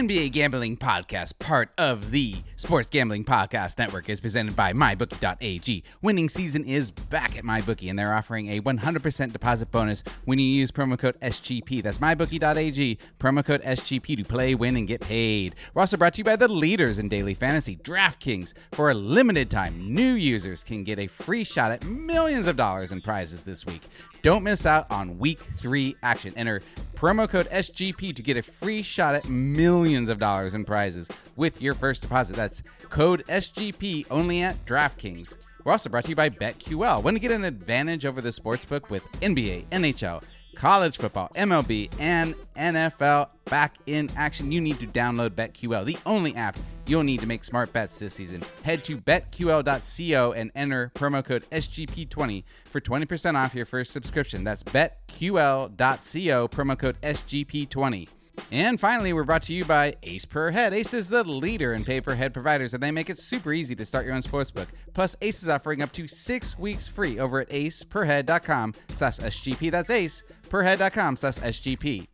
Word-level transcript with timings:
NBA 0.00 0.32
Gambling 0.32 0.78
Podcast, 0.78 1.38
part 1.38 1.72
of 1.76 2.10
the 2.10 2.36
Sports 2.56 2.88
Gambling 2.88 3.22
Podcast 3.22 3.76
Network, 3.76 4.08
is 4.08 4.18
presented 4.18 4.56
by 4.56 4.72
MyBookie.ag. 4.72 5.84
Winning 6.00 6.30
season 6.30 6.64
is 6.64 6.90
back 6.90 7.36
at 7.36 7.44
MyBookie, 7.44 7.90
and 7.90 7.98
they're 7.98 8.14
offering 8.14 8.48
a 8.48 8.62
100% 8.62 9.32
deposit 9.34 9.70
bonus 9.70 10.02
when 10.24 10.38
you 10.38 10.46
use 10.46 10.70
promo 10.70 10.98
code 10.98 11.20
SGP. 11.20 11.82
That's 11.82 11.98
MyBookie.ag, 11.98 12.98
promo 13.18 13.44
code 13.44 13.60
SGP 13.60 14.16
to 14.16 14.24
play, 14.24 14.54
win, 14.54 14.76
and 14.76 14.88
get 14.88 15.02
paid. 15.02 15.54
We're 15.74 15.80
also 15.80 15.98
brought 15.98 16.14
to 16.14 16.18
you 16.18 16.24
by 16.24 16.36
the 16.36 16.48
leaders 16.48 16.98
in 16.98 17.10
daily 17.10 17.34
fantasy, 17.34 17.76
DraftKings. 17.76 18.54
For 18.72 18.90
a 18.90 18.94
limited 18.94 19.50
time, 19.50 19.94
new 19.94 20.14
users 20.14 20.64
can 20.64 20.82
get 20.82 20.98
a 20.98 21.08
free 21.08 21.44
shot 21.44 21.72
at 21.72 21.84
millions 21.84 22.46
of 22.46 22.56
dollars 22.56 22.90
in 22.90 23.02
prizes 23.02 23.44
this 23.44 23.66
week. 23.66 23.82
Don't 24.22 24.44
miss 24.44 24.64
out 24.64 24.90
on 24.90 25.18
week 25.18 25.40
three 25.40 25.94
action. 26.02 26.32
Enter 26.36 26.62
promo 26.94 27.28
code 27.28 27.48
SGP 27.50 28.14
to 28.16 28.22
get 28.22 28.38
a 28.38 28.42
free 28.42 28.82
shot 28.82 29.14
at 29.14 29.28
millions 29.28 29.89
of 29.96 30.18
dollars 30.18 30.54
in 30.54 30.64
prizes 30.64 31.08
with 31.36 31.60
your 31.60 31.74
first 31.74 32.02
deposit. 32.02 32.36
That's 32.36 32.62
code 32.88 33.24
SGP 33.26 34.06
only 34.10 34.42
at 34.42 34.64
DraftKings. 34.66 35.36
We're 35.64 35.72
also 35.72 35.90
brought 35.90 36.04
to 36.04 36.10
you 36.10 36.16
by 36.16 36.30
BetQL. 36.30 37.02
Want 37.02 37.16
to 37.16 37.20
get 37.20 37.32
an 37.32 37.44
advantage 37.44 38.06
over 38.06 38.20
the 38.20 38.30
sportsbook 38.30 38.88
with 38.88 39.04
NBA, 39.20 39.66
NHL, 39.66 40.22
college 40.54 40.96
football, 40.96 41.30
MLB, 41.34 41.90
and 41.98 42.34
NFL 42.56 43.28
back 43.46 43.76
in 43.86 44.08
action? 44.16 44.52
You 44.52 44.60
need 44.60 44.80
to 44.80 44.86
download 44.86 45.30
BetQL, 45.30 45.84
the 45.84 45.98
only 46.06 46.34
app 46.34 46.56
you'll 46.86 47.04
need 47.04 47.20
to 47.20 47.26
make 47.26 47.44
smart 47.44 47.72
bets 47.72 47.98
this 47.98 48.14
season. 48.14 48.42
Head 48.64 48.82
to 48.84 48.96
betql.co 48.96 50.32
and 50.32 50.50
enter 50.54 50.90
promo 50.94 51.24
code 51.24 51.46
SGP20 51.50 52.44
for 52.64 52.80
20% 52.80 53.34
off 53.36 53.54
your 53.54 53.66
first 53.66 53.92
subscription. 53.92 54.44
That's 54.44 54.64
betql.co, 54.64 56.48
promo 56.48 56.78
code 56.78 57.00
SGP20. 57.00 58.08
And 58.52 58.80
finally, 58.80 59.12
we're 59.12 59.24
brought 59.24 59.42
to 59.42 59.52
you 59.52 59.64
by 59.64 59.94
Ace 60.02 60.24
Per 60.24 60.50
Head. 60.50 60.74
Ace 60.74 60.92
is 60.92 61.08
the 61.08 61.22
leader 61.24 61.72
in 61.72 61.84
pay 61.84 62.00
per 62.00 62.14
head 62.14 62.32
providers, 62.34 62.74
and 62.74 62.82
they 62.82 62.90
make 62.90 63.08
it 63.08 63.18
super 63.18 63.52
easy 63.52 63.74
to 63.76 63.84
start 63.84 64.04
your 64.06 64.14
own 64.14 64.22
sportsbook. 64.22 64.66
Plus, 64.92 65.14
Ace 65.22 65.42
is 65.42 65.48
offering 65.48 65.82
up 65.82 65.92
to 65.92 66.08
six 66.08 66.58
weeks 66.58 66.88
free 66.88 67.18
over 67.18 67.40
at 67.40 67.48
aceperhead.com 67.50 68.74
slash 68.94 69.18
SGP. 69.18 69.70
That's 69.70 69.90
ace 69.90 70.22
perhead.com 70.48 71.16
slash 71.16 71.36
SGP. 71.36 72.06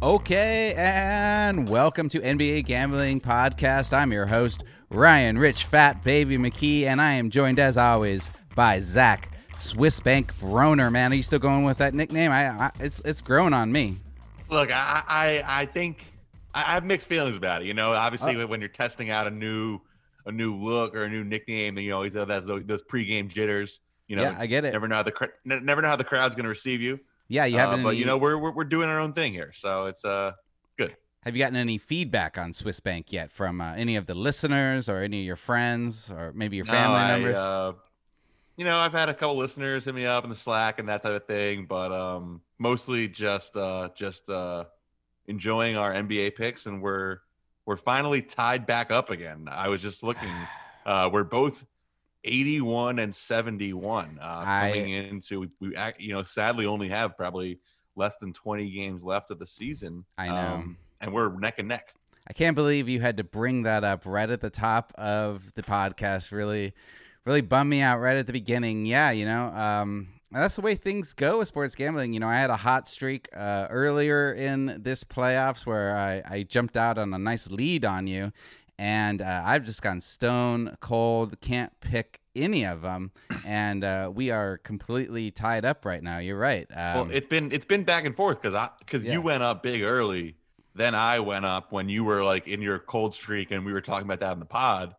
Okay, 0.00 0.74
and 0.76 1.68
welcome 1.68 2.08
to 2.10 2.20
NBA 2.20 2.64
Gambling 2.66 3.20
Podcast. 3.20 3.92
I'm 3.92 4.12
your 4.12 4.26
host, 4.26 4.62
Ryan 4.90 5.36
Rich 5.36 5.64
Fat 5.64 6.02
Baby 6.02 6.38
McKee, 6.38 6.84
and 6.84 7.00
I 7.00 7.12
am 7.12 7.28
joined 7.28 7.58
as 7.58 7.76
always 7.76 8.30
by 8.54 8.80
Zach 8.80 9.30
Swiss 9.54 10.00
Bank 10.00 10.34
Broner. 10.38 10.90
Man, 10.90 11.12
are 11.12 11.14
you 11.14 11.22
still 11.22 11.38
going 11.38 11.64
with 11.64 11.76
that 11.78 11.92
nickname? 11.92 12.30
I, 12.30 12.48
I 12.48 12.70
it's 12.80 13.00
it's 13.00 13.20
grown 13.20 13.52
on 13.52 13.70
me. 13.70 13.98
Look, 14.48 14.70
I 14.72 15.02
I, 15.06 15.44
I 15.46 15.66
think 15.66 16.04
I 16.54 16.62
have 16.62 16.84
mixed 16.84 17.06
feelings 17.06 17.36
about 17.36 17.60
it. 17.60 17.66
You 17.66 17.74
know, 17.74 17.92
obviously 17.92 18.34
oh. 18.36 18.46
when 18.46 18.60
you're 18.60 18.70
testing 18.70 19.10
out 19.10 19.26
a 19.26 19.30
new 19.30 19.78
a 20.24 20.32
new 20.32 20.54
look 20.54 20.96
or 20.96 21.04
a 21.04 21.08
new 21.10 21.22
nickname, 21.22 21.76
and 21.76 21.84
you 21.84 21.90
know, 21.90 22.02
have 22.02 22.46
those, 22.46 22.64
those 22.64 22.82
pregame 22.82 23.28
jitters. 23.28 23.80
You 24.06 24.16
know, 24.16 24.22
yeah, 24.22 24.36
I 24.38 24.46
get 24.46 24.64
it. 24.64 24.72
Never 24.72 24.88
know 24.88 24.96
how 24.96 25.02
the 25.02 25.30
never 25.44 25.82
know 25.82 25.88
how 25.88 25.96
the 25.96 26.04
crowd's 26.04 26.34
going 26.34 26.44
to 26.44 26.50
receive 26.50 26.80
you. 26.80 26.98
Yeah, 27.28 27.44
you 27.44 27.58
haven't. 27.58 27.80
Uh, 27.80 27.82
but 27.82 27.88
any... 27.90 27.98
you 27.98 28.06
know, 28.06 28.16
we're, 28.16 28.38
we're 28.38 28.52
we're 28.52 28.64
doing 28.64 28.88
our 28.88 28.98
own 28.98 29.12
thing 29.12 29.34
here, 29.34 29.52
so 29.54 29.84
it's 29.84 30.02
uh. 30.02 30.32
Have 31.22 31.36
you 31.36 31.42
gotten 31.42 31.56
any 31.56 31.78
feedback 31.78 32.38
on 32.38 32.52
Swiss 32.52 32.80
Bank 32.80 33.12
yet 33.12 33.32
from 33.32 33.60
uh, 33.60 33.74
any 33.74 33.96
of 33.96 34.06
the 34.06 34.14
listeners 34.14 34.88
or 34.88 34.98
any 34.98 35.20
of 35.20 35.26
your 35.26 35.36
friends 35.36 36.12
or 36.12 36.32
maybe 36.34 36.56
your 36.56 36.64
family 36.64 36.98
no, 36.98 37.04
I, 37.04 37.08
members? 37.08 37.36
Uh, 37.36 37.72
you 38.56 38.64
know, 38.64 38.78
I've 38.78 38.92
had 38.92 39.08
a 39.08 39.14
couple 39.14 39.36
listeners 39.36 39.84
hit 39.84 39.94
me 39.94 40.06
up 40.06 40.24
in 40.24 40.30
the 40.30 40.36
Slack 40.36 40.78
and 40.78 40.88
that 40.88 41.02
type 41.02 41.12
of 41.12 41.26
thing, 41.26 41.66
but 41.68 41.92
um, 41.92 42.40
mostly 42.58 43.08
just 43.08 43.56
uh, 43.56 43.88
just 43.94 44.28
uh, 44.28 44.64
enjoying 45.26 45.76
our 45.76 45.92
NBA 45.92 46.36
picks, 46.36 46.66
and 46.66 46.82
we're 46.82 47.18
we're 47.66 47.76
finally 47.76 48.22
tied 48.22 48.66
back 48.66 48.90
up 48.90 49.10
again. 49.10 49.48
I 49.50 49.68
was 49.68 49.82
just 49.82 50.02
looking. 50.02 50.30
Uh, 50.86 51.06
we're 51.12 51.22
both 51.22 51.66
81 52.24 52.98
and 52.98 53.14
71 53.14 54.18
uh, 54.22 54.44
coming 54.44 54.92
into 54.92 55.40
we, 55.40 55.48
we, 55.60 55.76
you 55.98 56.14
know 56.14 56.22
sadly 56.22 56.64
only 56.64 56.88
have 56.88 57.14
probably 57.14 57.60
less 57.94 58.16
than 58.16 58.32
20 58.32 58.70
games 58.70 59.04
left 59.04 59.30
of 59.30 59.38
the 59.38 59.46
season 59.46 60.02
i 60.16 60.28
know 60.28 60.34
um, 60.34 60.78
and 61.00 61.12
we're 61.12 61.30
neck 61.38 61.58
and 61.58 61.68
neck 61.68 61.94
i 62.28 62.32
can't 62.32 62.54
believe 62.54 62.88
you 62.88 63.00
had 63.00 63.16
to 63.16 63.24
bring 63.24 63.62
that 63.62 63.84
up 63.84 64.02
right 64.04 64.30
at 64.30 64.40
the 64.40 64.50
top 64.50 64.92
of 64.96 65.54
the 65.54 65.62
podcast 65.62 66.32
really 66.32 66.72
really 67.24 67.40
bummed 67.40 67.70
me 67.70 67.80
out 67.80 67.98
right 67.98 68.16
at 68.16 68.26
the 68.26 68.32
beginning 68.32 68.86
yeah 68.86 69.10
you 69.10 69.24
know 69.24 69.46
um, 69.48 70.08
that's 70.30 70.56
the 70.56 70.62
way 70.62 70.74
things 70.74 71.14
go 71.14 71.38
with 71.38 71.48
sports 71.48 71.74
gambling. 71.74 72.12
You 72.12 72.20
know, 72.20 72.28
I 72.28 72.36
had 72.36 72.50
a 72.50 72.56
hot 72.56 72.86
streak 72.86 73.28
uh, 73.34 73.66
earlier 73.70 74.32
in 74.32 74.82
this 74.82 75.04
playoffs 75.04 75.64
where 75.64 75.96
I, 75.96 76.22
I 76.28 76.42
jumped 76.42 76.76
out 76.76 76.98
on 76.98 77.14
a 77.14 77.18
nice 77.18 77.50
lead 77.50 77.84
on 77.84 78.06
you, 78.06 78.32
and 78.78 79.22
uh, 79.22 79.42
I've 79.44 79.64
just 79.64 79.82
gone 79.82 80.00
stone 80.00 80.76
cold. 80.80 81.40
Can't 81.40 81.72
pick 81.80 82.20
any 82.36 82.64
of 82.64 82.82
them, 82.82 83.10
and 83.44 83.82
uh, 83.82 84.10
we 84.14 84.30
are 84.30 84.58
completely 84.58 85.30
tied 85.30 85.64
up 85.64 85.84
right 85.84 86.02
now. 86.02 86.18
You're 86.18 86.38
right. 86.38 86.66
Um, 86.70 86.94
well, 86.94 87.08
it's 87.10 87.26
been 87.26 87.50
it's 87.50 87.64
been 87.64 87.84
back 87.84 88.04
and 88.04 88.14
forth 88.14 88.40
because 88.40 88.54
I 88.54 88.68
because 88.80 89.06
yeah. 89.06 89.14
you 89.14 89.22
went 89.22 89.42
up 89.42 89.62
big 89.62 89.82
early, 89.82 90.36
then 90.78 90.94
I 90.94 91.20
went 91.20 91.44
up 91.44 91.72
when 91.72 91.88
you 91.88 92.04
were 92.04 92.22
like 92.22 92.46
in 92.48 92.62
your 92.62 92.78
cold 92.78 93.14
streak, 93.14 93.50
and 93.50 93.64
we 93.64 93.72
were 93.72 93.80
talking 93.80 94.06
about 94.06 94.20
that 94.20 94.32
in 94.32 94.38
the 94.38 94.46
pod. 94.46 94.94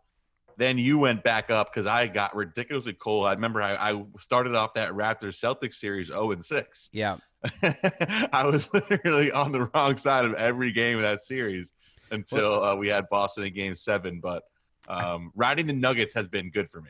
Then 0.57 0.77
you 0.77 0.97
went 0.97 1.23
back 1.23 1.49
up 1.49 1.73
because 1.73 1.85
I 1.85 2.07
got 2.07 2.35
ridiculously 2.35 2.93
cold. 2.93 3.25
I 3.25 3.31
remember 3.31 3.61
I, 3.61 3.91
I 3.91 4.03
started 4.19 4.55
off 4.55 4.73
that 4.73 4.91
Raptors 4.91 5.39
Celtics 5.39 5.75
series 5.75 6.07
0 6.07 6.31
and 6.31 6.43
6. 6.43 6.89
Yeah. 6.91 7.15
I 7.63 8.43
was 8.45 8.67
literally 8.73 9.31
on 9.31 9.53
the 9.53 9.69
wrong 9.73 9.95
side 9.95 10.25
of 10.25 10.33
every 10.33 10.73
game 10.73 10.97
of 10.97 11.03
that 11.03 11.21
series 11.21 11.71
until 12.11 12.61
uh, 12.61 12.75
we 12.75 12.89
had 12.89 13.07
Boston 13.09 13.45
in 13.45 13.53
Game 13.53 13.75
Seven. 13.75 14.19
But 14.19 14.43
um, 14.89 15.31
riding 15.33 15.65
the 15.65 15.73
Nuggets 15.73 16.13
has 16.13 16.27
been 16.27 16.49
good 16.49 16.69
for 16.69 16.81
me. 16.81 16.89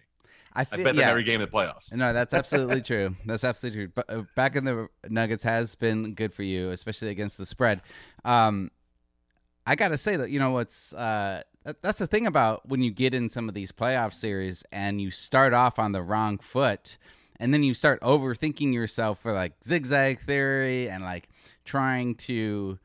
I, 0.54 0.66
feel, 0.66 0.80
I 0.80 0.84
bet 0.84 0.96
them 0.96 1.02
yeah. 1.02 1.12
every 1.12 1.24
game 1.24 1.42
in 1.42 1.48
the 1.48 1.52
playoffs. 1.52 1.94
No, 1.94 2.12
that's 2.12 2.34
absolutely 2.34 2.82
true. 2.82 3.16
That's 3.26 3.44
absolutely 3.44 3.86
true. 3.86 3.92
But 3.94 4.10
uh, 4.12 4.24
back 4.36 4.56
in 4.56 4.66
the 4.66 4.88
Nuggets 5.10 5.44
has 5.44 5.76
been 5.76 6.16
good 6.16 6.34
for 6.34 6.44
you, 6.44 6.72
especially 6.72 7.10
against 7.10 7.38
the 7.38 7.46
spread. 7.46 7.82
Um, 8.26 8.72
I 9.70 9.76
gotta 9.76 10.00
say 10.00 10.16
that 10.16 10.32
you 10.32 10.40
know 10.40 10.50
what's 10.50 10.94
uh, 10.94 11.44
that's 11.84 12.00
the 12.00 12.08
thing 12.08 12.26
about 12.26 12.68
when 12.68 12.82
you 12.82 12.90
get 12.90 13.14
in 13.14 13.30
some 13.30 13.48
of 13.48 13.54
these 13.54 13.72
playoff 13.72 14.14
series 14.14 14.64
and 14.72 15.00
you 15.00 15.12
start 15.12 15.54
off 15.54 15.78
on 15.78 15.92
the 15.92 16.02
wrong 16.02 16.40
foot 16.40 16.98
and 17.40 17.54
then 17.54 17.62
you 17.62 17.76
start 17.76 18.02
overthinking 18.02 18.74
yourself 18.74 19.20
for 19.20 19.32
like 19.32 19.54
zigzag 19.64 20.22
theory 20.22 20.90
and 20.90 21.04
like 21.04 21.30
trying 21.66 22.16
to 22.16 22.80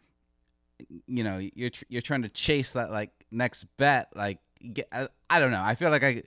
you 1.07 1.25
know 1.25 1.39
you're 1.55 1.71
you're 1.89 2.03
trying 2.03 2.21
to 2.21 2.29
chase 2.29 2.73
that 2.73 2.91
like 2.91 3.13
next 3.31 3.65
bet 3.79 4.09
like 4.15 4.41
get, 4.75 4.87
I, 4.93 5.09
I 5.31 5.41
don't 5.41 5.53
know. 5.53 5.63
I 5.63 5.75
feel 5.77 5.89
like 5.89 6.05
i 6.05 6.23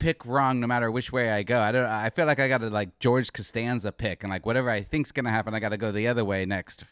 pick 0.00 0.26
wrong 0.26 0.58
no 0.58 0.66
matter 0.66 0.90
which 0.90 1.12
way 1.12 1.30
i 1.30 1.44
go. 1.44 1.60
I 1.60 1.70
don't 1.70 1.86
i 1.86 2.10
feel 2.10 2.26
like 2.26 2.40
i 2.40 2.48
gotta 2.48 2.70
like 2.70 2.98
george 2.98 3.32
costanza 3.32 3.92
pick 3.92 4.24
and 4.24 4.32
like 4.32 4.44
whatever 4.44 4.68
i 4.68 4.82
think's 4.82 5.12
gonna 5.12 5.30
happen 5.30 5.54
i 5.54 5.60
gotta 5.60 5.76
go 5.76 5.92
the 5.92 6.08
other 6.08 6.24
way 6.24 6.44
next 6.44 6.84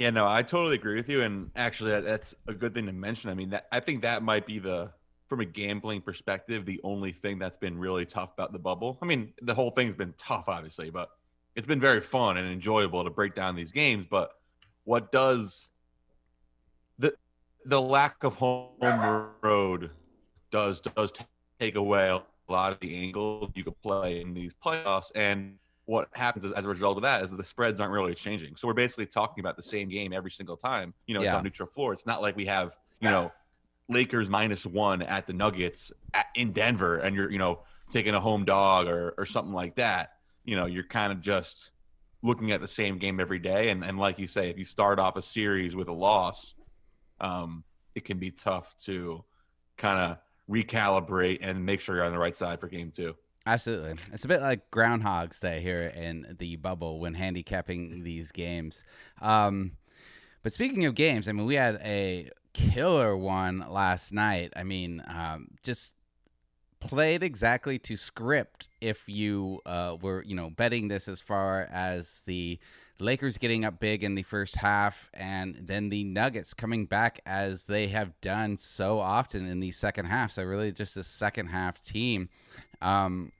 yeah 0.00 0.10
no 0.10 0.26
i 0.26 0.42
totally 0.42 0.74
agree 0.74 0.96
with 0.96 1.08
you 1.08 1.22
and 1.22 1.50
actually 1.54 2.00
that's 2.00 2.34
a 2.48 2.54
good 2.54 2.74
thing 2.74 2.86
to 2.86 2.92
mention. 2.92 3.30
I 3.30 3.34
mean 3.34 3.50
that 3.50 3.68
i 3.70 3.78
think 3.78 4.02
that 4.02 4.22
might 4.24 4.46
be 4.46 4.58
the 4.58 4.90
from 5.28 5.40
a 5.40 5.44
gambling 5.44 6.00
perspective 6.00 6.66
the 6.66 6.80
only 6.82 7.12
thing 7.12 7.38
that's 7.38 7.58
been 7.58 7.78
really 7.78 8.04
tough 8.04 8.32
about 8.32 8.52
the 8.52 8.58
bubble. 8.58 8.98
I 9.00 9.06
mean 9.06 9.32
the 9.42 9.54
whole 9.54 9.70
thing's 9.70 9.94
been 9.94 10.14
tough 10.18 10.44
obviously 10.48 10.90
but 10.90 11.10
it's 11.54 11.66
been 11.66 11.80
very 11.80 12.00
fun 12.00 12.38
and 12.38 12.48
enjoyable 12.48 13.04
to 13.04 13.10
break 13.10 13.34
down 13.34 13.54
these 13.54 13.70
games 13.70 14.06
but 14.10 14.32
what 14.84 15.12
does 15.12 15.68
the 17.66 17.80
lack 17.80 18.24
of 18.24 18.34
home 18.34 18.70
road 19.42 19.90
does 20.50 20.80
does 20.80 21.12
take 21.60 21.76
away 21.76 22.08
a 22.08 22.22
lot 22.50 22.72
of 22.72 22.80
the 22.80 22.96
angles 22.96 23.50
you 23.54 23.62
could 23.62 23.80
play 23.82 24.22
in 24.22 24.32
these 24.32 24.54
playoffs 24.64 25.12
and 25.14 25.58
what 25.90 26.08
happens 26.12 26.44
as 26.52 26.64
a 26.64 26.68
result 26.68 26.96
of 26.96 27.02
that 27.02 27.22
is 27.22 27.30
that 27.30 27.36
the 27.36 27.44
spreads 27.44 27.80
aren't 27.80 27.92
really 27.92 28.14
changing 28.14 28.54
so 28.54 28.68
we're 28.68 28.74
basically 28.74 29.06
talking 29.06 29.42
about 29.42 29.56
the 29.56 29.62
same 29.62 29.88
game 29.88 30.12
every 30.12 30.30
single 30.30 30.56
time 30.56 30.94
you 31.06 31.14
know 31.14 31.20
yeah. 31.20 31.30
it's 31.30 31.36
on 31.36 31.42
neutral 31.42 31.68
floor 31.68 31.92
it's 31.92 32.06
not 32.06 32.22
like 32.22 32.36
we 32.36 32.46
have 32.46 32.76
you 33.00 33.10
know 33.10 33.30
lakers 33.88 34.30
minus 34.30 34.64
one 34.64 35.02
at 35.02 35.26
the 35.26 35.32
nuggets 35.32 35.90
at, 36.14 36.26
in 36.36 36.52
denver 36.52 36.98
and 36.98 37.16
you're 37.16 37.30
you 37.30 37.38
know 37.38 37.58
taking 37.90 38.14
a 38.14 38.20
home 38.20 38.44
dog 38.44 38.86
or 38.86 39.14
or 39.18 39.26
something 39.26 39.52
like 39.52 39.74
that 39.74 40.12
you 40.44 40.54
know 40.54 40.66
you're 40.66 40.84
kind 40.84 41.12
of 41.12 41.20
just 41.20 41.70
looking 42.22 42.52
at 42.52 42.60
the 42.60 42.68
same 42.68 42.98
game 42.98 43.18
every 43.18 43.38
day 43.38 43.70
and, 43.70 43.82
and 43.82 43.98
like 43.98 44.18
you 44.18 44.26
say 44.26 44.48
if 44.48 44.56
you 44.56 44.64
start 44.64 44.98
off 44.98 45.16
a 45.16 45.22
series 45.22 45.74
with 45.74 45.88
a 45.88 45.92
loss 45.92 46.54
um, 47.20 47.64
it 47.94 48.04
can 48.04 48.18
be 48.18 48.30
tough 48.30 48.76
to 48.78 49.24
kind 49.76 49.98
of 49.98 50.18
recalibrate 50.50 51.38
and 51.42 51.64
make 51.64 51.80
sure 51.80 51.96
you're 51.96 52.04
on 52.04 52.12
the 52.12 52.18
right 52.18 52.36
side 52.36 52.60
for 52.60 52.68
game 52.68 52.90
two. 52.90 53.14
Absolutely. 53.46 53.94
It's 54.12 54.24
a 54.24 54.28
bit 54.28 54.42
like 54.42 54.70
Groundhog's 54.70 55.40
Day 55.40 55.60
here 55.60 55.82
in 55.82 56.36
the 56.38 56.56
bubble 56.56 57.00
when 57.00 57.14
handicapping 57.14 58.04
these 58.04 58.32
games. 58.32 58.84
Um, 59.20 59.72
but 60.42 60.52
speaking 60.52 60.84
of 60.84 60.94
games, 60.94 61.28
I 61.28 61.32
mean, 61.32 61.46
we 61.46 61.54
had 61.54 61.76
a 61.82 62.30
killer 62.52 63.16
one 63.16 63.64
last 63.68 64.12
night. 64.12 64.52
I 64.56 64.62
mean, 64.64 65.02
um, 65.08 65.48
just 65.62 65.94
played 66.80 67.22
exactly 67.22 67.78
to 67.78 67.96
script 67.96 68.68
if 68.80 69.08
you 69.08 69.60
uh, 69.66 69.96
were, 70.00 70.22
you 70.26 70.34
know, 70.36 70.50
betting 70.50 70.88
this 70.88 71.08
as 71.08 71.20
far 71.20 71.66
as 71.70 72.22
the 72.26 72.58
Lakers 73.00 73.38
getting 73.38 73.64
up 73.64 73.80
big 73.80 74.04
in 74.04 74.14
the 74.14 74.22
first 74.22 74.56
half 74.56 75.10
and 75.14 75.56
then 75.56 75.88
the 75.88 76.04
Nuggets 76.04 76.54
coming 76.54 76.86
back 76.86 77.20
as 77.24 77.64
they 77.64 77.88
have 77.88 78.20
done 78.20 78.56
so 78.56 78.98
often 78.98 79.46
in 79.46 79.60
the 79.60 79.70
second 79.70 80.06
half. 80.06 80.30
So 80.32 80.44
really 80.44 80.72
just 80.72 80.96
a 80.96 81.04
second 81.04 81.48
half 81.48 81.80
team. 81.82 82.28
Um, 82.82 83.32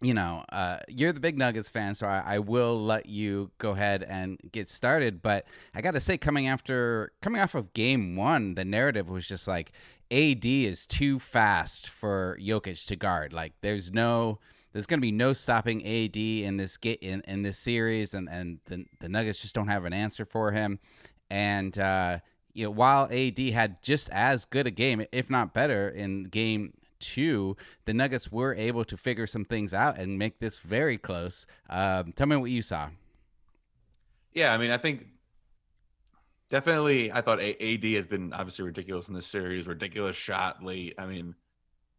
you 0.00 0.12
know, 0.12 0.44
uh, 0.50 0.78
you're 0.88 1.12
the 1.12 1.20
big 1.20 1.38
Nuggets 1.38 1.70
fan, 1.70 1.94
so 1.94 2.06
I, 2.06 2.22
I, 2.26 2.38
will 2.38 2.78
let 2.82 3.06
you 3.06 3.50
go 3.56 3.70
ahead 3.70 4.02
and 4.02 4.38
get 4.52 4.68
started. 4.68 5.22
But 5.22 5.46
I 5.74 5.80
got 5.80 5.92
to 5.92 6.00
say, 6.00 6.18
coming 6.18 6.46
after 6.46 7.12
coming 7.22 7.40
off 7.40 7.54
of 7.54 7.72
Game 7.72 8.14
One, 8.14 8.56
the 8.56 8.64
narrative 8.64 9.08
was 9.08 9.26
just 9.26 9.48
like 9.48 9.72
AD 10.10 10.44
is 10.44 10.86
too 10.86 11.18
fast 11.18 11.88
for 11.88 12.38
Jokic 12.40 12.86
to 12.86 12.96
guard. 12.96 13.32
Like, 13.32 13.54
there's 13.62 13.90
no, 13.92 14.38
there's 14.76 14.84
going 14.84 14.98
to 14.98 15.02
be 15.02 15.10
no 15.10 15.32
stopping 15.32 15.80
AD 15.86 16.18
in 16.18 16.58
this 16.58 16.76
get 16.76 17.02
in, 17.02 17.22
in 17.26 17.40
this 17.40 17.56
series, 17.56 18.12
and 18.12 18.28
and 18.28 18.58
the, 18.66 18.84
the 19.00 19.08
Nuggets 19.08 19.40
just 19.40 19.54
don't 19.54 19.68
have 19.68 19.86
an 19.86 19.94
answer 19.94 20.26
for 20.26 20.52
him. 20.52 20.80
And 21.30 21.78
uh, 21.78 22.18
you 22.52 22.64
know, 22.64 22.72
while 22.72 23.08
AD 23.10 23.38
had 23.38 23.82
just 23.82 24.10
as 24.10 24.44
good 24.44 24.66
a 24.66 24.70
game, 24.70 25.02
if 25.12 25.30
not 25.30 25.54
better, 25.54 25.88
in 25.88 26.24
Game 26.24 26.74
two, 26.98 27.56
the 27.86 27.94
Nuggets 27.94 28.30
were 28.30 28.54
able 28.54 28.84
to 28.84 28.98
figure 28.98 29.26
some 29.26 29.46
things 29.46 29.72
out 29.72 29.96
and 29.96 30.18
make 30.18 30.40
this 30.40 30.58
very 30.58 30.98
close. 30.98 31.46
Um, 31.70 32.12
tell 32.12 32.26
me 32.26 32.36
what 32.36 32.50
you 32.50 32.60
saw. 32.60 32.90
Yeah, 34.34 34.52
I 34.52 34.58
mean, 34.58 34.72
I 34.72 34.76
think 34.76 35.06
definitely. 36.50 37.10
I 37.10 37.22
thought 37.22 37.40
AD 37.40 37.84
has 37.84 38.06
been 38.06 38.34
obviously 38.34 38.66
ridiculous 38.66 39.08
in 39.08 39.14
this 39.14 39.26
series. 39.26 39.66
Ridiculous 39.66 40.16
shot 40.16 40.62
late. 40.62 40.96
I 40.98 41.06
mean, 41.06 41.34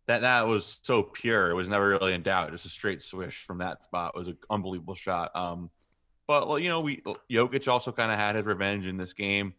that 0.07 0.21
that 0.21 0.47
was 0.47 0.79
so 0.81 1.03
pure. 1.03 1.51
It 1.51 1.53
was 1.53 1.67
never 1.67 1.89
really 1.89 2.13
in 2.13 2.23
doubt. 2.23 2.51
Just 2.51 2.65
a 2.65 2.69
straight 2.69 3.01
swish 3.01 3.43
from 3.43 3.59
that 3.59 3.83
spot 3.83 4.13
it 4.15 4.19
was 4.19 4.29
an 4.29 4.37
unbelievable 4.49 4.95
shot. 4.95 5.35
Um, 5.35 5.69
but 6.27 6.47
well, 6.47 6.59
you 6.59 6.69
know, 6.69 6.81
we 6.81 7.01
Jokic 7.29 7.67
also 7.67 7.91
kind 7.91 8.11
of 8.11 8.17
had 8.17 8.35
his 8.35 8.45
revenge 8.45 8.85
in 8.85 8.97
this 8.97 9.13
game. 9.13 9.53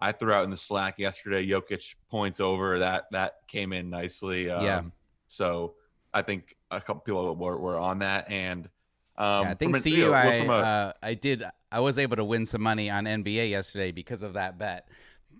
I 0.00 0.12
threw 0.12 0.32
out 0.32 0.44
in 0.44 0.50
the 0.50 0.56
Slack 0.56 0.98
yesterday. 0.98 1.46
Jokic 1.46 1.94
points 2.10 2.40
over 2.40 2.80
that 2.80 3.04
that 3.12 3.46
came 3.48 3.72
in 3.72 3.88
nicely. 3.88 4.50
Um, 4.50 4.64
yeah. 4.64 4.82
So 5.28 5.74
I 6.12 6.22
think 6.22 6.56
a 6.70 6.80
couple 6.80 7.02
people 7.02 7.36
were, 7.36 7.58
were 7.58 7.78
on 7.78 8.00
that, 8.00 8.30
and 8.30 8.68
um, 9.16 9.42
yeah, 9.44 9.54
thanks 9.54 9.82
to 9.82 9.90
you, 9.90 10.12
I 10.12 10.24
a, 10.24 10.50
uh, 10.50 10.92
I 11.02 11.14
did 11.14 11.44
I 11.70 11.80
was 11.80 11.98
able 11.98 12.16
to 12.16 12.24
win 12.24 12.46
some 12.46 12.62
money 12.62 12.90
on 12.90 13.04
NBA 13.04 13.50
yesterday 13.50 13.92
because 13.92 14.22
of 14.22 14.34
that 14.34 14.58
bet. 14.58 14.88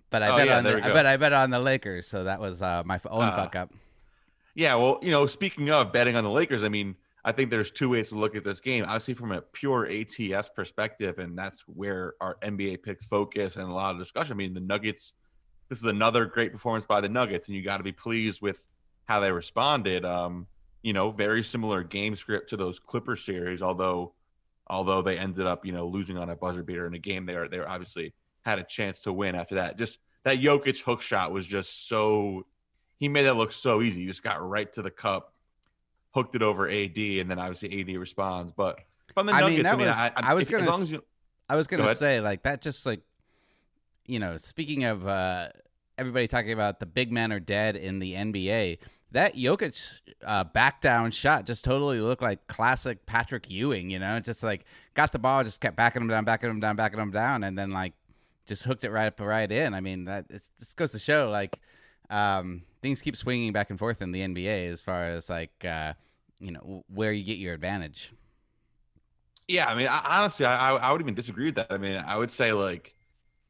But 0.09 0.23
I 0.23 0.29
oh, 0.29 0.37
bet 0.37 0.47
yeah, 0.47 0.57
on 0.57 0.63
the, 0.63 0.85
I 0.85 0.89
bet 0.91 1.05
I 1.05 1.17
bet 1.17 1.33
on 1.33 1.49
the 1.49 1.59
Lakers, 1.59 2.07
so 2.07 2.23
that 2.23 2.39
was 2.39 2.61
uh, 2.61 2.83
my 2.85 2.99
own 3.09 3.23
uh, 3.23 3.35
fuck 3.35 3.55
up. 3.55 3.71
Yeah, 4.55 4.75
well, 4.75 4.99
you 5.01 5.11
know, 5.11 5.25
speaking 5.25 5.69
of 5.71 5.91
betting 5.91 6.15
on 6.15 6.23
the 6.23 6.29
Lakers, 6.29 6.63
I 6.63 6.69
mean, 6.69 6.95
I 7.25 7.31
think 7.31 7.49
there's 7.49 7.71
two 7.71 7.89
ways 7.89 8.09
to 8.09 8.15
look 8.15 8.35
at 8.35 8.43
this 8.43 8.59
game. 8.59 8.83
Obviously, 8.83 9.13
from 9.13 9.31
a 9.31 9.41
pure 9.41 9.89
ATS 9.89 10.49
perspective, 10.49 11.19
and 11.19 11.37
that's 11.37 11.61
where 11.67 12.13
our 12.21 12.37
NBA 12.43 12.83
picks 12.83 13.05
focus 13.05 13.55
and 13.55 13.69
a 13.69 13.73
lot 13.73 13.91
of 13.91 13.99
discussion. 13.99 14.33
I 14.33 14.37
mean, 14.37 14.53
the 14.53 14.59
Nuggets. 14.59 15.13
This 15.69 15.79
is 15.79 15.85
another 15.85 16.25
great 16.25 16.51
performance 16.51 16.85
by 16.85 17.01
the 17.01 17.09
Nuggets, 17.09 17.47
and 17.47 17.55
you 17.55 17.63
got 17.63 17.77
to 17.77 17.83
be 17.83 17.93
pleased 17.93 18.41
with 18.41 18.59
how 19.05 19.19
they 19.21 19.31
responded. 19.31 20.05
Um, 20.05 20.45
you 20.83 20.93
know, 20.93 21.11
very 21.11 21.41
similar 21.41 21.81
game 21.81 22.15
script 22.15 22.49
to 22.49 22.57
those 22.57 22.77
Clipper 22.77 23.15
series, 23.15 23.61
although 23.61 24.13
although 24.67 25.01
they 25.01 25.17
ended 25.17 25.45
up, 25.45 25.65
you 25.65 25.71
know, 25.71 25.87
losing 25.87 26.17
on 26.17 26.29
a 26.29 26.35
buzzer 26.35 26.63
beater 26.63 26.87
in 26.87 26.93
a 26.93 26.99
game 26.99 27.25
they 27.25 27.35
were 27.35 27.47
they 27.47 27.57
were 27.57 27.69
obviously 27.69 28.13
had 28.41 28.59
a 28.59 28.63
chance 28.63 29.01
to 29.01 29.13
win 29.13 29.35
after 29.35 29.55
that. 29.55 29.77
Just 29.77 29.97
that 30.25 30.39
Jokic 30.39 30.81
hook 30.81 31.01
shot 31.01 31.31
was 31.31 31.45
just 31.45 31.87
so 31.87 32.45
he 33.03 33.09
made 33.09 33.23
that 33.23 33.35
look 33.35 33.51
so 33.51 33.81
easy. 33.81 33.99
He 33.99 34.07
just 34.07 34.23
got 34.23 34.41
right 34.47 34.71
to 34.71 34.81
the 34.81 34.89
cup 34.89 35.33
hooked 36.13 36.35
it 36.35 36.41
over 36.41 36.69
AD, 36.69 36.95
and 36.95 37.29
then 37.29 37.37
obviously 37.37 37.81
AD 37.81 37.99
responds. 37.99 38.53
But 38.53 38.79
from 39.13 39.25
the 39.25 39.33
Nuggets, 39.33 39.51
I 39.51 39.55
mean, 39.55 39.63
that 39.63 39.73
I, 39.73 39.77
mean, 39.77 39.87
was, 39.87 39.97
I, 39.97 40.07
I, 40.07 40.31
I 40.31 40.33
was 40.33 40.49
if, 40.49 40.65
gonna, 40.65 40.85
you, 40.85 41.03
I 41.49 41.55
was 41.57 41.67
gonna 41.67 41.83
go 41.83 41.93
say 41.93 42.21
like 42.21 42.43
that. 42.43 42.61
Just 42.61 42.85
like 42.85 43.01
you 44.07 44.19
know, 44.19 44.37
speaking 44.37 44.85
of 44.85 45.05
uh, 45.05 45.49
everybody 45.97 46.29
talking 46.29 46.53
about 46.53 46.79
the 46.79 46.85
big 46.85 47.11
men 47.11 47.33
are 47.33 47.41
dead 47.41 47.75
in 47.75 47.99
the 47.99 48.13
NBA, 48.13 48.77
that 49.11 49.35
Jokic 49.35 49.99
uh, 50.25 50.45
back 50.45 50.79
down 50.79 51.11
shot 51.11 51.45
just 51.45 51.65
totally 51.65 51.99
looked 51.99 52.21
like 52.21 52.47
classic 52.47 53.05
Patrick 53.05 53.49
Ewing. 53.49 53.89
You 53.89 53.99
know, 53.99 54.17
just 54.21 54.43
like 54.43 54.63
got 54.93 55.11
the 55.11 55.19
ball, 55.19 55.43
just 55.43 55.59
kept 55.59 55.75
backing 55.75 56.01
him 56.01 56.07
down, 56.07 56.23
backing 56.23 56.49
him 56.49 56.61
down, 56.61 56.77
backing 56.77 56.99
him 56.99 57.11
down, 57.11 57.43
and 57.43 57.57
then 57.57 57.71
like 57.71 57.93
just 58.45 58.63
hooked 58.63 58.85
it 58.85 58.91
right 58.91 59.07
up 59.07 59.19
right 59.19 59.51
in. 59.51 59.73
I 59.73 59.81
mean, 59.81 60.05
that 60.05 60.29
just 60.29 60.77
goes 60.77 60.91
to 60.93 60.99
show 60.99 61.29
like 61.29 61.59
um, 62.09 62.63
things 62.83 63.01
keep 63.01 63.15
swinging 63.15 63.53
back 63.53 63.71
and 63.71 63.79
forth 63.79 64.01
in 64.01 64.11
the 64.11 64.21
NBA 64.21 64.69
as 64.69 64.81
far 64.81 65.05
as 65.05 65.29
like 65.29 65.65
uh, 65.65 65.93
you 66.39 66.51
know 66.51 66.83
where 66.87 67.11
you 67.11 67.23
get 67.23 67.37
your 67.39 67.55
advantage. 67.55 68.13
Yeah, 69.47 69.67
I 69.67 69.75
mean, 69.75 69.87
I, 69.87 70.19
honestly, 70.19 70.45
I, 70.45 70.75
I 70.75 70.91
would 70.91 71.01
even 71.01 71.15
disagree 71.15 71.45
with 71.45 71.55
that. 71.55 71.71
I 71.71 71.77
mean, 71.77 71.95
I 71.95 72.15
would 72.15 72.29
say 72.29 72.53
like 72.53 72.93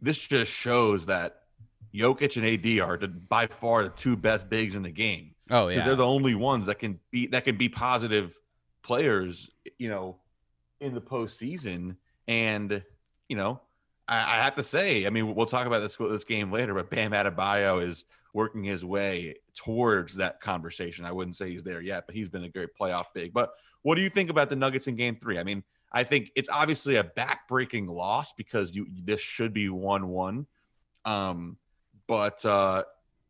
this 0.01 0.19
just 0.19 0.51
shows 0.51 1.07
that 1.07 1.41
Jokic 1.93 2.37
and 2.37 2.45
AD 2.45 2.87
are 2.87 2.97
the, 2.97 3.07
by 3.07 3.47
far 3.47 3.83
the 3.83 3.89
two 3.89 4.15
best 4.15 4.49
bigs 4.49 4.75
in 4.75 4.83
the 4.83 4.91
game. 4.91 5.31
Oh 5.49 5.67
yeah, 5.67 5.83
they're 5.83 5.95
the 5.95 6.05
only 6.05 6.35
ones 6.35 6.67
that 6.67 6.79
can 6.79 6.99
be 7.11 7.27
that 7.27 7.43
can 7.43 7.57
be 7.57 7.67
positive 7.67 8.37
players. 8.83 9.49
You 9.77 9.89
know, 9.89 10.17
in 10.79 10.93
the 10.93 11.01
postseason, 11.01 11.95
and 12.27 12.83
you 13.27 13.35
know, 13.35 13.61
I, 14.07 14.17
I 14.17 14.43
have 14.43 14.55
to 14.55 14.63
say, 14.63 15.05
I 15.05 15.09
mean, 15.09 15.33
we'll 15.35 15.45
talk 15.47 15.67
about 15.67 15.79
this 15.79 15.95
this 15.97 16.23
game 16.23 16.51
later, 16.51 16.73
but 16.73 16.89
Bam 16.89 17.11
Adebayo 17.11 17.87
is 17.87 18.05
working 18.33 18.63
his 18.63 18.83
way 18.83 19.35
towards 19.53 20.15
that 20.15 20.41
conversation. 20.41 21.05
I 21.05 21.11
wouldn't 21.11 21.35
say 21.35 21.51
he's 21.51 21.63
there 21.63 21.81
yet, 21.81 22.05
but 22.05 22.15
he's 22.15 22.29
been 22.29 22.43
a 22.43 22.49
great 22.49 22.69
playoff 22.79 23.05
big. 23.13 23.33
But 23.33 23.53
what 23.83 23.95
do 23.95 24.01
you 24.01 24.09
think 24.09 24.29
about 24.29 24.49
the 24.49 24.55
Nuggets 24.55 24.87
in 24.87 24.95
game 24.95 25.15
three? 25.15 25.37
I 25.37 25.43
mean, 25.43 25.63
I 25.91 26.03
think 26.03 26.31
it's 26.35 26.49
obviously 26.49 26.95
a 26.95 27.03
backbreaking 27.03 27.87
loss 27.87 28.33
because 28.33 28.75
you 28.75 28.87
this 29.03 29.21
should 29.21 29.53
be 29.53 29.69
one 29.69 30.07
one. 30.07 30.47
Um, 31.05 31.57
but 32.07 32.43
uh, 32.45 32.83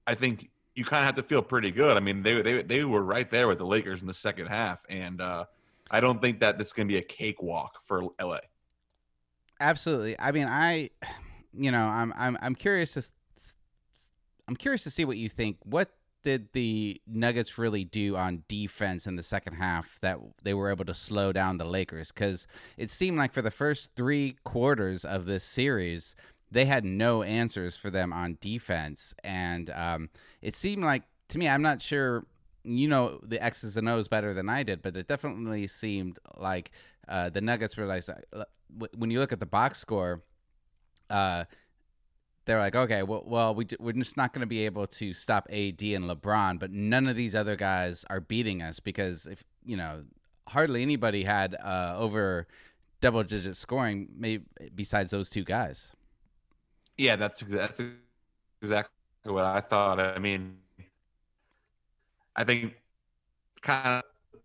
I 0.08 0.16
think 0.16 0.50
you 0.76 0.86
kind 0.86 1.02
of 1.02 1.06
have 1.06 1.16
to 1.16 1.24
feel 1.24 1.42
pretty 1.42 1.72
good. 1.72 1.98
I 1.98 2.00
mean, 2.00 2.24
they 2.24 2.42
they 2.42 2.64
they 2.64 2.84
were 2.86 3.04
right 3.04 3.30
there 3.30 3.48
with 3.48 3.58
the 3.58 3.66
Lakers 3.66 4.02
in 4.02 4.08
the 4.08 4.14
second 4.14 4.48
half, 4.48 4.86
and 4.90 5.20
uh, 5.20 5.46
I 5.92 6.00
don't 6.00 6.22
think 6.22 6.40
that 6.40 6.58
this 6.58 6.72
going 6.72 6.88
to 6.88 6.92
be 6.92 6.98
a 6.98 7.04
cakewalk 7.04 7.80
for 7.86 8.04
LA. 8.22 8.40
Absolutely. 9.60 10.20
I 10.20 10.32
mean, 10.32 10.48
I, 10.48 10.90
you 11.54 11.72
know, 11.72 11.86
I'm 11.86 12.14
I'm 12.16 12.38
I'm 12.42 12.56
curious 12.56 12.94
to 12.94 13.04
I'm 14.48 14.56
curious 14.56 14.84
to 14.84 14.92
see 14.92 15.06
what 15.06 15.18
you 15.18 15.30
think. 15.30 15.58
What 15.64 15.90
did 16.24 16.54
the 16.54 17.02
Nuggets 17.06 17.58
really 17.58 17.84
do 17.84 18.16
on 18.16 18.44
defense 18.48 19.06
in 19.08 19.16
the 19.16 19.24
second 19.24 19.56
half 19.56 20.00
that 20.02 20.20
they 20.42 20.54
were 20.54 20.72
able 20.72 20.86
to 20.86 20.94
slow 20.94 21.32
down 21.32 21.58
the 21.58 21.66
Lakers? 21.66 22.12
Because 22.12 22.48
it 22.78 22.92
seemed 22.92 23.18
like 23.18 23.34
for 23.34 23.42
the 23.42 23.52
first 23.52 23.92
three 23.96 24.38
quarters 24.44 25.06
of 25.06 25.26
this 25.26 25.44
series, 25.44 26.16
they 26.50 26.66
had 26.66 26.86
no 26.86 27.24
answers 27.24 27.76
for 27.76 27.90
them 27.90 28.14
on 28.14 28.38
defense. 28.40 29.14
And 29.24 29.70
um, 29.72 30.10
it 30.42 30.56
seemed 30.56 30.84
like, 30.84 31.04
to 31.30 31.38
me, 31.38 31.50
I'm 31.50 31.62
not 31.62 31.82
sure 31.82 32.26
you 32.64 32.88
know 32.88 33.20
the 33.24 33.44
X's 33.44 33.76
and 33.76 33.90
O's 33.90 34.08
better 34.08 34.34
than 34.34 34.48
I 34.50 34.64
did, 34.64 34.82
but 34.82 34.96
it 34.96 35.08
definitely 35.08 35.68
seemed 35.68 36.20
like 36.38 36.72
uh, 37.08 37.30
the 37.30 37.42
Nuggets 37.42 37.76
were 37.76 37.86
like, 37.86 38.04
when 38.96 39.12
you 39.12 39.20
look 39.20 39.34
at 39.34 39.40
the 39.40 39.46
box 39.46 39.80
score, 39.80 40.22
uh, 41.10 41.44
they're 42.46 42.60
like, 42.60 42.76
okay, 42.76 43.04
well, 43.04 43.24
well 43.26 43.56
we, 43.56 43.68
we're 43.80 43.94
just 43.94 44.18
not 44.18 44.34
going 44.34 44.42
to 44.42 44.48
be 44.48 44.66
able 44.66 44.86
to 44.88 45.14
stop 45.14 45.48
AD 45.50 45.82
and 45.82 46.10
LeBron, 46.10 46.60
but 46.60 46.72
none 46.72 47.08
of 47.08 47.16
these 47.16 47.36
other 47.36 47.56
guys 47.56 48.04
are 48.10 48.20
beating 48.20 48.62
us 48.62 48.80
because 48.80 49.28
if 49.28 49.44
you 49.66 49.78
know, 49.78 50.04
hardly 50.48 50.82
anybody 50.82 51.24
had 51.24 51.56
uh, 51.64 51.96
over 51.98 52.48
double 53.02 53.24
digit 53.24 53.56
scoring, 53.56 54.08
maybe 54.16 54.44
besides 54.76 55.12
those 55.12 55.30
two 55.30 55.44
guys. 55.44 55.94
Yeah, 56.98 57.16
that's 57.16 57.42
that's 57.42 57.80
exactly 58.62 58.92
what 59.24 59.46
I 59.46 59.62
thought. 59.62 60.00
I 60.00 60.20
mean, 60.20 60.58
I 62.36 62.44
think 62.44 62.76
kind 63.62 64.04
of 64.04 64.40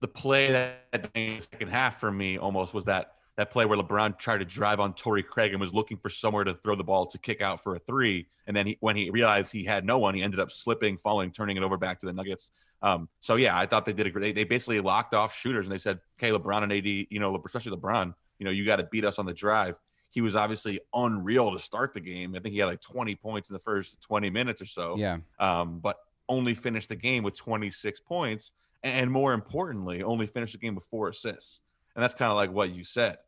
the 0.00 0.08
play 0.08 0.52
that 0.52 1.10
in 1.14 1.36
the 1.36 1.40
second 1.40 1.68
half 1.68 1.98
for 1.98 2.10
me 2.10 2.36
almost 2.38 2.74
was 2.74 2.84
that 2.84 3.15
that 3.36 3.50
play 3.50 3.66
where 3.66 3.78
LeBron 3.78 4.18
tried 4.18 4.38
to 4.38 4.44
drive 4.44 4.80
on 4.80 4.94
Torrey 4.94 5.22
Craig 5.22 5.52
and 5.52 5.60
was 5.60 5.74
looking 5.74 5.98
for 5.98 6.08
somewhere 6.08 6.44
to 6.44 6.54
throw 6.54 6.74
the 6.74 6.84
ball 6.84 7.06
to 7.06 7.18
kick 7.18 7.42
out 7.42 7.62
for 7.62 7.76
a 7.76 7.78
three. 7.78 8.26
And 8.46 8.56
then 8.56 8.66
he, 8.66 8.76
when 8.80 8.96
he 8.96 9.10
realized 9.10 9.52
he 9.52 9.64
had 9.64 9.84
no 9.84 9.98
one, 9.98 10.14
he 10.14 10.22
ended 10.22 10.40
up 10.40 10.50
slipping, 10.50 10.96
falling, 10.96 11.30
turning 11.30 11.56
it 11.56 11.62
over 11.62 11.76
back 11.76 12.00
to 12.00 12.06
the 12.06 12.12
Nuggets. 12.12 12.50
Um, 12.82 13.08
so 13.20 13.36
yeah, 13.36 13.58
I 13.58 13.66
thought 13.66 13.84
they 13.84 13.92
did 13.92 14.06
a 14.06 14.10
great. 14.10 14.22
They, 14.22 14.32
they 14.32 14.44
basically 14.44 14.80
locked 14.80 15.14
off 15.14 15.36
shooters 15.36 15.66
and 15.66 15.72
they 15.72 15.78
said, 15.78 15.98
"Okay, 16.18 16.30
LeBron 16.30 16.62
and 16.62 16.72
AD, 16.72 16.86
you 16.86 17.20
know, 17.20 17.40
especially 17.44 17.76
LeBron, 17.76 18.14
you 18.38 18.44
know, 18.44 18.50
you 18.50 18.64
got 18.64 18.76
to 18.76 18.84
beat 18.84 19.04
us 19.04 19.18
on 19.18 19.26
the 19.26 19.34
drive." 19.34 19.76
He 20.10 20.20
was 20.22 20.36
obviously 20.36 20.80
unreal 20.94 21.52
to 21.52 21.58
start 21.58 21.92
the 21.92 22.00
game. 22.00 22.34
I 22.34 22.40
think 22.40 22.54
he 22.54 22.60
had 22.60 22.66
like 22.66 22.80
20 22.80 23.16
points 23.16 23.50
in 23.50 23.54
the 23.54 23.60
first 23.60 24.00
20 24.02 24.30
minutes 24.30 24.62
or 24.62 24.66
so. 24.66 24.96
Yeah. 24.96 25.18
Um, 25.38 25.78
but 25.78 25.98
only 26.28 26.54
finished 26.54 26.88
the 26.88 26.96
game 26.96 27.22
with 27.22 27.36
26 27.36 28.00
points, 28.00 28.52
and 28.82 29.10
more 29.10 29.34
importantly, 29.34 30.02
only 30.02 30.26
finished 30.26 30.52
the 30.52 30.58
game 30.58 30.74
with 30.74 30.84
four 30.84 31.08
assists. 31.08 31.60
And 31.94 32.02
that's 32.02 32.14
kind 32.14 32.30
of 32.30 32.36
like 32.36 32.50
what 32.50 32.70
you 32.70 32.84
said 32.84 33.18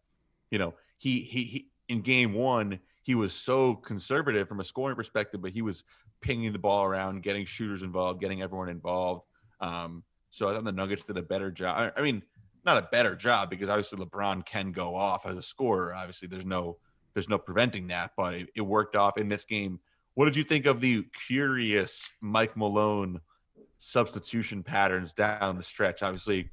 you 0.51 0.59
know, 0.59 0.75
he 0.99 1.21
he 1.21 1.45
he 1.45 1.69
in 1.89 2.03
game 2.03 2.35
one 2.35 2.79
he 3.09 3.15
was 3.15 3.33
so 3.33 3.75
conservative 3.75 4.47
from 4.47 4.61
a 4.61 4.65
scoring 4.65 4.95
perspective, 4.95 5.41
but 5.41 5.51
he 5.51 5.63
was 5.63 5.83
pinging 6.21 6.53
the 6.53 6.59
ball 6.59 6.85
around, 6.85 7.23
getting 7.23 7.47
shooters 7.47 7.83
involved, 7.83 8.21
getting 8.21 8.43
everyone 8.43 8.69
involved. 8.69 9.25
Um, 9.63 10.03
so 10.29 10.47
I 10.47 10.53
thought 10.53 10.65
the 10.65 10.73
Nuggets 10.73 11.05
did 11.05 11.17
a 11.17 11.23
better 11.23 11.51
job. 11.51 11.91
I, 11.97 11.99
I 11.99 12.03
mean, 12.03 12.23
not 12.67 12.77
a 12.77 12.87
better 12.93 13.17
job 13.17 13.49
because 13.49 13.71
obviously 13.71 14.05
LeBron 14.05 14.45
can 14.45 14.73
go 14.73 14.95
off 14.95 15.25
as 15.25 15.39
a 15.39 15.43
scorer. 15.43 15.95
Obviously, 15.95 16.29
there's 16.29 16.45
no 16.45 16.77
there's 17.15 17.31
no 17.31 17.39
preventing 17.39 17.87
that, 17.87 18.11
but 18.15 18.35
it, 18.35 18.49
it 18.55 18.61
worked 18.61 18.95
off 18.95 19.17
in 19.17 19.27
this 19.27 19.47
game. 19.47 19.81
What 20.13 20.27
did 20.27 20.37
you 20.37 20.45
think 20.45 20.67
of 20.67 20.83
the 20.83 21.03
curious 21.27 22.07
Mike 22.21 22.59
Malone 22.59 23.23
substitution 23.79 24.63
patterns 24.63 25.15
down 25.15 25.57
the 25.57 25.63
stretch? 25.63 26.03
Obviously, 26.03 26.51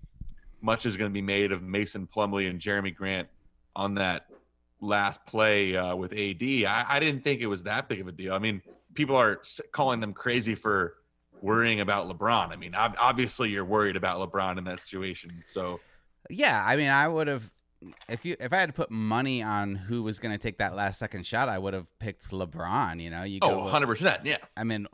much 0.61 0.85
is 0.85 0.95
going 0.95 1.09
to 1.09 1.13
be 1.13 1.21
made 1.21 1.51
of 1.51 1.61
Mason 1.61 2.07
Plumlee 2.07 2.49
and 2.49 2.61
Jerami 2.61 2.95
Grant 2.95 3.27
on 3.75 3.95
that 3.95 4.27
last 4.81 5.25
play 5.25 5.75
uh, 5.75 5.95
with 5.95 6.13
AD. 6.13 6.41
I, 6.41 6.85
I 6.87 6.99
didn't 6.99 7.23
think 7.23 7.41
it 7.41 7.47
was 7.47 7.63
that 7.63 7.87
big 7.87 8.01
of 8.01 8.07
a 8.07 8.11
deal. 8.11 8.33
I 8.33 8.39
mean, 8.39 8.61
people 8.93 9.15
are 9.15 9.41
calling 9.71 9.99
them 9.99 10.13
crazy 10.13 10.55
for 10.55 10.95
worrying 11.41 11.81
about 11.81 12.07
LeBron. 12.07 12.49
I 12.51 12.55
mean, 12.55 12.75
ob- 12.75 12.95
obviously 12.97 13.49
you're 13.49 13.65
worried 13.65 13.95
about 13.95 14.19
LeBron 14.19 14.57
in 14.57 14.63
that 14.65 14.79
situation. 14.79 15.43
So, 15.51 15.79
yeah, 16.29 16.63
I 16.65 16.75
mean, 16.75 16.89
I 16.89 17.07
would 17.07 17.27
have 17.27 17.51
if 18.09 18.25
you 18.25 18.35
if 18.39 18.51
I 18.51 18.57
had 18.57 18.67
to 18.67 18.73
put 18.73 18.89
money 18.89 19.43
on 19.43 19.75
who 19.75 20.03
was 20.03 20.19
going 20.19 20.31
to 20.31 20.37
take 20.37 20.57
that 20.57 20.75
last 20.75 20.97
second 20.97 21.25
shot, 21.25 21.49
I 21.49 21.57
would 21.57 21.73
have 21.73 21.87
picked 21.99 22.31
LeBron. 22.31 23.01
You 23.01 23.09
know, 23.09 23.23
you 23.23 23.39
oh, 23.41 23.59
100 23.59 23.87
percent, 23.87 24.25
yeah. 24.25 24.37
I 24.57 24.63
mean, 24.63 24.87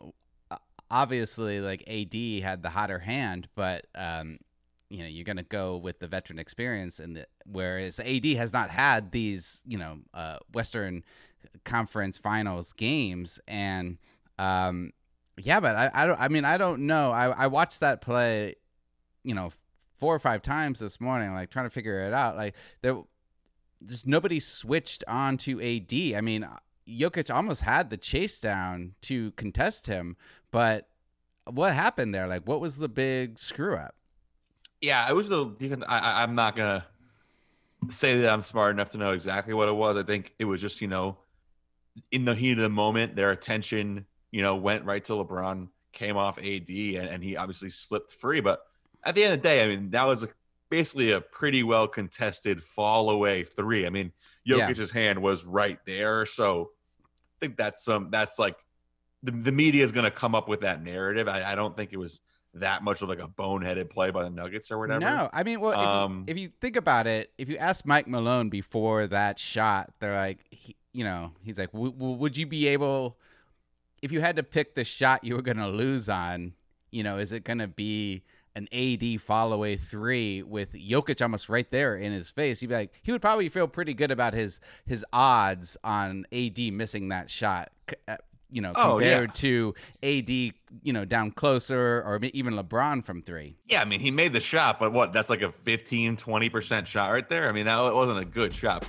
obviously, 0.89 1.61
like 1.61 1.83
AD 1.87 2.43
had 2.43 2.63
the 2.63 2.69
hotter 2.69 2.99
hand, 2.99 3.47
but 3.55 3.85
um, 3.95 4.39
you 4.91 5.03
know, 5.03 5.07
you're 5.07 5.23
going 5.23 5.37
to 5.37 5.43
go 5.43 5.77
with 5.77 5.99
the 5.99 6.07
veteran 6.07 6.37
experience, 6.37 6.99
and 6.99 7.15
the, 7.15 7.25
whereas 7.45 7.97
AD 7.97 8.25
has 8.25 8.51
not 8.51 8.69
had 8.69 9.11
these, 9.11 9.61
you 9.65 9.77
know, 9.77 9.99
uh, 10.13 10.37
Western 10.53 11.05
Conference 11.63 12.17
Finals 12.17 12.73
games, 12.73 13.39
and 13.47 13.97
um, 14.37 14.91
yeah, 15.37 15.61
but 15.61 15.77
I, 15.77 15.91
I 15.93 16.05
don't. 16.05 16.19
I 16.19 16.27
mean, 16.27 16.43
I 16.43 16.57
don't 16.57 16.87
know. 16.87 17.11
I 17.11 17.29
I 17.29 17.47
watched 17.47 17.79
that 17.79 18.01
play, 18.01 18.55
you 19.23 19.33
know, 19.33 19.53
four 19.97 20.13
or 20.13 20.19
five 20.19 20.41
times 20.41 20.79
this 20.79 20.99
morning, 20.99 21.33
like 21.33 21.49
trying 21.49 21.67
to 21.67 21.69
figure 21.69 22.01
it 22.01 22.11
out. 22.11 22.35
Like 22.35 22.53
there, 22.81 22.97
just 23.85 24.05
nobody 24.05 24.41
switched 24.41 25.05
on 25.07 25.37
to 25.37 25.61
AD. 25.61 26.17
I 26.17 26.19
mean, 26.19 26.45
Jokic 26.85 27.33
almost 27.33 27.61
had 27.61 27.91
the 27.91 27.97
chase 27.97 28.41
down 28.41 28.95
to 29.03 29.31
contest 29.31 29.87
him, 29.87 30.17
but 30.51 30.89
what 31.49 31.73
happened 31.73 32.13
there? 32.13 32.27
Like, 32.27 32.45
what 32.45 32.59
was 32.59 32.77
the 32.77 32.89
big 32.89 33.39
screw 33.39 33.77
up? 33.77 33.95
Yeah, 34.81 35.07
it 35.09 35.13
was 35.13 35.29
the 35.29 35.45
defense. 35.57 35.83
I, 35.87 36.23
I'm 36.23 36.35
not 36.35 36.55
gonna 36.55 36.85
say 37.89 38.19
that 38.19 38.29
I'm 38.29 38.41
smart 38.41 38.73
enough 38.73 38.89
to 38.91 38.97
know 38.97 39.11
exactly 39.11 39.53
what 39.53 39.69
it 39.69 39.73
was. 39.73 39.97
I 39.97 40.03
think 40.03 40.33
it 40.39 40.45
was 40.45 40.61
just 40.61 40.81
you 40.81 40.87
know, 40.87 41.17
in 42.11 42.25
the 42.25 42.35
heat 42.35 42.57
of 42.57 42.63
the 42.63 42.69
moment, 42.69 43.15
their 43.15 43.31
attention 43.31 44.05
you 44.31 44.41
know 44.41 44.55
went 44.55 44.85
right 44.85 45.03
to 45.05 45.13
LeBron, 45.13 45.67
came 45.93 46.17
off 46.17 46.37
AD, 46.37 46.69
and, 46.69 47.07
and 47.07 47.23
he 47.23 47.37
obviously 47.37 47.69
slipped 47.69 48.13
free, 48.13 48.41
but 48.41 48.61
at 49.03 49.15
the 49.15 49.23
end 49.23 49.33
of 49.33 49.41
the 49.41 49.47
day, 49.47 49.63
I 49.63 49.67
mean, 49.67 49.89
that 49.91 50.03
was 50.03 50.23
a, 50.23 50.29
basically 50.69 51.11
a 51.11 51.21
pretty 51.21 51.63
well 51.63 51.87
contested 51.87 52.63
fall 52.63 53.09
away 53.09 53.43
three. 53.43 53.85
I 53.85 53.89
mean, 53.89 54.11
Jokic's 54.47 54.93
yeah. 54.93 55.01
hand 55.01 55.21
was 55.21 55.45
right 55.45 55.79
there. 55.85 56.25
So 56.25 56.71
I 57.05 57.45
think 57.45 57.57
that's 57.57 57.83
some, 57.83 58.09
that's 58.11 58.39
like 58.39 58.55
the, 59.23 59.31
the 59.31 59.51
media 59.51 59.83
is 59.83 59.91
going 59.91 60.05
to 60.05 60.11
come 60.11 60.35
up 60.35 60.47
with 60.47 60.61
that 60.61 60.83
narrative. 60.83 61.27
I, 61.27 61.51
I, 61.51 61.55
don't 61.55 61.75
think 61.75 61.93
it 61.93 61.97
was 61.97 62.19
that 62.53 62.83
much 62.83 63.01
of 63.01 63.09
like 63.09 63.19
a 63.19 63.27
boneheaded 63.27 63.89
play 63.89 64.11
by 64.11 64.23
the 64.23 64.29
Nuggets 64.29 64.71
or 64.71 64.79
whatever. 64.79 64.99
No, 64.99 65.29
I 65.31 65.43
mean, 65.43 65.61
well, 65.61 65.71
if, 65.71 65.87
um, 65.87 66.23
you, 66.27 66.31
if 66.31 66.39
you 66.39 66.47
think 66.47 66.75
about 66.75 67.07
it, 67.07 67.31
if 67.37 67.47
you 67.49 67.57
ask 67.57 67.85
Mike 67.85 68.07
Malone 68.07 68.49
before 68.49 69.07
that 69.07 69.39
shot, 69.39 69.91
they're 69.99 70.15
like, 70.15 70.39
he, 70.49 70.75
you 70.93 71.03
know, 71.03 71.31
he's 71.43 71.57
like, 71.57 71.69
would 71.73 72.35
you 72.35 72.45
be 72.45 72.67
able, 72.67 73.17
if 74.01 74.11
you 74.11 74.19
had 74.19 74.35
to 74.35 74.43
pick 74.43 74.75
the 74.75 74.83
shot 74.83 75.23
you 75.23 75.35
were 75.35 75.41
going 75.41 75.57
to 75.57 75.67
lose 75.67 76.09
on, 76.09 76.53
you 76.91 77.03
know, 77.03 77.17
is 77.17 77.31
it 77.31 77.45
going 77.45 77.59
to 77.59 77.67
be 77.67 78.23
an 78.55 78.67
AD 78.73 79.21
follow 79.21 79.55
away 79.55 79.77
three 79.77 80.43
with 80.43 80.73
Jokic 80.73 81.21
almost 81.21 81.47
right 81.47 81.69
there 81.71 81.95
in 81.95 82.11
his 82.11 82.31
face, 82.31 82.59
he'd 82.59 82.67
be 82.67 82.75
like, 82.75 82.93
he 83.01 83.11
would 83.13 83.21
probably 83.21 83.47
feel 83.47 83.67
pretty 83.67 83.93
good 83.93 84.11
about 84.11 84.33
his 84.33 84.59
his 84.85 85.05
odds 85.13 85.77
on 85.83 86.25
AD 86.33 86.59
missing 86.73 87.09
that 87.09 87.29
shot. 87.29 87.71
You 88.51 88.61
know, 88.61 88.73
compared 88.73 89.29
oh, 89.29 89.47
yeah. 89.47 89.71
to 89.71 89.75
AD, 90.03 90.29
you 90.29 90.93
know, 90.93 91.05
down 91.05 91.31
closer 91.31 92.03
or 92.05 92.19
even 92.33 92.53
LeBron 92.55 93.03
from 93.03 93.21
three. 93.21 93.55
Yeah, 93.67 93.81
I 93.81 93.85
mean, 93.85 94.01
he 94.01 94.11
made 94.11 94.33
the 94.33 94.39
shot, 94.39 94.79
but 94.79 94.91
what? 94.91 95.13
That's 95.13 95.29
like 95.29 95.41
a 95.41 95.51
15, 95.51 96.17
20% 96.17 96.85
shot 96.85 97.07
right 97.07 97.27
there. 97.27 97.47
I 97.47 97.53
mean, 97.53 97.65
that 97.65 97.79
wasn't 97.79 98.19
a 98.19 98.25
good 98.25 98.53
shot. 98.53 98.85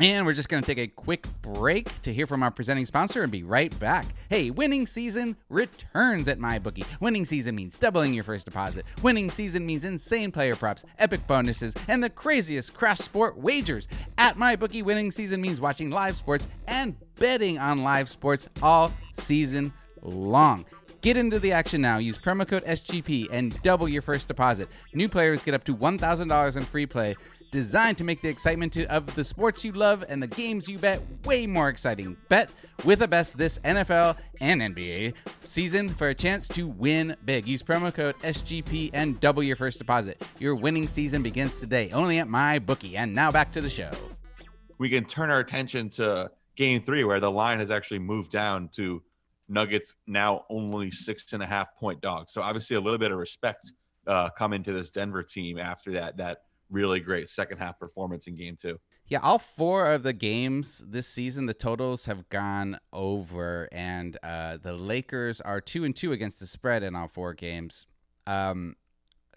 And 0.00 0.24
we're 0.24 0.32
just 0.32 0.48
going 0.48 0.62
to 0.62 0.66
take 0.66 0.78
a 0.78 0.86
quick 0.86 1.26
break 1.42 2.02
to 2.02 2.14
hear 2.14 2.28
from 2.28 2.44
our 2.44 2.52
presenting 2.52 2.86
sponsor 2.86 3.24
and 3.24 3.32
be 3.32 3.42
right 3.42 3.76
back. 3.80 4.06
Hey, 4.28 4.50
winning 4.50 4.86
season 4.86 5.36
returns 5.48 6.28
at 6.28 6.38
MyBookie. 6.38 6.86
Winning 7.00 7.24
season 7.24 7.56
means 7.56 7.76
doubling 7.76 8.14
your 8.14 8.22
first 8.22 8.44
deposit. 8.44 8.86
Winning 9.02 9.28
season 9.28 9.66
means 9.66 9.84
insane 9.84 10.30
player 10.30 10.54
props, 10.54 10.84
epic 11.00 11.26
bonuses, 11.26 11.74
and 11.88 12.02
the 12.02 12.10
craziest 12.10 12.74
cross 12.74 13.00
sport 13.00 13.38
wagers. 13.38 13.88
At 14.18 14.36
MyBookie, 14.36 14.84
winning 14.84 15.10
season 15.10 15.40
means 15.40 15.60
watching 15.60 15.90
live 15.90 16.16
sports 16.16 16.46
and 16.68 16.94
betting 17.16 17.58
on 17.58 17.82
live 17.82 18.08
sports 18.08 18.48
all 18.62 18.92
season 19.14 19.72
long. 20.02 20.64
Get 21.00 21.16
into 21.16 21.38
the 21.38 21.52
action 21.52 21.80
now. 21.80 21.98
Use 21.98 22.18
promo 22.18 22.46
code 22.46 22.64
SGP 22.64 23.28
and 23.30 23.60
double 23.62 23.88
your 23.88 24.02
first 24.02 24.26
deposit. 24.26 24.68
New 24.94 25.08
players 25.08 25.42
get 25.42 25.54
up 25.54 25.64
to 25.64 25.76
$1,000 25.76 26.56
in 26.56 26.62
free 26.64 26.86
play 26.86 27.14
designed 27.50 27.98
to 27.98 28.04
make 28.04 28.22
the 28.22 28.28
excitement 28.28 28.76
of 28.76 29.14
the 29.14 29.24
sports 29.24 29.64
you 29.64 29.72
love 29.72 30.04
and 30.08 30.22
the 30.22 30.26
games 30.26 30.68
you 30.68 30.78
bet 30.78 31.02
way 31.24 31.46
more 31.46 31.68
exciting. 31.68 32.16
Bet 32.28 32.52
with 32.84 33.00
the 33.00 33.08
best 33.08 33.38
this 33.38 33.58
NFL 33.60 34.16
and 34.40 34.60
NBA 34.60 35.14
season 35.40 35.88
for 35.88 36.08
a 36.08 36.14
chance 36.14 36.48
to 36.48 36.68
win 36.68 37.16
big. 37.24 37.46
Use 37.46 37.62
promo 37.62 37.92
code 37.92 38.16
SGP 38.16 38.90
and 38.92 39.18
double 39.20 39.42
your 39.42 39.56
first 39.56 39.78
deposit. 39.78 40.22
Your 40.38 40.54
winning 40.54 40.88
season 40.88 41.22
begins 41.22 41.58
today 41.58 41.90
only 41.92 42.18
at 42.18 42.28
my 42.28 42.58
bookie. 42.58 42.96
And 42.96 43.14
now 43.14 43.30
back 43.30 43.52
to 43.52 43.60
the 43.60 43.70
show. 43.70 43.90
We 44.78 44.88
can 44.88 45.04
turn 45.04 45.30
our 45.30 45.40
attention 45.40 45.90
to 45.90 46.30
game 46.56 46.82
three, 46.82 47.04
where 47.04 47.20
the 47.20 47.30
line 47.30 47.58
has 47.60 47.70
actually 47.70 48.00
moved 48.00 48.30
down 48.30 48.68
to 48.76 49.02
Nuggets 49.48 49.94
now 50.06 50.44
only 50.50 50.90
six 50.90 51.32
and 51.32 51.42
a 51.42 51.46
half 51.46 51.74
point 51.76 52.00
dogs. 52.00 52.32
So 52.32 52.42
obviously 52.42 52.76
a 52.76 52.80
little 52.80 52.98
bit 52.98 53.10
of 53.10 53.18
respect 53.18 53.72
uh, 54.06 54.28
coming 54.30 54.62
to 54.64 54.72
this 54.72 54.90
Denver 54.90 55.22
team 55.22 55.58
after 55.58 55.92
that 55.92 56.16
that 56.18 56.42
really 56.70 57.00
great 57.00 57.28
second 57.28 57.58
half 57.58 57.78
performance 57.78 58.26
in 58.26 58.36
game 58.36 58.56
two. 58.60 58.78
Yeah, 59.06 59.20
all 59.22 59.38
four 59.38 59.90
of 59.92 60.02
the 60.02 60.12
games 60.12 60.82
this 60.86 61.08
season, 61.08 61.46
the 61.46 61.54
totals 61.54 62.04
have 62.04 62.28
gone 62.28 62.78
over, 62.92 63.68
and 63.72 64.18
uh, 64.22 64.58
the 64.58 64.74
Lakers 64.74 65.40
are 65.40 65.60
two 65.60 65.84
and 65.84 65.96
two 65.96 66.12
against 66.12 66.40
the 66.40 66.46
spread 66.46 66.82
in 66.82 66.94
all 66.94 67.08
four 67.08 67.32
games. 67.32 67.86
Um, 68.26 68.76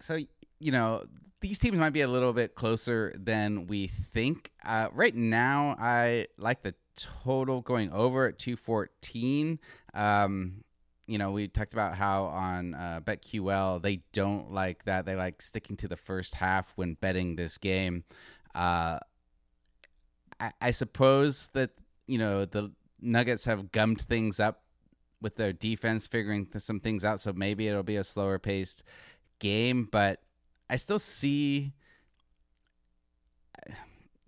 so 0.01 0.17
you 0.59 0.71
know 0.71 1.05
these 1.39 1.57
teams 1.57 1.77
might 1.77 1.91
be 1.93 2.01
a 2.01 2.07
little 2.07 2.33
bit 2.33 2.53
closer 2.55 3.13
than 3.17 3.67
we 3.67 3.87
think. 3.87 4.51
Uh, 4.65 4.89
right 4.91 5.15
now, 5.15 5.75
I 5.79 6.27
like 6.37 6.63
the 6.63 6.75
total 6.95 7.61
going 7.61 7.91
over 7.93 8.27
at 8.27 8.37
two 8.37 8.57
fourteen. 8.57 9.59
Um, 9.93 10.63
you 11.11 11.17
know, 11.17 11.31
we 11.31 11.49
talked 11.49 11.73
about 11.73 11.95
how 11.95 12.23
on 12.23 12.73
uh, 12.73 13.01
BetQL 13.03 13.81
they 13.81 13.97
don't 14.13 14.53
like 14.53 14.85
that. 14.85 15.05
They 15.05 15.13
like 15.13 15.41
sticking 15.41 15.75
to 15.77 15.89
the 15.89 15.97
first 15.97 16.35
half 16.35 16.71
when 16.77 16.93
betting 16.93 17.35
this 17.35 17.57
game. 17.57 18.05
Uh, 18.55 18.97
I, 20.39 20.51
I 20.61 20.71
suppose 20.71 21.49
that 21.51 21.71
you 22.07 22.17
know 22.17 22.45
the 22.45 22.71
Nuggets 23.01 23.43
have 23.43 23.73
gummed 23.73 23.99
things 23.99 24.39
up 24.39 24.61
with 25.19 25.35
their 25.35 25.51
defense, 25.51 26.07
figuring 26.07 26.47
some 26.57 26.79
things 26.79 27.03
out. 27.03 27.19
So 27.19 27.33
maybe 27.33 27.67
it'll 27.67 27.83
be 27.83 27.97
a 27.97 28.05
slower 28.05 28.39
paced 28.39 28.81
game, 29.39 29.89
but 29.91 30.21
I 30.69 30.77
still 30.77 30.99
see. 30.99 31.73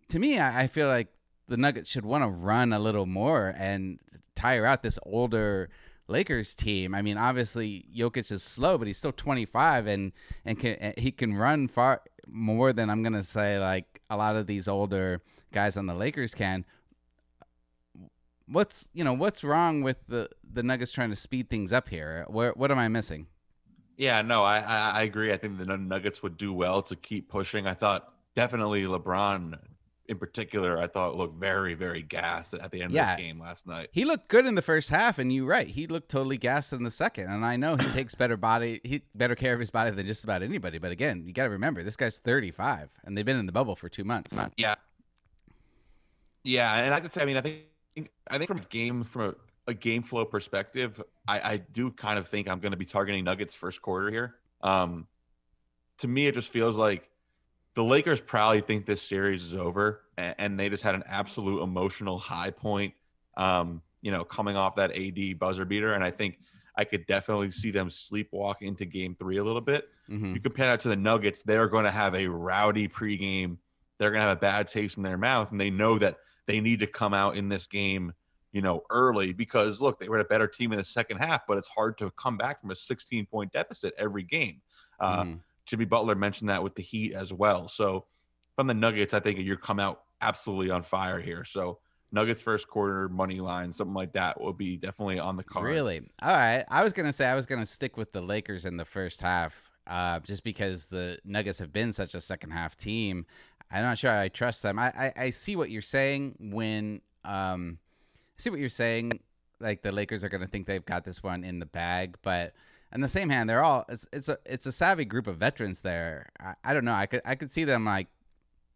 To 0.10 0.20
me, 0.20 0.38
I, 0.38 0.64
I 0.64 0.68
feel 0.68 0.88
like 0.88 1.08
the 1.48 1.58
Nuggets 1.58 1.90
should 1.90 2.06
want 2.06 2.24
to 2.24 2.28
run 2.28 2.72
a 2.72 2.78
little 2.78 3.08
more 3.08 3.52
and 3.58 3.98
tire 4.36 4.64
out 4.64 4.84
this 4.84 5.00
older 5.08 5.72
Lakers 6.08 6.56
team. 6.56 6.94
I 6.94 7.02
mean, 7.02 7.18
obviously 7.18 7.86
Jokic 7.96 8.32
is 8.32 8.44
slow, 8.44 8.78
but 8.78 8.88
he's 8.88 8.98
still 8.98 9.12
25 9.12 9.88
and 9.88 10.12
and 10.46 10.60
can 10.60 10.94
he 10.98 11.12
can 11.12 11.36
run 11.36 11.68
far 11.68 12.02
more 12.28 12.74
than 12.74 12.90
I'm 12.90 13.04
gonna 13.04 13.24
say 13.24 13.60
like 13.60 14.02
a 14.10 14.18
lot 14.18 14.36
of 14.36 14.48
these 14.48 14.68
older 14.68 15.22
guys 15.52 15.78
on 15.78 15.86
the 15.86 15.94
Lakers 15.94 16.34
can. 16.34 16.66
What's 18.46 18.90
you 18.94 19.04
know 19.04 19.14
what's 19.14 19.44
wrong 19.44 19.82
with 19.82 20.06
the 20.08 20.30
the 20.44 20.64
Nuggets 20.64 20.92
trying 20.92 21.10
to 21.10 21.16
speed 21.16 21.50
things 21.50 21.72
up 21.72 21.90
here? 21.90 22.26
Where 22.28 22.52
what 22.52 22.72
am 22.72 22.80
I 22.80 22.88
missing? 22.90 23.28
Yeah, 23.96 24.22
no, 24.22 24.44
I 24.44 24.60
I 24.60 25.04
agree. 25.04 25.32
I 25.32 25.38
think 25.38 25.58
the 25.58 25.78
Nuggets 25.78 26.22
would 26.22 26.38
do 26.38 26.52
well 26.52 26.82
to 26.84 26.96
keep 26.96 27.30
pushing. 27.30 27.68
I 27.68 27.74
thought 27.74 28.14
definitely 28.36 28.84
LeBron 28.84 29.58
in 30.08 30.18
particular, 30.18 30.78
I 30.78 30.88
thought 30.88 31.16
looked 31.16 31.40
very, 31.40 31.74
very 31.74 32.02
gassed 32.02 32.54
at 32.54 32.72
the 32.72 32.82
end 32.82 32.92
yeah. 32.92 33.12
of 33.12 33.18
the 33.18 33.24
game 33.24 33.40
last 33.40 33.66
night. 33.66 33.90
He 33.92 34.06
looked 34.06 34.28
good 34.28 34.46
in 34.46 34.56
the 34.56 34.62
first 34.62 34.90
half, 34.90 35.18
and 35.18 35.32
you're 35.32 35.46
right. 35.46 35.68
He 35.68 35.88
looked 35.88 36.10
totally 36.10 36.38
gassed 36.38 36.74
in 36.74 36.84
the 36.84 36.92
second. 36.92 37.30
And 37.30 37.46
I 37.46 37.56
know 37.56 37.78
he 37.78 37.88
takes 37.94 38.16
better 38.16 38.38
body, 38.38 38.82
he 38.84 39.04
better 39.16 39.36
care 39.36 39.54
of 39.54 39.60
his 39.60 39.72
body 39.72 39.92
than 39.92 40.06
just 40.06 40.24
about 40.24 40.44
anybody. 40.44 40.78
But 40.78 40.92
again, 40.92 41.24
you 41.26 41.34
got 41.34 41.44
to 41.44 41.50
remember 41.50 41.84
this 41.84 41.96
guy's 41.96 42.18
35, 42.18 42.92
and 43.06 43.18
they've 43.18 43.26
been 43.26 43.40
in 43.40 43.46
the 43.46 43.52
bubble 43.52 43.76
for 43.76 43.90
two 43.90 44.04
months. 44.04 44.38
Yeah, 44.58 44.76
yeah, 46.44 46.74
and 46.76 46.94
I 46.94 47.00
could 47.00 47.12
say, 47.12 47.22
I 47.22 47.26
mean, 47.26 47.38
I 47.38 47.42
think, 47.42 47.64
I 48.28 48.38
think 48.38 48.48
from 48.48 48.60
a 48.60 48.66
game 48.70 49.04
from 49.04 49.22
a, 49.22 49.72
a 49.72 49.74
game 49.74 50.04
flow 50.04 50.26
perspective, 50.26 51.02
I, 51.28 51.40
I 51.40 51.58
do 51.58 51.92
kind 51.92 52.20
of 52.20 52.28
think 52.28 52.48
I'm 52.48 52.60
going 52.60 52.72
to 52.72 52.78
be 52.78 52.86
targeting 52.86 53.24
Nuggets 53.24 53.56
first 53.56 53.82
quarter 53.82 54.12
here. 54.12 54.36
Um, 54.62 55.08
to 56.00 56.08
me, 56.08 56.28
it 56.28 56.36
just 56.36 56.50
feels 56.50 56.76
like 56.76 57.10
the 57.76 57.84
Lakers 57.84 58.22
probably 58.22 58.62
think 58.62 58.86
this 58.86 59.02
series 59.02 59.44
is 59.44 59.56
over, 59.56 60.04
and, 60.18 60.36
and 60.38 60.60
they 60.60 60.70
just 60.70 60.84
had 60.84 60.96
an 60.96 61.04
absolute 61.08 61.62
emotional 61.62 62.18
high 62.18 62.52
point. 62.52 62.94
Um, 63.36 63.82
you 64.02 64.12
know, 64.12 64.24
coming 64.26 64.56
off 64.56 64.76
that 64.76 64.92
AD 64.96 65.34
buzzer 65.34 65.66
beater, 65.66 65.94
and 65.94 66.04
I 66.04 66.12
think 66.12 66.40
I 66.78 66.86
could 66.86 67.06
definitely 67.08 67.52
see 67.52 67.72
them 67.72 67.90
sleepwalk 67.90 68.56
into 68.62 68.86
Game 68.86 69.16
Three 69.16 69.38
a 69.38 69.44
little 69.44 69.62
bit. 69.62 69.90
Mhm. 70.10 70.36
You 70.36 70.42
compare 70.42 70.68
that 70.68 70.82
to 70.82 70.90
the 70.90 70.96
Nuggets; 70.96 71.42
they're 71.42 71.68
going 71.68 71.86
to 71.86 71.92
have 71.92 72.14
a 72.16 72.28
rowdy 72.28 72.88
pregame. 72.88 73.58
They're 73.98 74.12
going 74.12 74.22
to 74.22 74.28
have 74.28 74.38
a 74.38 74.42
bad 74.42 74.68
taste 74.68 74.98
in 74.98 75.04
their 75.04 75.18
mouth, 75.18 75.52
and 75.52 75.60
they 75.60 75.70
know 75.70 75.98
that 76.00 76.18
they 76.46 76.60
need 76.60 76.80
to 76.80 76.88
come 76.88 77.14
out 77.14 77.38
in 77.38 77.48
this 77.48 77.68
game, 77.68 78.14
you 78.52 78.62
know, 78.62 78.84
early 78.90 79.32
because 79.34 79.80
look, 79.82 80.00
they 80.00 80.10
were 80.10 80.20
a 80.20 80.26
better 80.26 80.48
team 80.48 80.74
in 80.74 80.78
the 80.78 80.84
second 80.84 81.18
half, 81.18 81.48
but 81.48 81.58
it's 81.58 81.68
hard 81.70 81.98
to 82.00 82.12
come 82.12 82.38
back 82.38 82.60
from 82.62 82.72
a 82.72 82.76
16 82.76 83.26
point 83.26 83.52
deficit 83.54 83.94
every 83.98 84.24
game. 84.24 84.62
Uh, 85.00 85.26
Mhm. 85.26 85.40
Jimmy 85.66 85.86
Butler 85.86 86.16
mentioned 86.16 86.50
that 86.50 86.64
with 86.64 86.76
the 86.76 86.84
Heat 86.84 87.14
as 87.14 87.32
well. 87.32 87.68
So 87.68 88.06
from 88.56 88.68
the 88.68 88.74
Nuggets, 88.74 89.14
I 89.14 89.20
think 89.20 89.40
you're 89.40 89.58
come 89.58 89.80
out 89.80 90.04
absolutely 90.22 90.70
on 90.70 90.84
fire 90.84 91.20
here. 91.20 91.44
So 91.44 91.80
Nuggets 92.14 92.42
first 92.42 92.68
quarter 92.68 93.10
money 93.10 93.40
line, 93.40 93.74
something 93.74 93.96
like 93.96 94.14
that, 94.14 94.40
will 94.40 94.54
be 94.54 94.78
definitely 94.78 95.20
on 95.20 95.36
the 95.36 95.44
card. 95.44 95.66
Really? 95.66 96.02
All 96.22 96.36
right. 96.36 96.64
I 96.70 96.84
was 96.84 96.94
gonna 96.94 97.12
say 97.12 97.26
I 97.26 97.36
was 97.36 97.48
gonna 97.48 97.66
stick 97.66 97.98
with 97.98 98.12
the 98.12 98.22
Lakers 98.22 98.66
in 98.66 98.78
the 98.78 98.86
first 98.86 99.22
half, 99.22 99.72
uh, 99.88 100.20
just 100.20 100.44
because 100.44 100.86
the 100.86 101.18
Nuggets 101.26 101.60
have 101.60 101.74
been 101.74 101.92
such 101.92 102.14
a 102.14 102.22
second 102.22 102.52
half 102.52 102.76
team. 102.78 103.26
I'm 103.72 103.82
not 103.82 103.98
sure 103.98 104.12
I 104.12 104.28
trust 104.28 104.62
them. 104.62 104.78
I, 104.78 104.90
I, 104.96 105.14
I 105.18 105.30
see 105.32 105.56
what 105.56 105.72
you're 105.72 105.82
saying 105.82 106.36
when 106.40 107.02
um, 107.26 107.80
I 108.38 108.42
see 108.42 108.52
what 108.52 108.60
you're 108.60 108.70
saying. 108.70 109.20
Like 109.60 109.82
the 109.82 109.92
Lakers 109.92 110.24
are 110.24 110.30
gonna 110.30 110.46
think 110.48 110.68
they've 110.68 110.86
got 110.86 111.06
this 111.06 111.24
one 111.24 111.44
in 111.44 111.58
the 111.58 111.66
bag, 111.66 112.18
but 112.22 112.54
on 112.94 113.02
the 113.02 113.08
same 113.08 113.30
hand, 113.30 113.50
they're 113.50 113.64
all 113.64 113.86
it's, 113.90 114.08
it's 114.14 114.30
a 114.30 114.38
it's 114.46 114.66
a 114.66 114.72
savvy 114.72 115.06
group 115.06 115.28
of 115.28 115.38
veterans 115.38 115.82
there. 115.82 116.30
I, 116.40 116.54
I 116.64 116.74
don't 116.74 116.86
know. 116.86 116.94
I 116.94 117.06
could 117.06 117.22
I 117.26 117.36
could 117.36 117.52
see 117.52 117.64
them 117.64 117.86
like 117.86 118.08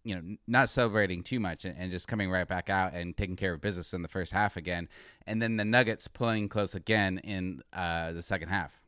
you 0.08 0.16
know, 0.16 0.38
not 0.48 0.70
celebrating 0.70 1.22
too 1.22 1.38
much 1.38 1.66
and, 1.66 1.76
and 1.78 1.92
just 1.92 2.08
coming 2.08 2.32
right 2.32 2.48
back 2.48 2.70
out 2.70 2.94
and 2.94 3.16
taking 3.18 3.36
care 3.36 3.54
of 3.54 3.60
business 3.60 3.94
in 3.94 4.04
the 4.04 4.08
first 4.08 4.32
half 4.32 4.56
again, 4.56 4.88
and 5.26 5.42
then 5.42 5.58
the 5.58 5.66
Nuggets 5.66 6.08
playing 6.08 6.48
close 6.48 6.74
again 6.74 7.18
in 7.20 7.62
uh, 7.74 8.14
the 8.14 8.22
second 8.22 8.48
half. 8.48 8.80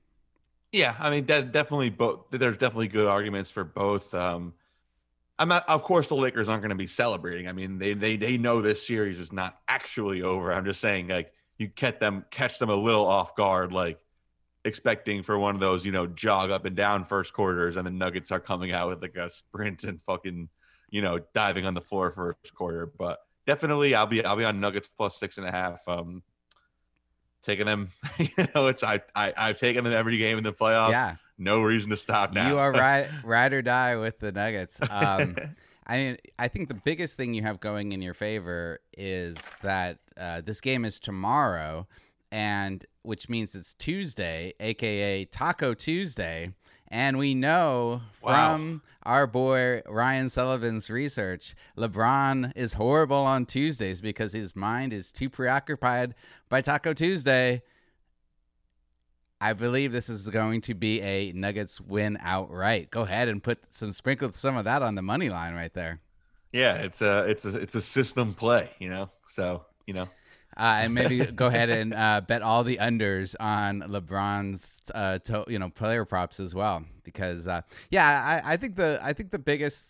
Yeah, 0.71 0.95
I 0.97 1.09
mean, 1.09 1.25
de- 1.25 1.41
definitely 1.41 1.89
both. 1.89 2.27
There's 2.31 2.55
definitely 2.55 2.87
good 2.87 3.05
arguments 3.05 3.51
for 3.51 3.65
both. 3.65 4.13
Um, 4.13 4.53
I'm 5.37 5.49
not. 5.49 5.67
Of 5.67 5.83
course, 5.83 6.07
the 6.07 6.15
Lakers 6.15 6.47
aren't 6.47 6.61
going 6.61 6.69
to 6.69 6.75
be 6.75 6.87
celebrating. 6.87 7.49
I 7.49 7.51
mean, 7.51 7.79
they 7.79 7.93
they 7.93 8.15
they 8.15 8.37
know 8.37 8.61
this 8.61 8.85
series 8.85 9.19
is 9.19 9.33
not 9.33 9.59
actually 9.67 10.21
over. 10.21 10.53
I'm 10.53 10.63
just 10.63 10.79
saying, 10.79 11.09
like, 11.09 11.33
you 11.57 11.67
catch 11.67 11.99
them 11.99 12.23
catch 12.31 12.59
them 12.59 12.69
a 12.69 12.75
little 12.75 13.05
off 13.05 13.35
guard, 13.35 13.73
like 13.73 13.99
expecting 14.65 15.23
for 15.23 15.37
one 15.39 15.55
of 15.55 15.61
those, 15.61 15.85
you 15.85 15.91
know, 15.91 16.07
jog 16.07 16.51
up 16.51 16.65
and 16.65 16.75
down 16.75 17.05
first 17.05 17.33
quarters, 17.33 17.75
and 17.75 17.85
the 17.85 17.91
Nuggets 17.91 18.31
are 18.31 18.39
coming 18.39 18.71
out 18.71 18.89
with 18.89 19.01
like 19.01 19.15
a 19.15 19.29
sprint 19.29 19.83
and 19.83 19.99
fucking, 20.05 20.49
you 20.89 21.01
know, 21.01 21.19
diving 21.33 21.65
on 21.65 21.73
the 21.73 21.81
floor 21.81 22.11
first 22.11 22.53
quarter. 22.53 22.91
But 22.97 23.19
definitely, 23.47 23.95
I'll 23.95 24.07
be 24.07 24.23
I'll 24.23 24.35
be 24.35 24.45
on 24.45 24.59
Nuggets 24.59 24.89
plus 24.97 25.19
six 25.19 25.37
and 25.37 25.47
a 25.47 25.51
half. 25.51 25.79
Um, 25.87 26.23
taking 27.43 27.65
them, 27.65 27.91
you 28.17 28.29
know, 28.55 28.67
it's 28.67 28.83
I, 28.83 29.01
I 29.15 29.33
I've 29.37 29.57
taken 29.57 29.83
them 29.83 29.93
every 29.93 30.17
game 30.17 30.37
in 30.37 30.43
the 30.43 30.53
playoffs. 30.53 30.91
yeah, 30.91 31.15
No 31.37 31.61
reason 31.61 31.89
to 31.91 31.97
stop 31.97 32.33
now. 32.33 32.49
you 32.49 32.57
are 32.57 32.71
right, 32.73 33.09
ride 33.23 33.53
or 33.53 33.61
die 33.61 33.95
with 33.95 34.19
the 34.19 34.31
Nuggets. 34.31 34.79
Um, 34.89 35.35
I 35.87 35.97
mean, 35.97 36.17
I 36.37 36.49
think 36.49 36.67
the 36.67 36.75
biggest 36.75 37.17
thing 37.17 37.33
you 37.33 37.41
have 37.41 37.59
going 37.59 37.93
in 37.93 38.01
your 38.03 38.13
favor 38.13 38.79
is 38.95 39.35
that 39.63 39.97
uh, 40.19 40.41
this 40.41 40.61
game 40.61 40.85
is 40.85 40.99
tomorrow, 40.99 41.87
and 42.31 42.85
which 43.03 43.29
means 43.29 43.55
it's 43.55 43.73
Tuesday, 43.73 44.53
aka 44.59 45.25
Taco 45.25 45.73
Tuesday. 45.73 46.53
And 46.91 47.19
we 47.19 47.35
know 47.35 48.01
Wow. 48.21 48.55
from 48.57 48.81
our 49.03 49.27
boy 49.27 49.81
Ryan 49.87 50.29
Sullivan's 50.29 50.89
research, 50.89 51.53
LeBron 51.77 52.51
is 52.55 52.73
horrible 52.73 53.17
on 53.17 53.45
Tuesdays 53.45 54.01
because 54.01 54.33
his 54.33 54.55
mind 54.55 54.91
is 54.91 55.11
too 55.11 55.29
preoccupied 55.29 56.15
by 56.49 56.61
Taco 56.61 56.93
Tuesday. 56.93 57.61
I 59.41 59.53
believe 59.53 59.91
this 59.91 60.09
is 60.09 60.29
going 60.29 60.61
to 60.61 60.73
be 60.73 60.99
a 61.01 61.31
Nuggets 61.31 61.79
win 61.79 62.17
outright. 62.21 62.89
Go 62.91 63.01
ahead 63.01 63.29
and 63.29 63.41
put 63.41 63.73
some 63.73 63.93
sprinkle 63.93 64.33
some 64.33 64.57
of 64.57 64.65
that 64.65 64.81
on 64.81 64.95
the 64.95 65.01
money 65.01 65.29
line 65.29 65.53
right 65.53 65.73
there. 65.73 66.01
yeah, 66.51 66.73
it's 66.75 67.01
a 67.01 67.19
it's 67.29 67.45
a 67.45 67.55
it's 67.55 67.75
a 67.75 67.81
system 67.81 68.33
play, 68.33 68.71
you 68.79 68.89
know. 68.89 69.09
So 69.29 69.63
you 69.85 69.93
know, 69.93 70.09
Uh, 70.57 70.81
and 70.83 70.93
maybe 70.93 71.25
go 71.25 71.47
ahead 71.47 71.69
and 71.69 71.93
uh, 71.93 72.19
bet 72.27 72.41
all 72.41 72.63
the 72.63 72.77
unders 72.77 73.35
on 73.39 73.81
LeBron's, 73.81 74.81
uh, 74.93 75.17
to, 75.19 75.45
you 75.47 75.57
know, 75.57 75.69
player 75.69 76.03
props 76.03 76.39
as 76.39 76.53
well. 76.53 76.83
Because 77.03 77.47
uh, 77.47 77.61
yeah, 77.89 78.41
I, 78.45 78.53
I 78.53 78.57
think 78.57 78.75
the 78.75 78.99
I 79.01 79.13
think 79.13 79.31
the 79.31 79.39
biggest 79.39 79.87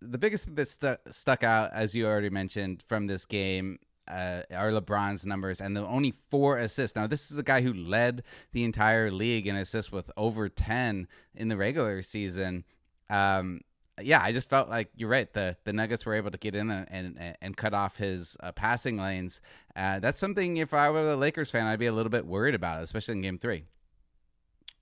the 0.00 0.18
biggest 0.18 0.46
thing 0.46 0.56
that 0.56 0.66
stu- 0.66 0.96
stuck 1.12 1.44
out, 1.44 1.70
as 1.72 1.94
you 1.94 2.06
already 2.06 2.30
mentioned, 2.30 2.82
from 2.82 3.06
this 3.06 3.24
game 3.24 3.78
uh, 4.08 4.42
are 4.52 4.70
LeBron's 4.72 5.24
numbers 5.24 5.60
and 5.60 5.76
the 5.76 5.86
only 5.86 6.10
four 6.10 6.58
assists. 6.58 6.96
Now, 6.96 7.06
this 7.06 7.30
is 7.30 7.38
a 7.38 7.42
guy 7.44 7.60
who 7.60 7.72
led 7.72 8.24
the 8.52 8.64
entire 8.64 9.10
league 9.10 9.46
in 9.46 9.54
assists 9.54 9.92
with 9.92 10.10
over 10.16 10.48
ten 10.48 11.06
in 11.34 11.48
the 11.48 11.56
regular 11.56 12.02
season. 12.02 12.64
Um, 13.08 13.60
yeah, 14.00 14.20
I 14.22 14.32
just 14.32 14.48
felt 14.48 14.68
like 14.70 14.88
you're 14.96 15.08
right. 15.08 15.30
The 15.32 15.56
the 15.64 15.72
Nuggets 15.72 16.06
were 16.06 16.14
able 16.14 16.30
to 16.30 16.38
get 16.38 16.54
in 16.54 16.70
and 16.70 16.86
and, 17.18 17.36
and 17.40 17.56
cut 17.56 17.74
off 17.74 17.96
his 17.96 18.36
uh, 18.42 18.52
passing 18.52 18.96
lanes. 18.98 19.40
Uh, 19.76 19.98
that's 20.00 20.18
something. 20.20 20.56
If 20.56 20.72
I 20.72 20.88
were 20.90 21.12
a 21.12 21.16
Lakers 21.16 21.50
fan, 21.50 21.66
I'd 21.66 21.78
be 21.78 21.86
a 21.86 21.92
little 21.92 22.10
bit 22.10 22.26
worried 22.26 22.54
about, 22.54 22.80
it, 22.80 22.84
especially 22.84 23.12
in 23.14 23.22
Game 23.22 23.38
Three. 23.38 23.64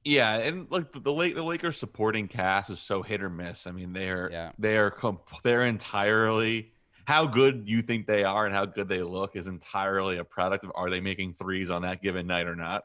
yeah, 0.04 0.36
and 0.38 0.66
like 0.70 0.86
the 1.02 1.12
Lake, 1.12 1.34
the 1.34 1.42
Lakers 1.42 1.76
supporting 1.76 2.26
cast 2.28 2.70
is 2.70 2.80
so 2.80 3.02
hit 3.02 3.22
or 3.22 3.28
miss. 3.30 3.66
I 3.66 3.72
mean, 3.72 3.92
they're 3.92 4.28
Yeah. 4.30 4.52
they're 4.58 4.90
comp- 4.90 5.42
they're 5.42 5.66
entirely 5.66 6.72
how 7.06 7.26
good 7.26 7.64
you 7.66 7.82
think 7.82 8.06
they 8.06 8.22
are 8.24 8.46
and 8.46 8.54
how 8.54 8.64
good 8.64 8.88
they 8.88 9.02
look 9.02 9.34
is 9.34 9.46
entirely 9.48 10.18
a 10.18 10.24
product 10.24 10.64
of 10.64 10.70
are 10.76 10.88
they 10.90 11.00
making 11.00 11.34
threes 11.34 11.68
on 11.70 11.82
that 11.82 12.02
given 12.02 12.26
night 12.26 12.46
or 12.46 12.54
not. 12.54 12.84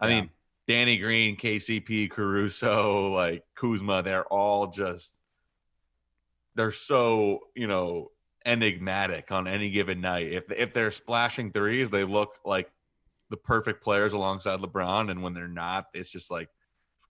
I 0.00 0.08
Yeah. 0.08 0.20
mean, 0.22 0.30
Danny 0.66 0.96
Green, 0.96 1.36
KCP, 1.36 2.08
Caruso, 2.10 3.08
like 3.12 3.44
Kuzma, 3.54 4.02
they're 4.02 4.24
all 4.24 4.66
just 4.68 5.15
they're 6.56 6.72
so 6.72 7.40
you 7.56 7.68
know 7.68 8.12
enigmatic 8.46 9.32
on 9.32 9.48
any 9.48 9.70
given 9.70 10.00
night. 10.02 10.32
If 10.32 10.52
if 10.52 10.74
they're 10.74 10.92
splashing 10.92 11.52
threes, 11.52 11.90
they 11.90 12.04
look 12.04 12.38
like 12.46 12.70
the 13.30 13.38
perfect 13.38 13.82
players 13.84 14.14
alongside 14.14 14.60
LeBron, 14.60 15.10
and 15.10 15.22
when 15.22 15.34
they're 15.34 15.48
not, 15.48 15.86
it's 15.94 16.10
just 16.10 16.30
like 16.30 16.50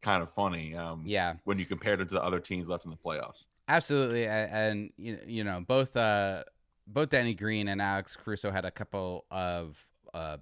kind 0.02 0.22
of 0.22 0.32
funny. 0.34 0.74
Um, 0.76 1.02
Yeah, 1.06 1.36
when 1.44 1.58
you 1.58 1.66
compare 1.66 1.96
them 1.96 2.08
to 2.08 2.14
the 2.16 2.24
other 2.24 2.40
teams 2.40 2.68
left 2.68 2.84
in 2.86 2.90
the 2.92 2.98
playoffs. 2.98 3.44
absolutely. 3.68 4.26
And 4.26 4.90
you 4.96 5.18
you 5.26 5.44
know 5.44 5.60
both 5.66 5.96
uh 5.96 6.44
both 6.86 7.10
Danny 7.10 7.34
Green 7.34 7.68
and 7.68 7.82
Alex 7.82 8.16
Caruso 8.16 8.50
had 8.50 8.64
a 8.64 8.70
couple 8.70 9.26
of 9.30 9.82
uh 10.14 10.38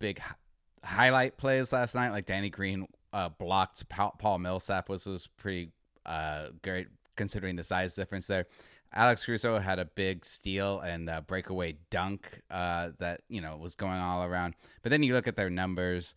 big 0.00 0.18
hi- 0.20 0.36
highlight 0.84 1.36
plays 1.36 1.72
last 1.72 1.94
night. 1.94 2.10
Like 2.10 2.26
Danny 2.26 2.50
Green 2.50 2.88
uh, 3.12 3.30
blocked 3.30 3.88
Paul, 3.88 4.14
Paul 4.18 4.38
Millsap, 4.38 4.88
which 4.88 5.06
was 5.06 5.28
pretty 5.38 5.72
uh 6.06 6.48
great 6.62 6.88
considering 7.18 7.56
the 7.56 7.64
size 7.64 7.94
difference 7.94 8.26
there. 8.26 8.46
Alex 8.94 9.24
Caruso 9.26 9.58
had 9.58 9.78
a 9.78 9.84
big 9.84 10.24
steal 10.24 10.80
and 10.80 11.10
breakaway 11.26 11.76
dunk 11.90 12.40
uh, 12.50 12.90
that 12.98 13.20
you 13.28 13.40
know 13.40 13.56
was 13.56 13.74
going 13.74 14.00
all 14.00 14.24
around. 14.24 14.54
But 14.82 14.90
then 14.90 15.02
you 15.02 15.12
look 15.12 15.28
at 15.28 15.36
their 15.36 15.50
numbers, 15.50 16.14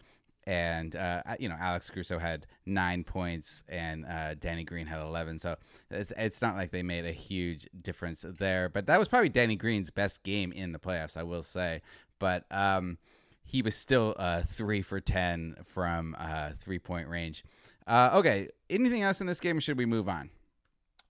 and 0.47 0.95
uh, 0.95 1.21
you 1.39 1.49
know 1.49 1.57
Alex 1.59 1.89
Caruso 1.89 2.17
had 2.17 2.47
nine 2.65 3.03
points 3.03 3.63
and 3.67 4.05
uh, 4.05 4.35
Danny 4.35 4.63
Green 4.63 4.87
had 4.87 5.01
eleven. 5.01 5.37
So 5.37 5.57
it's, 5.89 6.13
it's 6.15 6.41
not 6.41 6.55
like 6.55 6.71
they 6.71 6.83
made 6.83 7.05
a 7.05 7.11
huge 7.11 7.67
difference 7.81 8.25
there. 8.27 8.69
But 8.69 8.85
that 8.87 8.99
was 8.99 9.09
probably 9.09 9.29
Danny 9.29 9.57
Green's 9.57 9.91
best 9.91 10.23
game 10.23 10.53
in 10.53 10.71
the 10.71 10.79
playoffs, 10.79 11.17
I 11.17 11.23
will 11.23 11.43
say. 11.43 11.81
But 12.19 12.45
um, 12.51 12.99
he 13.43 13.61
was 13.61 13.75
still 13.75 14.15
uh, 14.17 14.43
three 14.43 14.81
for 14.81 15.01
ten 15.01 15.57
from 15.65 16.15
uh, 16.17 16.51
three 16.59 16.79
point 16.79 17.09
range. 17.09 17.43
Okay, 17.89 18.47
anything 18.69 19.01
else 19.01 19.19
in 19.19 19.27
this 19.27 19.41
game? 19.41 19.59
Should 19.59 19.77
we 19.77 19.85
move 19.85 20.07
on? 20.07 20.29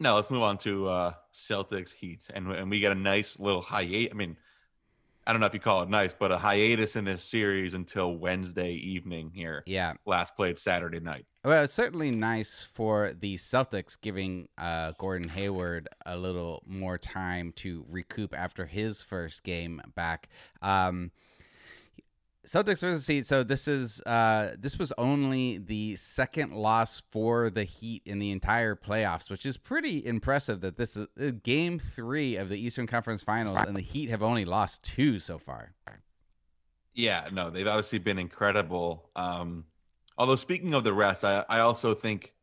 No, 0.02 0.16
let's 0.16 0.32
move 0.32 0.42
on 0.42 0.58
to 0.60 0.90
uh, 0.90 1.14
Celtics 1.32 1.94
Heat, 1.94 2.26
and 2.34 2.52
and 2.52 2.72
we 2.72 2.80
get 2.80 2.92
a 2.92 2.96
nice 2.96 3.40
little 3.40 3.62
hiatus. 3.62 4.10
I 4.12 4.16
mean, 4.16 4.36
I 5.28 5.32
don't 5.32 5.40
know 5.40 5.46
if 5.46 5.54
you 5.54 5.60
call 5.60 5.84
it 5.84 5.90
nice, 5.90 6.12
but 6.12 6.32
a 6.32 6.40
hiatus 6.40 6.96
in 6.96 7.06
this 7.06 7.24
series 7.24 7.76
until 7.76 8.16
Wednesday 8.16 8.72
evening 8.74 9.30
here. 9.32 9.62
Yeah, 9.68 9.94
Last 10.08 10.36
played 10.36 10.58
Saturday 10.58 11.00
night. 11.00 11.28
Well, 11.46 11.66
it's 11.66 11.74
certainly 11.74 12.10
nice 12.10 12.64
for 12.64 13.14
the 13.14 13.36
Celtics 13.36 13.96
giving 14.02 14.48
uh, 14.58 14.94
Gordon 14.98 15.30
Hayward 15.30 15.88
a 16.04 16.18
little 16.18 16.64
more 16.66 16.98
time 16.98 17.52
to 17.58 17.86
recoup 17.88 18.34
after 18.36 18.66
his 18.66 19.04
first 19.04 19.44
game 19.44 19.84
back. 19.96 20.30
Um, 20.64 21.12
Celtics 22.46 22.82
versus 22.82 23.06
Heat. 23.06 23.26
So 23.26 23.44
this 23.44 23.68
is 23.68 24.02
uh, 24.02 24.56
this 24.58 24.80
was 24.80 24.92
only 24.98 25.58
the 25.60 25.96
second 25.96 26.54
loss 26.54 27.02
for 27.10 27.50
the 27.50 27.64
Heat 27.64 28.02
in 28.06 28.20
the 28.20 28.32
entire 28.32 28.76
playoffs, 28.76 29.30
which 29.30 29.46
is 29.46 29.58
pretty 29.58 30.04
impressive. 30.06 30.62
That 30.62 30.78
this 30.78 30.98
is 30.98 31.08
uh, 31.20 31.32
game 31.44 31.78
three 31.78 32.36
of 32.36 32.50
the 32.50 32.58
Eastern 32.58 32.88
Conference 32.88 33.24
Finals, 33.24 33.60
and 33.68 33.76
the 33.76 33.82
Heat 33.82 34.10
have 34.10 34.24
only 34.24 34.46
lost 34.46 34.84
two 34.84 35.20
so 35.20 35.38
far. 35.38 35.74
Yeah, 36.94 37.30
no, 37.32 37.50
they've 37.50 37.68
obviously 37.68 38.00
been 38.00 38.18
incredible. 38.18 39.10
Um, 39.16 39.66
although 40.18 40.36
speaking 40.36 40.74
of 40.74 40.84
the 40.84 40.94
rest, 40.94 41.24
I, 41.24 41.46
I 41.48 41.60
also 41.60 41.94
think 41.94 42.34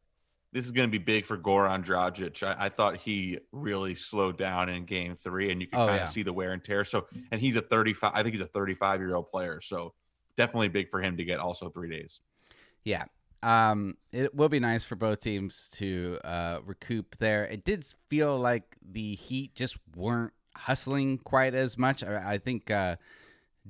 this 0.53 0.65
is 0.65 0.73
going 0.73 0.89
to 0.89 0.91
be 0.91 1.03
big 1.03 1.27
for 1.27 1.37
Goran 1.37 1.85
Dragic. 1.85 2.43
I, 2.43 2.67
I, 2.67 2.69
thought 2.69 2.97
he 2.97 3.39
really 3.53 3.95
slowed 3.95 4.39
down 4.39 4.69
in 4.69 4.87
game 4.87 5.17
three, 5.23 5.53
and 5.53 5.61
you 5.61 5.67
can 5.67 5.79
oh, 5.79 5.87
kind 5.87 5.99
yeah. 5.99 6.05
of 6.05 6.11
see 6.11 6.23
the 6.23 6.33
wear 6.33 6.53
and 6.53 6.65
tear. 6.65 6.85
So, 6.85 7.07
and 7.31 7.41
he's 7.41 7.57
a 7.57 7.61
35, 7.61 8.13
I 8.15 8.23
think 8.23 8.35
he's 8.35 8.45
a 8.45 8.49
35 8.49 9.01
year 9.01 9.15
old 9.15 9.31
player. 9.31 9.61
So, 9.61 9.93
definitely 10.37 10.69
big 10.69 10.91
for 10.91 11.03
him 11.03 11.17
to 11.19 11.25
get 11.25 11.39
also 11.39 11.69
three 11.69 11.91
days. 11.91 12.21
Yeah. 12.85 13.05
Um, 13.43 13.97
it 14.13 14.35
will 14.35 14.49
be 14.49 14.59
nice 14.59 14.85
for 14.85 14.97
both 14.97 15.21
teams 15.21 15.69
to 15.77 16.19
uh, 16.25 16.61
recoup 16.65 17.19
there. 17.19 17.45
It 17.45 17.65
did 17.65 17.85
feel 18.09 18.37
like 18.37 18.77
the 18.83 19.15
Heat 19.15 19.55
just 19.55 19.77
weren't 19.95 20.33
hustling 20.57 21.19
quite 21.19 21.55
as 21.55 21.77
much. 21.77 22.03
I, 22.03 22.33
I 22.33 22.39
think 22.39 22.71
uh, 22.71 22.97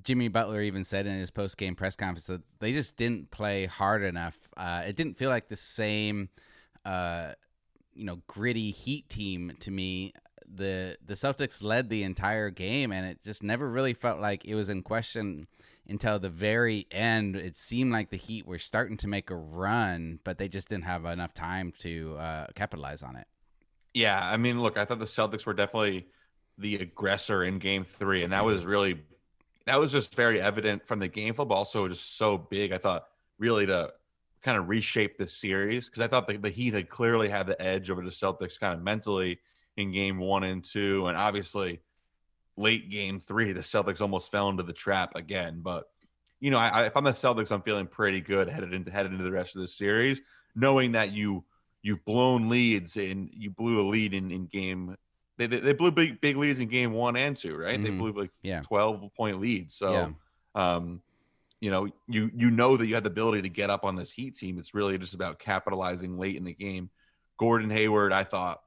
Jimmy 0.02 0.28
Butler 0.28 0.62
even 0.62 0.84
said 0.84 1.06
in 1.06 1.18
his 1.18 1.30
post 1.30 1.58
game 1.58 1.74
press 1.74 1.96
conference 1.96 2.26
that 2.26 2.42
they 2.60 2.72
just 2.72 2.96
didn't 2.96 3.30
play 3.30 3.66
hard 3.66 4.02
enough. 4.02 4.38
Uh, 4.56 4.84
it 4.86 4.96
didn't 4.96 5.14
feel 5.14 5.28
like 5.28 5.48
the 5.48 5.56
same 5.56 6.28
uh, 6.88 7.34
you 7.94 8.04
know, 8.04 8.22
gritty 8.26 8.70
Heat 8.70 9.08
team 9.08 9.52
to 9.60 9.70
me. 9.70 10.14
The 10.50 10.96
the 11.04 11.14
Celtics 11.14 11.62
led 11.62 11.90
the 11.90 12.02
entire 12.02 12.48
game, 12.48 12.90
and 12.90 13.04
it 13.04 13.22
just 13.22 13.42
never 13.42 13.68
really 13.68 13.92
felt 13.92 14.20
like 14.20 14.46
it 14.46 14.54
was 14.54 14.70
in 14.70 14.82
question 14.82 15.46
until 15.86 16.18
the 16.18 16.30
very 16.30 16.86
end. 16.90 17.36
It 17.36 17.56
seemed 17.56 17.92
like 17.92 18.08
the 18.08 18.16
Heat 18.16 18.46
were 18.46 18.58
starting 18.58 18.96
to 18.98 19.08
make 19.08 19.30
a 19.30 19.36
run, 19.36 20.20
but 20.24 20.38
they 20.38 20.48
just 20.48 20.70
didn't 20.70 20.84
have 20.84 21.04
enough 21.04 21.34
time 21.34 21.72
to 21.80 22.16
uh, 22.18 22.46
capitalize 22.54 23.02
on 23.02 23.16
it. 23.16 23.26
Yeah, 23.92 24.18
I 24.18 24.38
mean, 24.38 24.62
look, 24.62 24.78
I 24.78 24.86
thought 24.86 25.00
the 25.00 25.04
Celtics 25.04 25.44
were 25.44 25.54
definitely 25.54 26.06
the 26.56 26.76
aggressor 26.76 27.44
in 27.44 27.58
Game 27.58 27.84
Three, 27.84 28.24
and 28.24 28.32
that 28.32 28.44
was 28.46 28.64
really 28.64 29.02
that 29.66 29.78
was 29.78 29.92
just 29.92 30.14
very 30.14 30.40
evident 30.40 30.86
from 30.86 30.98
the 30.98 31.08
game. 31.08 31.34
Football 31.34 31.58
also 31.58 31.88
just 31.88 32.16
so 32.16 32.38
big. 32.38 32.72
I 32.72 32.78
thought 32.78 33.04
really 33.38 33.66
to 33.66 33.92
kind 34.48 34.58
of 34.58 34.68
reshape 34.70 35.18
this 35.18 35.36
series 35.36 35.90
because 35.90 36.00
I 36.00 36.06
thought 36.06 36.26
the, 36.26 36.38
the 36.38 36.48
Heat 36.48 36.72
had 36.72 36.88
clearly 36.88 37.28
had 37.28 37.46
the 37.46 37.60
edge 37.60 37.90
over 37.90 38.02
the 38.02 38.08
Celtics 38.08 38.58
kind 38.58 38.72
of 38.72 38.82
mentally 38.82 39.40
in 39.76 39.92
game 39.92 40.18
one 40.18 40.42
and 40.42 40.64
two. 40.64 41.06
And 41.06 41.18
obviously, 41.18 41.82
late 42.56 42.90
game 42.90 43.20
three, 43.20 43.52
the 43.52 43.60
Celtics 43.60 44.00
almost 44.00 44.30
fell 44.30 44.48
into 44.48 44.62
the 44.62 44.72
trap 44.72 45.16
again. 45.16 45.60
But, 45.62 45.84
you 46.40 46.50
know, 46.50 46.56
I, 46.56 46.68
I, 46.68 46.86
if 46.86 46.96
I'm 46.96 47.04
the 47.04 47.10
Celtics, 47.10 47.52
I'm 47.52 47.60
feeling 47.60 47.86
pretty 47.86 48.22
good 48.22 48.48
headed 48.48 48.72
into 48.72 48.90
headed 48.90 49.12
into 49.12 49.24
the 49.24 49.30
rest 49.30 49.54
of 49.54 49.60
the 49.60 49.68
series, 49.68 50.22
knowing 50.56 50.92
that 50.92 51.12
you 51.12 51.44
you've 51.82 52.02
blown 52.06 52.48
leads 52.48 52.96
and 52.96 53.28
you 53.34 53.50
blew 53.50 53.82
a 53.82 53.86
lead 53.86 54.14
in, 54.14 54.30
in 54.30 54.46
game 54.46 54.96
they, 55.36 55.46
they, 55.46 55.60
they 55.60 55.72
blew 55.74 55.90
big 55.90 56.22
big 56.22 56.38
leads 56.38 56.58
in 56.58 56.68
game 56.68 56.94
one 56.94 57.16
and 57.16 57.36
two, 57.36 57.54
right? 57.54 57.78
Mm-hmm. 57.78 57.84
They 57.84 57.90
blew 57.90 58.12
like 58.12 58.30
yeah. 58.42 58.62
12 58.62 59.14
point 59.14 59.40
leads. 59.40 59.74
So 59.74 59.90
yeah. 59.92 60.08
um 60.54 61.02
you 61.60 61.70
know, 61.70 61.88
you 62.06 62.30
you 62.34 62.50
know 62.50 62.76
that 62.76 62.86
you 62.86 62.94
had 62.94 63.04
the 63.04 63.10
ability 63.10 63.42
to 63.42 63.48
get 63.48 63.70
up 63.70 63.84
on 63.84 63.96
this 63.96 64.12
Heat 64.12 64.36
team. 64.36 64.58
It's 64.58 64.74
really 64.74 64.96
just 64.98 65.14
about 65.14 65.38
capitalizing 65.38 66.18
late 66.18 66.36
in 66.36 66.44
the 66.44 66.54
game. 66.54 66.90
Gordon 67.36 67.70
Hayward, 67.70 68.12
I 68.12 68.24
thought, 68.24 68.62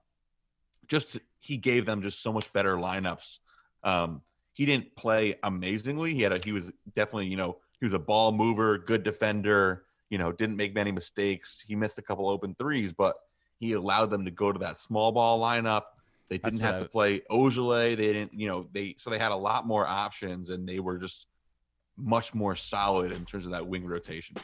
just 0.87 1.17
he 1.39 1.57
gave 1.57 1.85
them 1.85 2.01
just 2.01 2.21
so 2.21 2.33
much 2.33 2.51
better 2.53 2.75
lineups. 2.75 3.39
Um, 3.83 4.21
he 4.53 4.65
didn't 4.65 4.95
play 4.95 5.37
amazingly. 5.43 6.13
He 6.13 6.21
had 6.21 6.33
a 6.33 6.39
he 6.43 6.51
was 6.51 6.71
definitely 6.93 7.27
you 7.27 7.37
know 7.37 7.57
he 7.79 7.85
was 7.85 7.93
a 7.93 7.99
ball 7.99 8.31
mover, 8.31 8.77
good 8.77 9.03
defender. 9.03 9.85
You 10.09 10.17
know, 10.17 10.33
didn't 10.33 10.57
make 10.57 10.75
many 10.75 10.91
mistakes. 10.91 11.63
He 11.65 11.75
missed 11.75 11.97
a 11.97 12.01
couple 12.01 12.27
open 12.29 12.53
threes, 12.55 12.91
but 12.91 13.15
he 13.59 13.73
allowed 13.73 14.09
them 14.09 14.25
to 14.25 14.31
go 14.31 14.51
to 14.51 14.59
that 14.59 14.77
small 14.77 15.13
ball 15.13 15.39
lineup. 15.41 15.83
They 16.27 16.37
didn't 16.37 16.59
have 16.59 16.75
I, 16.75 16.79
to 16.79 16.85
play 16.85 17.21
Ojeleye. 17.31 17.95
They 17.95 18.13
didn't, 18.13 18.33
you 18.33 18.47
know, 18.47 18.67
they 18.73 18.95
so 18.97 19.09
they 19.09 19.19
had 19.19 19.31
a 19.31 19.35
lot 19.35 19.65
more 19.65 19.87
options, 19.87 20.49
and 20.49 20.67
they 20.67 20.79
were 20.79 20.97
just 20.97 21.27
much 21.97 22.33
more 22.33 22.55
solid 22.55 23.11
in 23.11 23.25
terms 23.25 23.45
of 23.45 23.51
that 23.51 23.67
wing 23.67 23.85
rotation. 23.85 24.35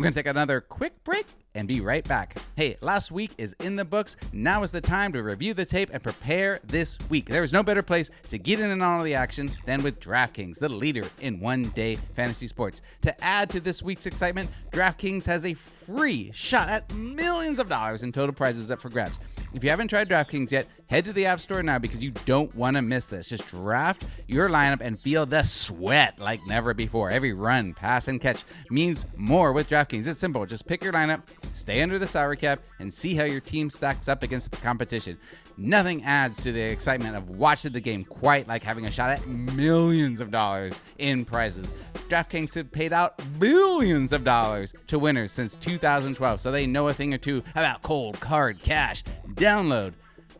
We're 0.00 0.04
going 0.04 0.12
to 0.14 0.18
take 0.18 0.26
another 0.28 0.62
quick 0.62 1.04
break 1.04 1.26
and 1.54 1.68
be 1.68 1.82
right 1.82 2.06
back. 2.08 2.38
Hey, 2.56 2.78
last 2.80 3.12
week 3.12 3.32
is 3.36 3.54
in 3.60 3.76
the 3.76 3.84
books. 3.84 4.16
Now 4.32 4.62
is 4.62 4.72
the 4.72 4.80
time 4.80 5.12
to 5.12 5.22
review 5.22 5.52
the 5.52 5.66
tape 5.66 5.90
and 5.92 6.02
prepare 6.02 6.58
this 6.64 6.96
week. 7.10 7.26
There 7.26 7.44
is 7.44 7.52
no 7.52 7.62
better 7.62 7.82
place 7.82 8.08
to 8.30 8.38
get 8.38 8.60
in 8.60 8.70
and 8.70 8.82
on 8.82 8.98
all 8.98 9.04
the 9.04 9.14
action 9.14 9.50
than 9.66 9.82
with 9.82 10.00
DraftKings, 10.00 10.58
the 10.58 10.70
leader 10.70 11.02
in 11.20 11.38
one 11.38 11.64
day 11.70 11.96
fantasy 12.14 12.46
sports. 12.46 12.80
To 13.02 13.24
add 13.24 13.50
to 13.50 13.60
this 13.60 13.82
week's 13.82 14.06
excitement, 14.06 14.48
DraftKings 14.72 15.26
has 15.26 15.44
a 15.44 15.52
free 15.52 16.30
shot 16.32 16.70
at 16.70 16.94
millions 16.94 17.58
of 17.58 17.68
dollars 17.68 18.02
in 18.02 18.10
total 18.10 18.34
prizes 18.34 18.70
up 18.70 18.80
for 18.80 18.88
grabs. 18.88 19.20
If 19.52 19.64
you 19.64 19.68
haven't 19.68 19.88
tried 19.88 20.08
DraftKings 20.08 20.50
yet, 20.50 20.66
head 20.90 21.04
to 21.04 21.12
the 21.12 21.24
App 21.24 21.40
Store 21.40 21.62
now 21.62 21.78
because 21.78 22.02
you 22.02 22.10
don't 22.10 22.54
want 22.54 22.76
to 22.76 22.82
miss 22.82 23.06
this. 23.06 23.28
Just 23.28 23.46
draft 23.46 24.04
your 24.26 24.48
lineup 24.48 24.80
and 24.80 24.98
feel 24.98 25.24
the 25.24 25.44
sweat 25.44 26.18
like 26.18 26.44
never 26.48 26.74
before. 26.74 27.10
Every 27.10 27.32
run, 27.32 27.74
pass, 27.74 28.08
and 28.08 28.20
catch 28.20 28.42
means 28.70 29.06
more 29.16 29.52
with 29.52 29.70
DraftKings. 29.70 30.08
It's 30.08 30.18
simple. 30.18 30.44
Just 30.46 30.66
pick 30.66 30.82
your 30.82 30.92
lineup, 30.92 31.22
stay 31.52 31.80
under 31.80 31.98
the 31.98 32.08
salary 32.08 32.36
cap, 32.36 32.60
and 32.80 32.92
see 32.92 33.14
how 33.14 33.24
your 33.24 33.40
team 33.40 33.70
stacks 33.70 34.08
up 34.08 34.24
against 34.24 34.50
the 34.50 34.56
competition. 34.56 35.16
Nothing 35.56 36.02
adds 36.04 36.42
to 36.42 36.52
the 36.52 36.60
excitement 36.60 37.16
of 37.16 37.30
watching 37.30 37.72
the 37.72 37.80
game 37.80 38.04
quite 38.04 38.48
like 38.48 38.64
having 38.64 38.86
a 38.86 38.90
shot 38.90 39.10
at 39.10 39.26
millions 39.28 40.20
of 40.20 40.32
dollars 40.32 40.80
in 40.98 41.24
prizes. 41.24 41.72
DraftKings 42.08 42.54
have 42.54 42.72
paid 42.72 42.92
out 42.92 43.22
billions 43.38 44.12
of 44.12 44.24
dollars 44.24 44.74
to 44.88 44.98
winners 44.98 45.30
since 45.30 45.54
2012, 45.54 46.40
so 46.40 46.50
they 46.50 46.66
know 46.66 46.88
a 46.88 46.94
thing 46.94 47.14
or 47.14 47.18
two 47.18 47.44
about 47.52 47.82
cold 47.82 48.18
card 48.18 48.58
cash. 48.58 49.04
Download 49.34 49.92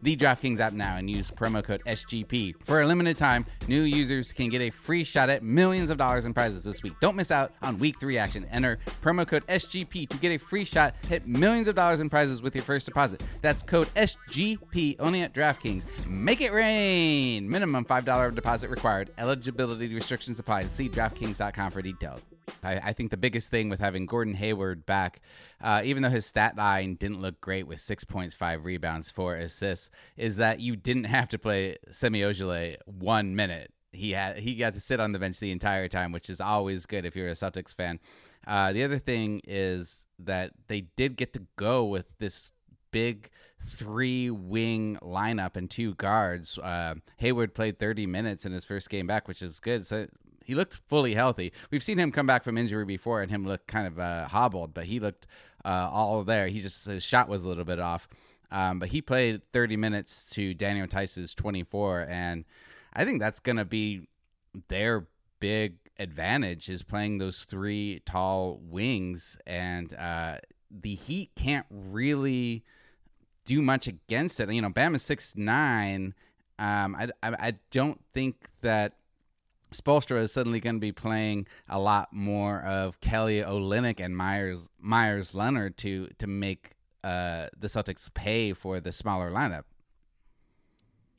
the 0.03 0.17
DraftKings 0.17 0.61
app 0.61 0.73
now 0.73 0.97
and 0.97 1.11
use 1.11 1.31
promo 1.31 1.63
code 1.63 1.83
SGP. 1.87 2.55
For 2.65 2.81
a 2.81 2.87
limited 2.87 3.17
time, 3.17 3.47
new 3.69 3.83
users 3.83 4.33
can 4.33 4.49
get 4.49 4.61
a 4.61 4.71
free 4.71 5.05
shot 5.05 5.31
at 5.31 5.43
millions 5.43 5.91
of 5.91 5.99
dollars 5.99 6.25
in 6.25 6.35
prizes 6.35 6.65
this 6.65 6.83
week. 6.83 6.95
Don't 7.01 7.17
miss 7.17 7.31
out 7.31 7.53
on 7.63 7.79
week 7.79 7.99
three 8.01 8.19
action. 8.19 8.47
Enter 8.51 8.79
promo 9.03 9.27
code 9.27 9.47
SGP 9.47 10.09
to 10.09 10.17
get 10.19 10.31
a 10.31 10.39
free 10.39 10.65
shot 10.65 10.95
at 11.11 11.27
millions 11.27 11.69
of 11.69 11.75
dollars 11.75 12.01
in 12.01 12.09
prizes 12.09 12.43
with 12.43 12.55
your 12.55 12.65
first 12.65 12.87
deposit. 12.87 13.23
That's 13.43 13.63
code 13.63 13.89
SGP 13.95 14.97
only 15.01 15.23
at 15.23 15.35
DraftKings. 15.35 16.07
Make 16.07 16.41
it 16.41 16.53
rain! 16.53 17.49
Minimum 17.49 17.85
$5 17.85 18.35
deposit 18.35 18.71
required. 18.71 19.11
Eligibility 19.19 19.95
restrictions 19.95 20.39
apply. 20.39 20.65
See 20.65 20.89
DraftKings.com 20.89 21.71
for 21.71 21.83
details. 21.83 22.23
I, 22.63 22.77
I, 22.77 22.93
think 22.93 23.11
the 23.11 23.17
biggest 23.17 23.51
thing 23.51 23.69
with 23.69 23.81
having 23.81 24.07
Gordon 24.07 24.35
Hayward 24.35 24.87
back, 24.87 25.21
uh, 25.61 25.83
even 25.85 26.03
though 26.03 26.11
his 26.11 26.27
stat 26.27 26.57
line 26.57 26.95
didn't 26.95 27.21
look 27.21 27.41
great 27.41 27.67
with 27.67 27.81
six 27.81 28.05
points, 28.05 28.35
five 28.35 28.65
rebounds, 28.65 29.11
four 29.11 29.37
assists, 29.37 29.91
is 30.17 30.37
that 30.37 30.61
you 30.61 30.77
didn't 30.77 31.05
have 31.05 31.29
to 31.31 31.39
play 31.39 31.77
Semi 31.91 32.21
Ojeleye 32.21 32.77
one 32.87 33.37
minute. 33.37 33.73
He 33.93 34.13
had 34.13 34.39
he 34.39 34.55
got 34.55 34.75
to 34.75 34.81
sit 34.81 35.01
on 35.01 35.13
the 35.13 35.19
bench 35.19 35.41
the 35.41 35.51
entire 35.51 35.89
time, 35.89 36.13
which 36.13 36.31
is 36.31 36.41
always 36.41 36.87
good 36.87 37.05
if 37.05 37.17
you're 37.17 37.29
a 37.29 37.33
Celtics 37.33 37.75
fan. 37.75 37.99
Uh, 38.47 38.73
the 38.73 38.85
other 38.85 38.99
thing 38.99 39.41
is 39.45 40.07
that 40.19 40.53
they 40.69 40.83
did 40.97 41.17
get 41.17 41.33
to 41.33 41.43
go 41.57 41.85
with 41.85 42.07
this 42.19 42.53
big 42.91 43.31
three 43.61 44.31
wing 44.31 44.99
lineup 45.03 45.57
and 45.57 45.71
two 45.71 45.95
guards. 45.95 46.59
Uh, 46.59 46.95
Hayward 47.19 47.55
played 47.55 47.79
30 47.79 48.07
minutes 48.07 48.45
in 48.45 48.53
his 48.53 48.65
first 48.65 48.91
game 48.91 49.07
back, 49.07 49.29
which 49.29 49.43
is 49.43 49.61
good. 49.61 49.87
So 49.87 50.07
he 50.45 50.55
looked 50.55 50.75
fully 50.89 51.15
healthy. 51.15 51.53
We've 51.71 51.83
seen 51.83 51.99
him 51.99 52.13
come 52.13 52.27
back 52.27 52.45
from 52.45 52.59
injury 52.59 52.85
before 52.85 53.23
and 53.23 53.31
him 53.31 53.47
look 53.47 53.67
kind 53.67 53.87
of 53.87 53.99
uh, 53.99 54.27
hobbled, 54.29 54.75
but 54.75 54.85
he 54.85 55.01
looked 55.01 55.27
uh, 55.65 55.89
all 55.91 56.23
there. 56.25 56.49
He 56.49 56.61
just 56.61 56.87
his 56.87 57.03
shot 57.03 57.29
was 57.29 57.45
a 57.45 57.49
little 57.49 57.65
bit 57.65 57.79
off, 57.79 58.09
um, 58.51 58.79
but 58.79 58.89
he 58.91 59.03
played 59.03 59.43
30 59.53 59.77
minutes 59.77 60.29
to 60.31 60.55
Daniel 60.55 60.87
Theis's 60.87 61.35
24, 61.35 62.07
and 62.09 62.45
I 62.93 63.05
think 63.05 63.21
that's 63.21 63.41
gonna 63.41 63.65
be 63.65 64.09
their 64.69 65.07
big 65.39 65.77
advantage 65.99 66.69
is 66.69 66.83
playing 66.83 67.19
those 67.19 67.45
three 67.45 68.03
tall 68.07 68.61
wings, 68.63 69.39
and 69.47 69.95
uh, 69.95 70.39
the 70.71 70.95
Heat 70.95 71.31
can't 71.37 71.67
really 71.71 72.65
do 73.45 73.63
much 73.63 73.87
against 73.87 74.41
it. 74.41 74.51
You 74.51 74.63
know, 74.63 74.71
Bam 74.71 74.95
is 74.95 75.03
six 75.03 75.37
nine. 75.37 76.15
Um, 76.59 76.95
I, 76.95 77.09
I, 77.23 77.37
I 77.39 77.53
don't 77.71 78.01
think 78.13 78.37
that 78.61 78.95
Spoelstra 79.73 80.21
is 80.21 80.33
suddenly 80.33 80.61
going 80.61 80.77
to 80.77 80.81
be 80.81 80.93
playing 80.93 81.47
a 81.69 81.79
lot 81.79 82.13
more 82.13 82.61
of 82.63 83.01
Kelly 83.01 83.41
Olynyk 83.41 84.01
and 84.01 84.17
Myers 84.17 84.69
Meyers 84.79 85.35
Leonard 85.35 85.77
to 85.79 86.09
to 86.19 86.27
make 86.27 86.73
uh, 87.05 87.47
the 87.57 87.69
Celtics 87.69 88.13
pay 88.13 88.53
for 88.53 88.81
the 88.81 88.93
smaller 88.93 89.31
lineup. 89.31 89.65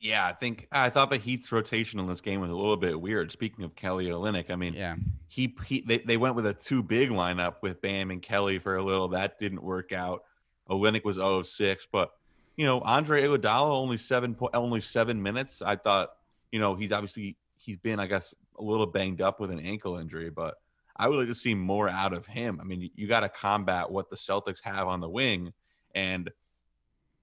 Yeah, 0.00 0.26
I 0.26 0.32
think 0.32 0.66
I 0.72 0.90
thought 0.90 1.10
the 1.10 1.16
Heat's 1.16 1.52
rotation 1.52 2.00
in 2.00 2.08
this 2.08 2.20
game 2.20 2.40
was 2.40 2.50
a 2.50 2.54
little 2.54 2.76
bit 2.76 3.00
weird. 3.00 3.30
Speaking 3.30 3.64
of 3.64 3.76
Kelly 3.76 4.06
Olynyk, 4.06 4.50
I 4.50 4.56
mean, 4.56 4.74
yeah, 4.74 4.96
he, 5.28 5.54
he 5.64 5.82
they, 5.86 5.98
they 5.98 6.16
went 6.16 6.34
with 6.34 6.46
a 6.46 6.54
two 6.54 6.82
big 6.82 7.10
lineup 7.10 7.56
with 7.62 7.80
Bam 7.80 8.10
and 8.10 8.20
Kelly 8.20 8.58
for 8.58 8.76
a 8.76 8.82
little. 8.82 9.08
That 9.08 9.38
didn't 9.38 9.62
work 9.62 9.92
out. 9.92 10.24
Olynyk 10.68 11.04
was 11.04 11.16
0 11.16 11.38
of 11.38 11.46
6, 11.46 11.88
but 11.92 12.12
you 12.56 12.66
know, 12.66 12.80
Andre 12.80 13.22
Iguodala 13.22 13.70
only 13.70 13.96
seven 13.96 14.36
only 14.54 14.80
seven 14.80 15.22
minutes. 15.22 15.62
I 15.62 15.76
thought, 15.76 16.16
you 16.50 16.58
know, 16.58 16.74
he's 16.74 16.90
obviously 16.90 17.36
he's 17.56 17.78
been, 17.78 18.00
I 18.00 18.06
guess, 18.06 18.34
a 18.58 18.62
little 18.62 18.86
banged 18.86 19.20
up 19.20 19.40
with 19.40 19.50
an 19.50 19.60
ankle 19.60 19.98
injury, 19.98 20.30
but 20.30 20.56
I 20.96 21.08
would 21.08 21.18
like 21.18 21.28
to 21.28 21.34
see 21.34 21.54
more 21.54 21.88
out 21.88 22.12
of 22.12 22.26
him. 22.26 22.60
I 22.60 22.64
mean, 22.64 22.90
you 22.94 23.06
got 23.06 23.20
to 23.20 23.28
combat 23.28 23.90
what 23.90 24.10
the 24.10 24.16
Celtics 24.16 24.60
have 24.62 24.88
on 24.88 25.00
the 25.00 25.08
wing. 25.08 25.52
And 25.94 26.30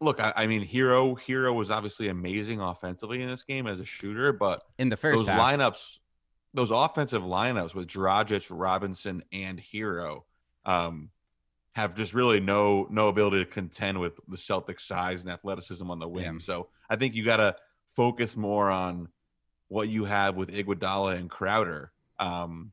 look, 0.02 0.20
I, 0.20 0.34
I, 0.36 0.48
mean, 0.48 0.68
Herro 0.68 1.18
Herro 1.20 1.54
was 1.54 1.72
obviously 1.72 2.10
amazing 2.10 2.62
offensively 2.62 3.22
in 3.22 3.30
this 3.30 3.44
game 3.44 3.68
as 3.68 3.80
a 3.80 3.86
shooter, 3.86 4.34
but 4.34 4.63
in 4.78 4.89
the 4.89 4.98
first 4.98 5.26
those 5.26 5.28
half. 5.28 5.39
lineups, 5.39 6.00
those 6.54 6.72
offensive 6.72 7.22
lineups 7.22 7.76
with 7.76 7.88
Dragic, 7.88 8.48
Robinson, 8.50 9.24
and 9.32 9.60
Herro 9.60 10.24
um, 10.65 11.10
have 11.74 11.96
just 11.96 12.13
really 12.13 12.39
no 12.39 12.88
no 12.89 13.08
ability 13.08 13.44
to 13.44 13.50
contend 13.50 14.00
with 14.00 14.13
the 14.28 14.38
Celtics 14.38 14.82
size 14.82 15.22
and 15.24 15.32
athleticism 15.32 15.89
on 15.89 16.00
the 16.00 16.08
wing. 16.08 16.24
Yeah. 16.24 16.39
So 16.39 16.70
I 16.89 16.96
think 16.96 17.13
you 17.13 17.24
got 17.24 17.38
to 17.38 17.56
focus 17.96 18.36
more 18.36 18.70
on 18.70 19.10
what 19.70 19.88
you 19.88 20.04
have 20.06 20.36
with 20.36 20.50
Iguodala 20.50 21.18
and 21.18 21.30
Crowder. 21.30 21.92
Um, 22.20 22.72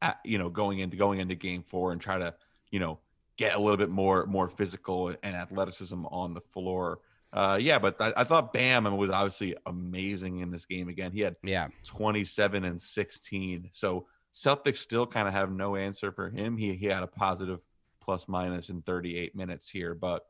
at, 0.00 0.18
you 0.24 0.38
know, 0.38 0.48
going 0.48 0.78
into 0.78 0.96
going 0.96 1.18
into 1.20 1.34
Game 1.34 1.64
Four 1.66 1.92
and 1.92 2.00
try 2.00 2.18
to 2.18 2.34
you 2.70 2.78
know 2.78 2.98
get 3.36 3.54
a 3.54 3.58
little 3.58 3.76
bit 3.76 3.90
more 3.90 4.26
more 4.26 4.48
physical 4.48 5.08
and 5.22 5.34
athleticism 5.36 6.04
on 6.06 6.34
the 6.34 6.40
floor. 6.40 7.00
Uh, 7.32 7.58
yeah, 7.60 7.78
but 7.78 8.00
I, 8.00 8.12
I 8.18 8.24
thought 8.24 8.52
Bam 8.52 8.84
was 8.96 9.10
obviously 9.10 9.56
amazing 9.66 10.38
in 10.38 10.50
this 10.50 10.64
game 10.64 10.88
again. 10.88 11.12
He 11.12 11.20
had 11.20 11.36
Yeah. 11.42 11.68
27 11.84 12.64
and 12.64 12.80
16. 12.80 13.70
So 13.72 14.06
Celtics 14.34 14.78
still 14.78 15.06
kind 15.06 15.26
of 15.26 15.34
have 15.34 15.50
no 15.50 15.76
answer 15.76 16.12
for 16.12 16.30
him. 16.30 16.56
He 16.56 16.74
he 16.76 16.86
had 16.86 17.02
a 17.02 17.06
positive 17.06 17.60
plus 18.00 18.28
minus 18.28 18.68
in 18.68 18.82
38 18.82 19.34
minutes 19.34 19.68
here, 19.68 19.94
but 19.94 20.24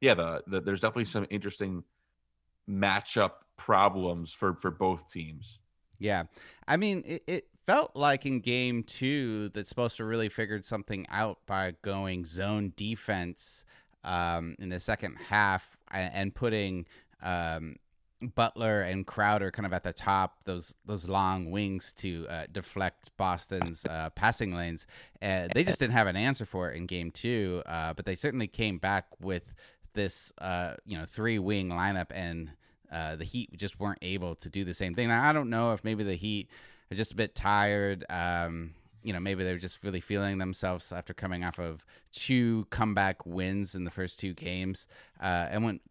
yeah, 0.00 0.14
the, 0.14 0.42
the 0.46 0.60
there's 0.60 0.80
definitely 0.80 1.06
some 1.06 1.26
interesting 1.30 1.82
matchup 2.68 3.30
problems 3.56 4.32
for 4.32 4.54
for 4.54 4.70
both 4.70 5.08
teams. 5.08 5.58
Yeah. 5.98 6.24
I 6.68 6.76
mean, 6.76 7.02
it, 7.06 7.22
it 7.26 7.48
felt 7.64 7.96
like 7.96 8.26
in 8.26 8.40
game 8.40 8.82
two 8.82 9.50
supposed 9.64 9.96
to 9.96 10.04
really 10.04 10.28
figured 10.28 10.64
something 10.64 11.06
out 11.10 11.38
by 11.46 11.74
going 11.82 12.24
zone 12.24 12.72
defense 12.76 13.64
um, 14.04 14.56
in 14.58 14.68
the 14.68 14.80
second 14.80 15.16
half 15.28 15.76
and, 15.90 16.12
and 16.14 16.34
putting 16.34 16.86
um, 17.22 17.76
Butler 18.34 18.80
and 18.82 19.06
Crowder 19.06 19.50
kind 19.50 19.66
of 19.66 19.72
at 19.72 19.82
the 19.82 19.92
top, 19.92 20.44
those 20.44 20.74
those 20.84 21.08
long 21.08 21.50
wings 21.50 21.92
to 21.94 22.26
uh, 22.28 22.44
deflect 22.50 23.10
Boston's 23.16 23.84
uh, 23.84 24.10
passing 24.10 24.54
lanes. 24.54 24.86
Uh, 25.20 25.48
they 25.54 25.64
just 25.64 25.78
didn't 25.78 25.92
have 25.92 26.06
an 26.06 26.16
answer 26.16 26.46
for 26.46 26.70
it 26.70 26.76
in 26.76 26.86
game 26.86 27.10
two, 27.10 27.62
uh, 27.66 27.92
but 27.92 28.06
they 28.06 28.14
certainly 28.14 28.46
came 28.46 28.78
back 28.78 29.06
with 29.20 29.54
this 29.92 30.32
uh, 30.38 30.74
you 30.86 30.96
know 30.96 31.04
three 31.04 31.38
wing 31.38 31.68
lineup 31.68 32.06
and 32.10 32.52
uh, 32.90 33.16
the 33.16 33.24
Heat 33.24 33.56
just 33.56 33.78
weren't 33.78 33.98
able 34.02 34.34
to 34.36 34.48
do 34.48 34.64
the 34.64 34.74
same 34.74 34.94
thing. 34.94 35.08
Now, 35.08 35.28
I 35.28 35.32
don't 35.32 35.50
know 35.50 35.72
if 35.72 35.84
maybe 35.84 36.04
the 36.04 36.14
Heat 36.14 36.48
are 36.90 36.94
just 36.94 37.12
a 37.12 37.16
bit 37.16 37.34
tired. 37.34 38.04
Um, 38.08 38.74
you 39.02 39.12
know, 39.12 39.20
maybe 39.20 39.44
they're 39.44 39.58
just 39.58 39.84
really 39.84 40.00
feeling 40.00 40.38
themselves 40.38 40.92
after 40.92 41.14
coming 41.14 41.44
off 41.44 41.58
of 41.58 41.84
two 42.12 42.66
comeback 42.70 43.24
wins 43.24 43.74
in 43.74 43.84
the 43.84 43.90
first 43.90 44.18
two 44.18 44.34
games, 44.34 44.88
uh, 45.20 45.46
and 45.50 45.64
went 45.64 45.82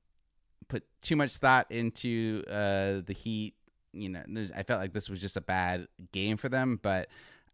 put 0.68 0.84
too 1.02 1.16
much 1.16 1.38
thought 1.38 1.72
into 1.72 2.44
uh, 2.50 3.02
the 3.06 3.16
Heat. 3.18 3.56
You 3.94 4.10
know, 4.10 4.24
I 4.56 4.64
felt 4.64 4.82
like 4.82 4.94
this 4.94 5.10
was 5.10 5.22
just 5.22 5.38
a 5.38 5.42
bad 5.42 5.88
game 6.12 6.38
for 6.38 6.50
them, 6.50 6.80
but. 6.82 7.10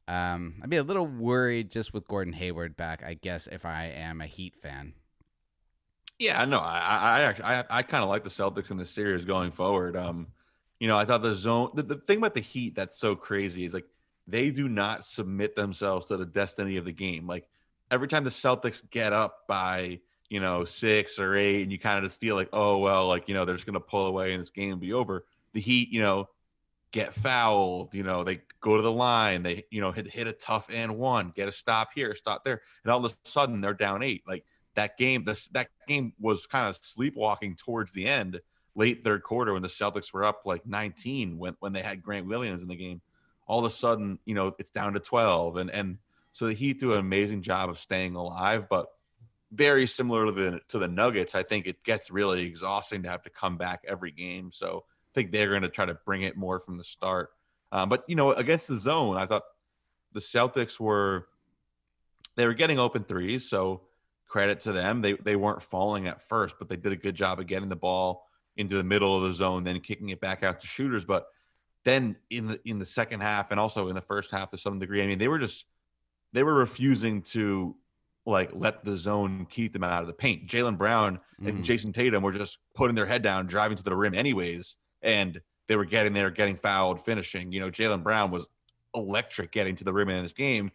Um, 0.07 0.55
I'd 0.61 0.69
be 0.69 0.77
a 0.77 0.83
little 0.83 1.05
worried 1.05 1.69
just 1.71 1.93
with 1.93 2.07
Gordon 2.07 2.33
Hayward 2.33 2.75
back, 2.75 3.01
I 3.01 3.13
guess, 3.13 3.47
if 3.47 3.65
I 3.65 3.85
am 3.85 4.19
a 4.19 4.25
Heat 4.25 4.57
fan. 4.57 4.93
Yeah, 6.21 6.45
no, 6.45 6.59
I 6.59 6.77
I 6.79 7.21
actually 7.21 7.45
I, 7.45 7.63
I 7.67 7.81
kind 7.81 8.03
of 8.03 8.09
like 8.09 8.23
the 8.23 8.29
Celtics 8.29 8.69
in 8.69 8.77
this 8.77 8.91
series 8.91 9.25
going 9.25 9.51
forward. 9.51 9.97
Um, 9.97 10.27
you 10.79 10.87
know, 10.87 10.95
I 10.95 11.03
thought 11.03 11.23
the 11.23 11.33
zone 11.33 11.71
the, 11.73 11.81
the 11.81 11.95
thing 11.95 12.19
about 12.19 12.35
the 12.35 12.41
Heat 12.41 12.75
that's 12.75 12.99
so 12.99 13.15
crazy 13.15 13.65
is 13.65 13.73
like 13.73 13.85
they 14.27 14.51
do 14.51 14.69
not 14.69 15.03
submit 15.03 15.55
themselves 15.55 16.05
to 16.07 16.17
the 16.17 16.27
destiny 16.27 16.77
of 16.77 16.85
the 16.85 16.91
game. 16.91 17.25
Like 17.25 17.47
every 17.89 18.07
time 18.07 18.23
the 18.23 18.29
Celtics 18.29 18.87
get 18.91 19.13
up 19.13 19.47
by 19.47 19.99
you 20.29 20.39
know 20.39 20.63
six 20.63 21.17
or 21.17 21.35
eight, 21.35 21.63
and 21.63 21.71
you 21.71 21.79
kind 21.79 21.97
of 21.97 22.07
just 22.07 22.21
feel 22.21 22.35
like, 22.35 22.49
oh 22.53 22.77
well, 22.77 23.07
like 23.07 23.27
you 23.27 23.33
know 23.33 23.43
they're 23.43 23.55
just 23.55 23.65
gonna 23.65 23.79
pull 23.79 24.05
away 24.05 24.33
and 24.33 24.41
this 24.41 24.51
game 24.51 24.69
will 24.69 24.77
be 24.77 24.93
over. 24.93 25.25
The 25.53 25.59
Heat, 25.59 25.89
you 25.89 26.01
know, 26.03 26.29
get 26.91 27.15
fouled. 27.15 27.95
You 27.95 28.03
know, 28.03 28.23
they 28.23 28.41
go 28.59 28.77
to 28.77 28.83
the 28.83 28.91
line, 28.91 29.41
they 29.41 29.65
you 29.71 29.81
know 29.81 29.91
hit 29.91 30.07
hit 30.11 30.27
a 30.27 30.33
tough 30.33 30.67
and 30.71 30.99
one, 30.99 31.33
get 31.35 31.47
a 31.47 31.51
stop 31.51 31.89
here, 31.95 32.13
stop 32.13 32.43
there, 32.45 32.61
and 32.83 32.91
all 32.91 33.03
of 33.03 33.11
a 33.11 33.15
sudden 33.27 33.59
they're 33.59 33.73
down 33.73 34.03
eight. 34.03 34.21
Like 34.27 34.45
that 34.75 34.97
game, 34.97 35.23
this 35.25 35.47
that 35.49 35.69
game 35.87 36.13
was 36.19 36.47
kind 36.47 36.67
of 36.67 36.77
sleepwalking 36.81 37.55
towards 37.55 37.91
the 37.91 38.07
end, 38.07 38.39
late 38.75 39.03
third 39.03 39.23
quarter 39.23 39.53
when 39.53 39.61
the 39.61 39.67
Celtics 39.67 40.13
were 40.13 40.23
up 40.23 40.41
like 40.45 40.65
19 40.65 41.37
when 41.37 41.55
when 41.59 41.73
they 41.73 41.81
had 41.81 42.01
Grant 42.01 42.27
Williams 42.27 42.61
in 42.61 42.67
the 42.67 42.75
game. 42.75 43.01
All 43.47 43.59
of 43.59 43.65
a 43.65 43.73
sudden, 43.73 44.19
you 44.25 44.33
know, 44.33 44.55
it's 44.59 44.69
down 44.69 44.93
to 44.93 44.99
12, 44.99 45.57
and 45.57 45.69
and 45.69 45.97
so 46.33 46.47
the 46.47 46.53
Heat 46.53 46.79
do 46.79 46.93
an 46.93 46.99
amazing 46.99 47.41
job 47.41 47.69
of 47.69 47.77
staying 47.77 48.15
alive, 48.15 48.67
but 48.69 48.87
very 49.51 49.85
similar 49.87 50.25
to 50.27 50.31
the 50.31 50.59
to 50.69 50.79
the 50.79 50.87
Nuggets. 50.87 51.35
I 51.35 51.43
think 51.43 51.67
it 51.67 51.83
gets 51.83 52.09
really 52.09 52.43
exhausting 52.43 53.03
to 53.03 53.09
have 53.09 53.23
to 53.23 53.29
come 53.29 53.57
back 53.57 53.81
every 53.87 54.11
game. 54.11 54.51
So 54.53 54.85
I 54.85 55.11
think 55.13 55.31
they're 55.31 55.49
going 55.49 55.63
to 55.63 55.69
try 55.69 55.85
to 55.85 55.97
bring 56.05 56.23
it 56.23 56.37
more 56.37 56.59
from 56.59 56.77
the 56.77 56.83
start. 56.83 57.31
Um, 57.71 57.89
but 57.89 58.03
you 58.07 58.15
know, 58.15 58.31
against 58.31 58.67
the 58.67 58.77
zone, 58.77 59.17
I 59.17 59.25
thought 59.25 59.43
the 60.13 60.19
Celtics 60.19 60.79
were 60.79 61.27
they 62.35 62.45
were 62.45 62.53
getting 62.53 62.79
open 62.79 63.03
threes, 63.03 63.49
so 63.49 63.81
credit 64.31 64.61
to 64.61 64.71
them. 64.71 65.01
They 65.01 65.13
they 65.13 65.35
weren't 65.35 65.61
falling 65.61 66.07
at 66.07 66.27
first, 66.29 66.55
but 66.57 66.69
they 66.69 66.77
did 66.77 66.93
a 66.93 66.95
good 66.95 67.15
job 67.15 67.39
of 67.39 67.47
getting 67.47 67.67
the 67.67 67.75
ball 67.75 68.25
into 68.55 68.75
the 68.75 68.83
middle 68.83 69.15
of 69.15 69.23
the 69.23 69.33
zone, 69.33 69.63
then 69.65 69.81
kicking 69.81 70.09
it 70.09 70.21
back 70.21 70.41
out 70.41 70.61
to 70.61 70.67
shooters. 70.67 71.03
But 71.03 71.27
then 71.83 72.15
in 72.29 72.47
the 72.47 72.59
in 72.63 72.79
the 72.79 72.85
second 72.85 73.19
half 73.19 73.51
and 73.51 73.59
also 73.59 73.89
in 73.89 73.95
the 73.95 74.01
first 74.01 74.31
half 74.31 74.49
to 74.51 74.57
some 74.57 74.79
degree, 74.79 75.03
I 75.03 75.07
mean, 75.07 75.19
they 75.19 75.27
were 75.27 75.39
just 75.39 75.65
they 76.31 76.43
were 76.43 76.53
refusing 76.53 77.21
to 77.23 77.75
like 78.25 78.51
let 78.53 78.85
the 78.85 78.95
zone 78.95 79.47
keep 79.49 79.73
them 79.73 79.83
out 79.83 80.01
of 80.01 80.07
the 80.07 80.13
paint. 80.13 80.47
Jaylen 80.47 80.77
Brown 80.77 81.19
and 81.39 81.57
Mhm. 81.57 81.63
Jayson 81.65 81.91
Tatum 81.93 82.23
were 82.23 82.31
just 82.31 82.59
putting 82.73 82.95
their 82.95 83.05
head 83.07 83.23
down, 83.23 83.47
driving 83.47 83.75
to 83.77 83.83
the 83.83 83.95
rim 83.95 84.13
anyways, 84.13 84.75
and 85.01 85.41
they 85.67 85.75
were 85.75 85.85
getting 85.85 86.13
there, 86.13 86.29
getting 86.29 86.55
fouled, 86.55 87.03
finishing. 87.03 87.51
You 87.51 87.59
know, 87.59 87.69
Jaylen 87.69 88.03
Brown 88.03 88.31
was 88.31 88.47
electric 88.95 89.51
getting 89.51 89.75
to 89.77 89.83
the 89.83 89.91
rim 89.91 90.09
in 90.09 90.23
this 90.23 90.33
game. 90.33 90.71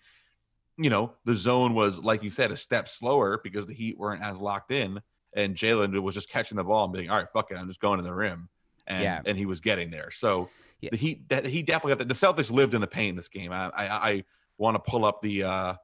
You 0.78 0.90
know, 0.90 1.12
the 1.24 1.34
zone 1.34 1.74
was, 1.74 1.98
like 1.98 2.22
you 2.22 2.30
said, 2.30 2.50
a 2.52 2.56
step 2.56 2.88
slower 2.88 3.40
because 3.42 3.66
the 3.66 3.72
Heat 3.72 3.98
weren't 3.98 4.22
as 4.22 4.38
locked 4.38 4.72
in, 4.72 5.00
and 5.34 5.54
Jaylen 5.56 5.98
was 6.02 6.14
just 6.14 6.28
catching 6.28 6.56
the 6.56 6.64
ball 6.64 6.84
and 6.84 6.92
being, 6.92 7.08
all 7.08 7.16
right, 7.16 7.26
fuck 7.32 7.50
it, 7.50 7.56
I'm 7.56 7.66
just 7.66 7.80
going 7.80 7.98
to 7.98 8.02
the 8.04 8.12
rim, 8.12 8.48
and 8.86 9.02
Yeah. 9.02 9.22
and 9.24 9.38
he 9.38 9.46
was 9.46 9.60
getting 9.60 9.90
there. 9.90 10.10
So 10.10 10.50
Yeah. 10.80 10.90
the 10.90 10.98
Heat, 10.98 11.22
he 11.46 11.62
definitely 11.62 11.92
got 11.92 11.98
the, 11.98 12.04
the 12.04 12.14
Celtics 12.14 12.50
lived 12.50 12.74
in 12.74 12.82
the 12.82 12.86
paint 12.86 13.10
in 13.10 13.16
this 13.16 13.28
game. 13.28 13.52
I 13.52 13.70
I, 13.70 13.86
I 14.10 14.24
want 14.58 14.74
to 14.74 14.90
pull 14.90 15.04
up 15.06 15.22
the 15.22 15.44
uh, 15.44 15.74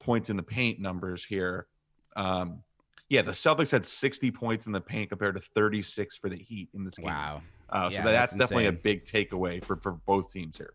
points 0.00 0.28
in 0.28 0.36
the 0.36 0.42
paint 0.42 0.80
numbers 0.80 1.24
here. 1.24 1.66
Um, 2.14 2.62
yeah, 3.08 3.22
the 3.22 3.32
Celtics 3.32 3.70
had 3.70 3.86
60 3.86 4.30
points 4.32 4.66
in 4.66 4.72
the 4.72 4.80
paint 4.80 5.08
compared 5.10 5.34
to 5.36 5.40
36 5.54 6.16
for 6.18 6.28
the 6.28 6.36
Heat 6.36 6.68
in 6.74 6.84
this 6.84 6.96
game. 6.96 7.06
Wow. 7.06 7.42
Uh, 7.70 7.88
so 7.88 7.94
Yeah, 7.94 8.02
that's, 8.04 8.32
that's 8.32 8.50
definitely 8.50 8.66
a 8.66 8.72
big 8.72 9.04
takeaway 9.04 9.64
for, 9.64 9.76
for 9.76 9.92
both 9.92 10.30
teams 10.30 10.58
here. 10.58 10.74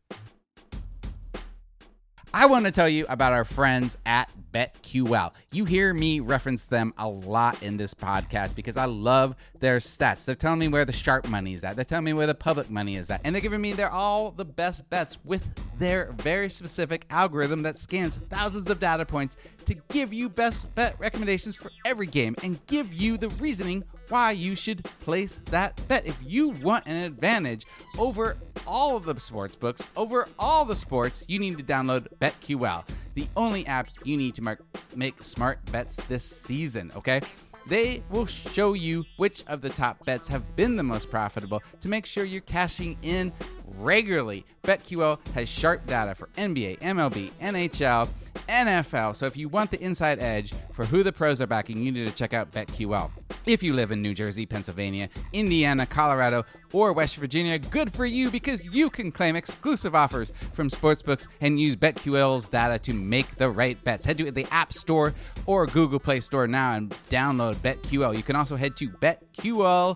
I 2.34 2.46
want 2.46 2.66
to 2.66 2.72
tell 2.72 2.90
you 2.90 3.06
about 3.08 3.32
our 3.32 3.46
friends 3.46 3.98
at 4.06 4.32
BetQL. 4.54 5.34
You 5.52 5.66
hear 5.66 5.94
me 5.94 6.20
reference 6.20 6.64
them 6.66 6.94
a 6.98 7.08
lot 7.08 7.64
in 7.64 7.78
this 7.78 7.94
podcast 7.94 8.54
because 8.54 8.76
I 8.76 8.86
love 8.86 9.36
their 9.60 9.78
stats. 9.78 10.26
They're 10.26 10.36
telling 10.36 10.60
me 10.60 10.68
where 10.68 10.84
the 10.84 10.92
sharp 10.92 11.30
money 11.30 11.54
is 11.54 11.64
at. 11.64 11.76
They're 11.76 11.86
telling 11.86 12.06
me 12.06 12.14
where 12.14 12.28
the 12.28 12.36
public 12.36 12.70
money 12.70 12.98
is 12.98 13.10
at. 13.10 13.22
And 13.24 13.34
they're 13.34 13.42
giving 13.42 13.62
me 13.62 13.72
they're 13.74 13.92
all 13.92 14.32
the 14.32 14.46
best 14.46 14.90
bets 14.90 15.18
with 15.24 15.48
their 15.80 16.12
very 16.18 16.50
specific 16.50 17.06
algorithm 17.10 17.64
that 17.64 17.78
scans 17.78 18.18
thousands 18.30 18.70
of 18.70 18.80
data 18.80 19.06
points 19.06 19.38
to 19.66 19.76
give 19.90 20.12
you 20.12 20.28
best 20.28 20.74
bet 20.76 20.96
recommendations 21.00 21.56
for 21.56 21.72
every 21.86 22.08
game 22.08 22.36
and 22.44 22.66
give 22.68 22.94
you 22.94 23.18
the 23.18 23.30
reasoning 23.30 23.84
why 24.10 24.32
you 24.32 24.56
should 24.56 24.84
place 24.84 25.40
that 25.46 25.80
bet. 25.88 26.06
If 26.06 26.20
you 26.24 26.50
want 26.50 26.86
an 26.86 26.96
advantage 26.96 27.66
over 27.98 28.38
all 28.66 28.98
of 28.98 29.06
the 29.06 29.20
sports 29.20 29.56
books, 29.56 29.82
over 29.96 30.28
all 30.38 30.66
the 30.66 30.76
sports, 30.76 31.24
you 31.28 31.40
need 31.40 31.58
to 31.58 31.64
download 31.64 32.08
BetQL, 32.20 32.88
the 33.16 33.28
only 33.36 33.66
app 33.66 33.90
you 34.04 34.18
need 34.18 34.36
to 34.36 34.42
mark, 34.42 34.64
make 34.96 35.22
smart 35.22 35.60
bets 35.72 35.96
this 36.08 36.24
season, 36.24 36.92
okay? 36.96 37.22
They 37.68 38.02
will 38.10 38.26
show 38.26 38.74
you 38.74 39.04
which 39.18 39.44
of 39.48 39.62
the 39.62 39.70
top 39.70 40.06
bets 40.06 40.28
have 40.30 40.56
been 40.56 40.78
the 40.78 40.84
most 40.84 41.12
profitable 41.12 41.62
to 41.82 41.90
make 41.90 42.06
sure 42.06 42.24
you're 42.24 42.40
cashing 42.42 42.98
in 43.02 43.34
regularly. 43.78 44.46
BetQL 44.64 45.20
has 45.34 45.50
sharp 45.50 45.86
data 45.86 46.16
for 46.16 46.28
NBA, 46.38 46.80
MLB, 46.80 47.32
NHL, 47.42 48.08
NFL. 48.48 49.16
So 49.18 49.26
if 49.26 49.36
you 49.36 49.50
want 49.50 49.72
the 49.72 49.82
inside 49.82 50.24
edge 50.24 50.54
for 50.72 50.86
who 50.86 51.04
the 51.04 51.12
pros 51.12 51.42
are 51.42 51.48
backing, 51.48 51.82
you 51.84 51.92
need 51.92 52.08
to 52.08 52.14
check 52.14 52.34
out 52.34 52.52
BetQL. 52.54 53.12
If 53.48 53.64
you 53.64 53.72
live 53.72 53.92
in 53.94 54.02
New 54.02 54.14
Jersey, 54.14 54.46
Pennsylvania, 54.46 55.08
Indiana, 55.32 55.86
Colorado, 55.86 56.44
or 56.74 56.92
West 56.92 57.16
Virginia, 57.16 57.58
good 57.58 57.94
for 57.94 58.06
you 58.06 58.30
because 58.30 58.76
you 58.76 58.90
can 58.90 59.10
claim 59.10 59.38
exclusive 59.38 59.96
offers 59.96 60.34
from 60.52 60.70
sportsbooks 60.70 61.30
and 61.40 61.58
use 61.58 61.78
BetQL's 61.78 62.50
data 62.50 62.78
to 62.80 62.94
make 62.94 63.38
the 63.38 63.50
right 63.50 63.82
bets. 63.86 64.06
Head 64.06 64.18
to 64.18 64.30
the 64.32 64.46
App 64.52 64.74
Store 64.74 65.14
or 65.46 65.66
Google 65.66 65.98
Play 65.98 66.20
Store 66.20 66.46
now 66.46 66.74
and 66.74 66.90
download 67.10 67.56
BetQL. 67.56 68.18
You 68.18 68.24
can 68.24 68.36
also 68.36 68.58
head 68.58 68.76
to 68.76 68.90
betql.co 68.90 69.96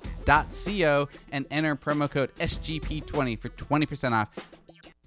and 1.34 1.46
enter 1.52 1.76
promo 1.76 2.10
code 2.10 2.34
SGP20 2.36 3.38
for 3.38 3.50
20% 3.50 4.14
off. 4.14 4.30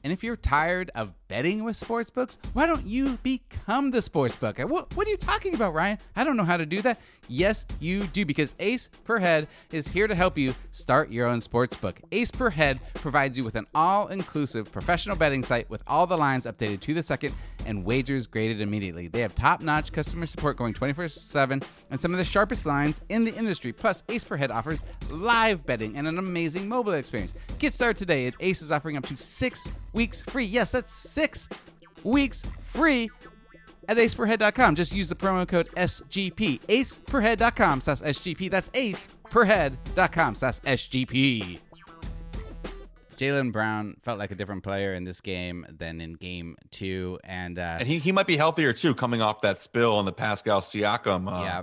And 0.05 0.13
if 0.13 0.23
you're 0.23 0.37
tired 0.37 0.91
of 0.95 1.15
betting 1.35 1.65
with 1.65 1.75
sportsbooks? 1.75 2.39
Why 2.53 2.65
don't 2.65 2.87
you 2.87 3.19
become 3.25 3.91
the 3.91 3.99
sportsbook? 3.99 4.63
Uh, 4.63 4.69
what, 4.69 4.95
what 4.95 5.05
are 5.09 5.11
you 5.11 5.17
talking 5.17 5.53
about, 5.53 5.75
Ryan? 5.75 5.99
I 6.15 6.23
don't 6.23 6.37
know 6.37 6.45
how 6.45 6.57
to 6.57 6.65
do 6.65 6.81
that. 6.83 7.01
Yes, 7.29 7.67
you 7.81 8.05
do, 8.05 8.25
because 8.25 8.55
Ace 8.61 8.89
Per 9.03 9.19
Head 9.19 9.49
is 9.73 9.89
here 9.89 10.07
to 10.07 10.15
help 10.15 10.39
you 10.39 10.55
start 10.71 11.11
your 11.11 11.27
own 11.27 11.41
sportsbook. 11.41 11.97
Ace 12.13 12.31
Per 12.31 12.51
Head 12.51 12.79
provides 12.95 13.37
you 13.37 13.43
with 13.43 13.57
an 13.57 13.67
all 13.75 14.07
inclusive 14.09 14.71
professional 14.71 15.17
betting 15.17 15.43
site 15.43 15.69
with 15.69 15.83
all 15.89 16.07
the 16.07 16.17
lines 16.17 16.47
updated 16.47 16.79
to 16.81 16.95
the 16.95 17.03
second 17.03 17.35
and 17.67 17.85
wagers 17.85 18.29
graded 18.29 18.61
immediately. 18.61 19.09
They 19.09 19.21
have 19.21 19.35
top 19.35 19.61
notch 19.61 19.91
customer 19.91 20.27
support 20.27 20.57
going 20.57 20.75
24 20.75 21.09
7 21.09 21.63
and 21.91 22.01
some 22.01 22.13
of 22.13 22.19
the 22.19 22.25
sharpest 22.25 22.65
lines 22.65 23.01
in 23.09 23.25
the 23.25 23.35
industry. 23.35 23.73
Plus, 23.73 24.05
Ace 24.09 24.23
Per 24.23 24.37
Head 24.37 24.53
offers 24.53 24.85
live 25.11 25.67
betting 25.67 25.97
and 25.97 26.07
an 26.07 26.19
amazing 26.19 26.69
mobile 26.69 26.93
experience. 26.93 27.35
Get 27.59 27.75
started 27.75 27.97
today. 27.97 28.27
At 28.27 28.35
Ace 28.39 28.63
is 28.63 28.71
offering 28.71 28.97
up 28.97 29.07
to 29.07 29.17
six 29.17 29.65
weeks 29.95 30.21
free. 30.21 30.45
Yes, 30.45 30.73
that's 30.73 30.93
six 30.93 31.24
weeks 32.05 32.43
free 32.63 33.11
at 33.89 33.97
aceperhead.com. 33.97 34.75
Just 34.75 34.95
use 34.95 35.09
the 35.09 35.15
promo 35.15 35.47
code 35.47 35.69
SGP. 35.69 36.61
aceperhead.com 36.63 37.81
slash 37.81 38.01
SGP. 38.01 38.51
That's 38.51 38.69
aceperhead.com 38.71 40.35
slash 40.35 40.61
SGP. 40.61 41.61
Jaylen 43.17 43.53
Brown 43.53 43.95
felt 44.03 44.19
like 44.19 44.33
a 44.33 44.35
different 44.35 44.65
player 44.65 44.95
in 44.95 45.05
this 45.05 45.21
game 45.21 45.65
than 45.71 46.01
in 46.01 46.15
game 46.15 46.57
two. 46.71 47.19
And, 47.23 47.59
uh, 47.59 47.77
and 47.79 47.89
he, 47.89 47.99
he 47.99 48.11
might 48.11 48.27
be 48.27 48.37
healthier 48.37 48.73
too, 48.73 48.95
coming 48.95 49.23
off 49.23 49.41
that 49.43 49.61
spill 49.61 49.95
on 49.95 50.05
the 50.05 50.13
Pascal 50.13 50.61
Siakam 50.61 51.33
uh, 51.33 51.45
yeah. 51.45 51.63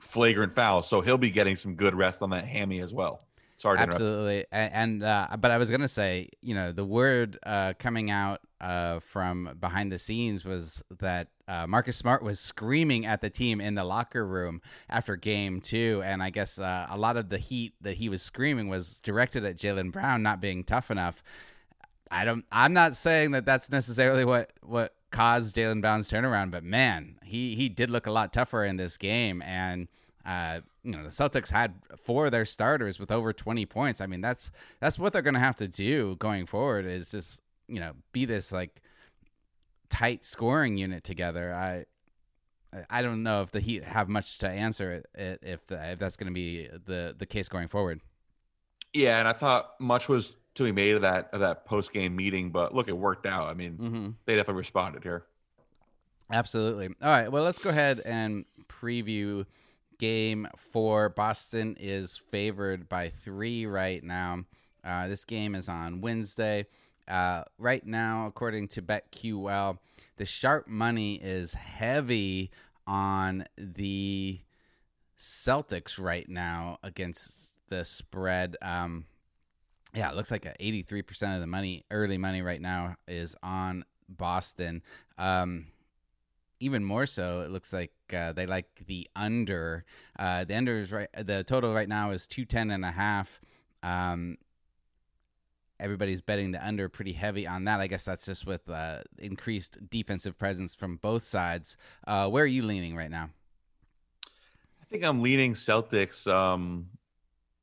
flagrant 0.00 0.54
foul. 0.54 0.82
So 0.82 1.00
he'll 1.00 1.16
be 1.16 1.30
getting 1.30 1.56
some 1.56 1.74
good 1.76 1.94
rest 1.94 2.20
on 2.20 2.30
that 2.30 2.44
hammy 2.44 2.80
as 2.80 2.92
well. 2.92 3.26
Sorry, 3.62 3.78
absolutely. 3.78 4.44
And, 4.50 4.72
and 4.74 5.04
uh, 5.04 5.36
but 5.38 5.52
I 5.52 5.58
was 5.58 5.70
gonna 5.70 5.86
say, 5.86 6.30
you 6.42 6.52
know, 6.52 6.72
the 6.72 6.84
word 6.84 7.38
uh, 7.46 7.74
coming 7.78 8.10
out 8.10 8.40
uh, 8.60 8.98
from 8.98 9.56
behind 9.60 9.92
the 9.92 10.00
scenes 10.00 10.44
was 10.44 10.82
that 10.98 11.28
uh, 11.46 11.68
Marcus 11.68 11.96
Smart 11.96 12.24
was 12.24 12.40
screaming 12.40 13.06
at 13.06 13.20
the 13.20 13.30
team 13.30 13.60
in 13.60 13.76
the 13.76 13.84
locker 13.84 14.26
room 14.26 14.62
after 14.90 15.14
game 15.14 15.60
two, 15.60 16.02
and 16.04 16.24
I 16.24 16.30
guess 16.30 16.58
uh, 16.58 16.88
a 16.90 16.98
lot 16.98 17.16
of 17.16 17.28
the 17.28 17.38
heat 17.38 17.74
that 17.80 17.94
he 17.94 18.08
was 18.08 18.20
screaming 18.20 18.66
was 18.66 18.98
directed 18.98 19.44
at 19.44 19.58
Jaylen 19.58 19.92
Brown 19.92 20.24
not 20.24 20.40
being 20.40 20.64
tough 20.64 20.90
enough. 20.90 21.22
I 22.10 22.24
don't. 22.24 22.44
I'm 22.50 22.72
not 22.72 22.96
saying 22.96 23.30
that 23.30 23.46
that's 23.46 23.70
necessarily 23.70 24.24
what 24.24 24.52
what 24.62 24.92
caused 25.12 25.54
Jaylen 25.54 25.80
Brown's 25.80 26.10
turnaround, 26.10 26.50
but 26.50 26.64
man, 26.64 27.16
he 27.22 27.54
he 27.54 27.68
did 27.68 27.90
look 27.90 28.08
a 28.08 28.10
lot 28.10 28.32
tougher 28.32 28.64
in 28.64 28.76
this 28.76 28.96
game, 28.96 29.40
and 29.42 29.86
uh, 30.26 30.62
you 30.84 30.92
know 30.92 31.02
the 31.02 31.10
Celtics 31.10 31.50
had 31.50 31.74
four 31.96 32.26
of 32.26 32.32
their 32.32 32.44
starters 32.44 32.98
with 32.98 33.10
over 33.10 33.32
20 33.32 33.66
points. 33.66 34.00
I 34.00 34.06
mean 34.06 34.20
that's 34.20 34.50
that's 34.80 34.98
what 34.98 35.12
they're 35.12 35.22
going 35.22 35.34
to 35.34 35.40
have 35.40 35.56
to 35.56 35.68
do 35.68 36.16
going 36.16 36.46
forward 36.46 36.86
is 36.86 37.10
just 37.10 37.40
you 37.68 37.80
know 37.80 37.92
be 38.12 38.24
this 38.24 38.52
like 38.52 38.80
tight 39.88 40.24
scoring 40.24 40.76
unit 40.76 41.04
together. 41.04 41.54
I 41.54 41.84
I 42.88 43.02
don't 43.02 43.22
know 43.22 43.42
if 43.42 43.50
the 43.50 43.60
Heat 43.60 43.84
have 43.84 44.08
much 44.08 44.38
to 44.38 44.48
answer 44.48 44.92
it 44.92 45.06
if 45.40 45.70
if 45.70 45.98
that's 45.98 46.16
going 46.16 46.28
to 46.28 46.34
be 46.34 46.68
the 46.68 47.14
the 47.16 47.26
case 47.26 47.48
going 47.48 47.68
forward. 47.68 48.00
Yeah, 48.92 49.18
and 49.18 49.28
I 49.28 49.32
thought 49.32 49.74
much 49.80 50.08
was 50.08 50.36
to 50.54 50.64
be 50.64 50.72
made 50.72 50.94
of 50.96 51.02
that 51.02 51.30
of 51.32 51.40
that 51.40 51.64
post 51.64 51.92
game 51.92 52.16
meeting, 52.16 52.50
but 52.50 52.74
look, 52.74 52.88
it 52.88 52.96
worked 52.96 53.26
out. 53.26 53.48
I 53.48 53.54
mean, 53.54 53.72
mm-hmm. 53.72 54.10
they 54.26 54.36
definitely 54.36 54.58
responded 54.58 55.02
here. 55.02 55.24
Absolutely. 56.30 56.86
All 56.86 57.10
right. 57.10 57.30
Well, 57.30 57.42
let's 57.42 57.58
go 57.58 57.70
ahead 57.70 58.00
and 58.04 58.44
preview 58.68 59.44
game 60.02 60.48
four. 60.56 61.08
Boston 61.08 61.76
is 61.78 62.16
favored 62.16 62.88
by 62.88 63.08
three 63.08 63.66
right 63.66 64.02
now. 64.02 64.42
Uh, 64.82 65.06
this 65.06 65.24
game 65.24 65.54
is 65.54 65.68
on 65.68 66.00
Wednesday. 66.00 66.66
Uh, 67.06 67.44
right 67.56 67.86
now, 67.86 68.26
according 68.26 68.66
to 68.66 68.82
BetQL, 68.82 69.78
the 70.16 70.26
sharp 70.26 70.66
money 70.66 71.20
is 71.22 71.54
heavy 71.54 72.50
on 72.84 73.44
the 73.56 74.40
Celtics 75.16 76.02
right 76.02 76.28
now 76.28 76.78
against 76.82 77.52
the 77.68 77.84
spread. 77.84 78.56
Um, 78.60 79.04
yeah, 79.94 80.10
it 80.10 80.16
looks 80.16 80.32
like 80.32 80.42
83% 80.58 81.36
of 81.36 81.40
the 81.40 81.46
money, 81.46 81.84
early 81.92 82.18
money 82.18 82.42
right 82.42 82.60
now, 82.60 82.96
is 83.06 83.36
on 83.40 83.84
Boston. 84.08 84.82
Um, 85.16 85.66
even 86.58 86.82
more 86.82 87.06
so, 87.06 87.42
it 87.42 87.52
looks 87.52 87.72
like 87.72 87.92
uh, 88.12 88.32
they 88.32 88.46
like 88.46 88.66
the 88.86 89.08
under. 89.16 89.84
Uh, 90.18 90.44
the 90.44 90.56
under 90.56 90.78
is 90.78 90.92
right. 90.92 91.08
The 91.16 91.44
total 91.44 91.72
right 91.72 91.88
now 91.88 92.10
is 92.10 92.26
two 92.26 92.44
ten 92.44 92.70
and 92.70 92.84
a 92.84 92.90
half. 92.90 93.40
Um, 93.82 94.36
everybody's 95.82 96.20
betting 96.20 96.52
the 96.52 96.66
under 96.66 96.88
pretty 96.88 97.12
heavy 97.12 97.46
on 97.46 97.64
that. 97.64 97.80
I 97.80 97.88
guess 97.88 98.04
that's 98.04 98.24
just 98.24 98.46
with 98.46 98.68
uh, 98.70 99.02
increased 99.18 99.90
defensive 99.90 100.38
presence 100.38 100.74
from 100.74 100.96
both 100.96 101.24
sides. 101.24 101.76
Uh, 102.06 102.28
where 102.28 102.44
are 102.44 102.48
you 102.48 102.62
leaning 102.62 102.96
right 102.96 103.10
now? 103.10 103.30
I 104.80 104.84
think 104.88 105.04
I'm 105.04 105.22
leaning 105.22 105.54
Celtics. 105.54 106.26
Um, 106.26 106.88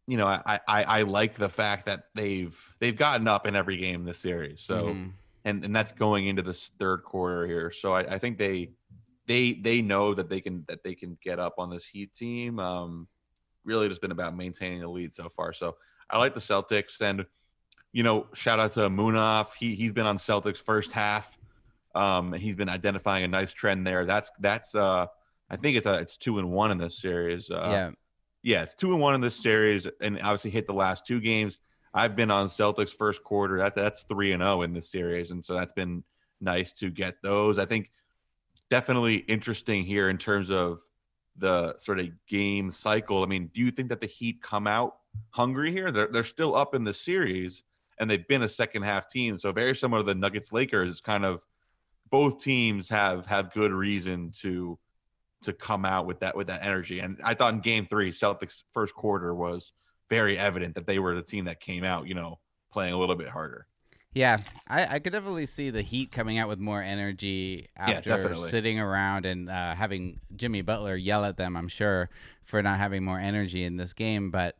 you 0.07 0.17
know, 0.17 0.27
I, 0.27 0.59
I, 0.67 0.83
I 0.83 1.01
like 1.03 1.35
the 1.35 1.49
fact 1.49 1.85
that 1.85 2.05
they've 2.15 2.57
they've 2.79 2.97
gotten 2.97 3.27
up 3.27 3.47
in 3.47 3.55
every 3.55 3.77
game 3.77 4.03
this 4.03 4.17
series. 4.17 4.61
So, 4.61 4.87
mm-hmm. 4.87 5.09
and 5.45 5.63
and 5.63 5.75
that's 5.75 5.91
going 5.91 6.27
into 6.27 6.41
this 6.41 6.71
third 6.79 7.03
quarter 7.03 7.45
here. 7.45 7.71
So 7.71 7.93
I, 7.93 8.15
I 8.15 8.19
think 8.19 8.37
they 8.37 8.71
they 9.29 9.53
they 9.53 9.81
know 9.81 10.15
that 10.15 10.27
they 10.27 10.41
can 10.41 10.65
that 10.67 10.83
they 10.83 10.95
can 10.95 11.15
get 11.23 11.39
up 11.39 11.53
on 11.59 11.69
this 11.69 11.85
Heat 11.85 12.13
team. 12.15 12.59
Um, 12.59 13.07
really, 13.63 13.87
just 13.87 14.01
been 14.01 14.11
about 14.11 14.35
maintaining 14.35 14.81
the 14.81 14.87
lead 14.87 15.13
so 15.13 15.29
far. 15.29 15.53
So 15.53 15.77
I 16.09 16.17
like 16.17 16.33
the 16.33 16.39
Celtics, 16.39 16.99
and 16.99 17.25
you 17.93 18.01
know, 18.01 18.25
shout 18.33 18.59
out 18.59 18.73
to 18.73 18.81
Munaf. 18.89 19.49
He 19.57 19.75
he's 19.75 19.91
been 19.93 20.07
on 20.07 20.17
Celtics 20.17 20.57
first 20.57 20.91
half. 20.91 21.37
Um, 21.95 22.33
and 22.33 22.41
he's 22.41 22.55
been 22.55 22.69
identifying 22.69 23.23
a 23.23 23.27
nice 23.27 23.51
trend 23.51 23.85
there. 23.85 24.05
That's 24.05 24.31
that's 24.39 24.75
uh, 24.75 25.07
I 25.49 25.55
think 25.57 25.77
it's 25.77 25.87
a, 25.87 25.93
it's 25.93 26.17
two 26.17 26.39
and 26.39 26.51
one 26.51 26.71
in 26.71 26.77
this 26.77 26.99
series. 26.99 27.49
Uh, 27.49 27.67
yeah, 27.67 27.91
yeah, 28.43 28.63
it's 28.63 28.75
two 28.75 28.91
and 28.91 29.01
one 29.01 29.15
in 29.15 29.21
this 29.21 29.35
series, 29.35 29.87
and 30.01 30.19
obviously 30.21 30.51
hit 30.51 30.67
the 30.67 30.73
last 30.73 31.05
two 31.05 31.19
games. 31.19 31.57
I've 31.93 32.15
been 32.15 32.29
on 32.29 32.47
Celtics 32.47 32.95
first 32.95 33.23
quarter. 33.23 33.57
That 33.57 33.75
that's 33.75 34.03
three 34.03 34.33
and 34.33 34.41
zero 34.41 34.59
oh 34.59 34.61
in 34.61 34.73
this 34.73 34.91
series, 34.91 35.31
and 35.31 35.43
so 35.43 35.55
that's 35.55 35.73
been 35.73 36.03
nice 36.41 36.73
to 36.73 36.91
get 36.91 37.15
those. 37.23 37.57
I 37.57 37.65
think 37.65 37.89
definitely 38.69 39.17
interesting 39.17 39.83
here 39.83 40.09
in 40.09 40.17
terms 40.17 40.49
of 40.49 40.81
the 41.37 41.77
sort 41.79 41.99
of 41.99 42.09
game 42.27 42.71
cycle. 42.71 43.23
I 43.23 43.25
mean, 43.25 43.49
do 43.53 43.61
you 43.61 43.71
think 43.71 43.89
that 43.89 44.01
the 44.01 44.07
Heat 44.07 44.41
come 44.41 44.67
out 44.67 44.97
hungry 45.31 45.71
here? 45.71 45.91
They're 45.91 46.07
they're 46.07 46.23
still 46.23 46.55
up 46.55 46.75
in 46.75 46.83
the 46.83 46.93
series 46.93 47.63
and 47.99 48.09
they've 48.09 48.27
been 48.27 48.43
a 48.43 48.49
second 48.49 48.83
half 48.83 49.09
team. 49.09 49.37
So 49.37 49.51
very 49.51 49.75
similar 49.75 50.01
to 50.01 50.05
the 50.05 50.15
Nuggets 50.15 50.51
Lakers, 50.51 51.01
kind 51.01 51.25
of 51.25 51.41
both 52.09 52.39
teams 52.39 52.89
have 52.89 53.25
have 53.25 53.53
good 53.53 53.71
reason 53.71 54.31
to 54.41 54.77
to 55.41 55.53
come 55.53 55.85
out 55.85 56.05
with 56.05 56.19
that 56.19 56.35
with 56.35 56.47
that 56.47 56.63
energy. 56.63 56.99
And 56.99 57.19
I 57.23 57.33
thought 57.33 57.53
in 57.53 57.61
game 57.61 57.85
three, 57.85 58.11
Celtics 58.11 58.63
first 58.73 58.93
quarter 58.93 59.33
was 59.33 59.71
very 60.09 60.37
evident 60.37 60.75
that 60.75 60.87
they 60.87 60.99
were 60.99 61.15
the 61.15 61.21
team 61.21 61.45
that 61.45 61.59
came 61.59 61.83
out, 61.83 62.07
you 62.07 62.15
know, 62.15 62.39
playing 62.71 62.93
a 62.93 62.97
little 62.97 63.15
bit 63.15 63.29
harder. 63.29 63.67
Yeah, 64.13 64.39
I, 64.67 64.95
I 64.95 64.99
could 64.99 65.13
definitely 65.13 65.45
see 65.45 65.69
the 65.69 65.83
Heat 65.83 66.11
coming 66.11 66.39
out 66.39 66.47
with 66.47 66.59
more 66.59 66.81
energy 66.81 67.67
after 67.77 68.29
yeah, 68.29 68.33
sitting 68.33 68.79
around 68.79 69.25
and 69.25 69.49
uh, 69.49 69.75
having 69.75 70.19
Jimmy 70.35 70.61
Butler 70.61 70.95
yell 70.95 71.25
at 71.25 71.37
them. 71.37 71.55
I'm 71.55 71.67
sure 71.67 72.09
for 72.41 72.61
not 72.63 72.79
having 72.79 73.03
more 73.03 73.19
energy 73.19 73.63
in 73.63 73.77
this 73.77 73.93
game, 73.93 74.31
but 74.31 74.57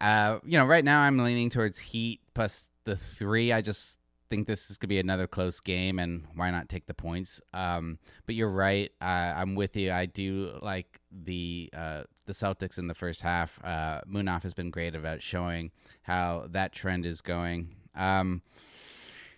uh, 0.00 0.40
you 0.44 0.58
know, 0.58 0.66
right 0.66 0.84
now 0.84 1.00
I'm 1.00 1.16
leaning 1.18 1.48
towards 1.48 1.78
Heat 1.78 2.20
plus 2.34 2.68
the 2.84 2.96
three. 2.96 3.50
I 3.50 3.62
just 3.62 3.98
think 4.28 4.46
this 4.46 4.70
is 4.70 4.76
gonna 4.76 4.88
be 4.88 4.98
another 4.98 5.26
close 5.26 5.58
game, 5.60 5.98
and 5.98 6.24
why 6.34 6.50
not 6.50 6.68
take 6.68 6.86
the 6.86 6.94
points? 6.94 7.40
Um, 7.54 7.98
but 8.26 8.34
you're 8.34 8.50
right. 8.50 8.92
Uh, 9.00 9.32
I'm 9.36 9.54
with 9.54 9.74
you. 9.76 9.90
I 9.90 10.04
do 10.04 10.58
like 10.60 11.00
the 11.10 11.70
uh, 11.74 12.02
the 12.26 12.34
Celtics 12.34 12.78
in 12.78 12.88
the 12.88 12.94
first 12.94 13.22
half. 13.22 13.58
Uh, 13.64 14.02
Munaf 14.06 14.42
has 14.42 14.52
been 14.52 14.70
great 14.70 14.94
about 14.94 15.22
showing 15.22 15.70
how 16.02 16.46
that 16.50 16.72
trend 16.72 17.06
is 17.06 17.22
going. 17.22 17.74
Um, 17.96 18.42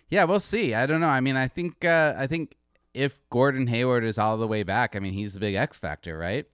yeah, 0.09 0.23
we'll 0.23 0.39
see. 0.39 0.73
I 0.73 0.85
don't 0.85 1.01
know. 1.01 1.07
I 1.07 1.21
mean, 1.21 1.35
I 1.35 1.47
think 1.47 1.85
uh, 1.85 2.13
I 2.17 2.27
think 2.27 2.55
if 2.93 3.21
Gordon 3.29 3.67
Hayward 3.67 4.03
is 4.03 4.17
all 4.17 4.37
the 4.37 4.47
way 4.47 4.63
back, 4.63 4.95
I 4.95 4.99
mean, 4.99 5.13
he's 5.13 5.33
the 5.33 5.39
big 5.39 5.55
X 5.55 5.77
factor, 5.77 6.17
right? 6.17 6.45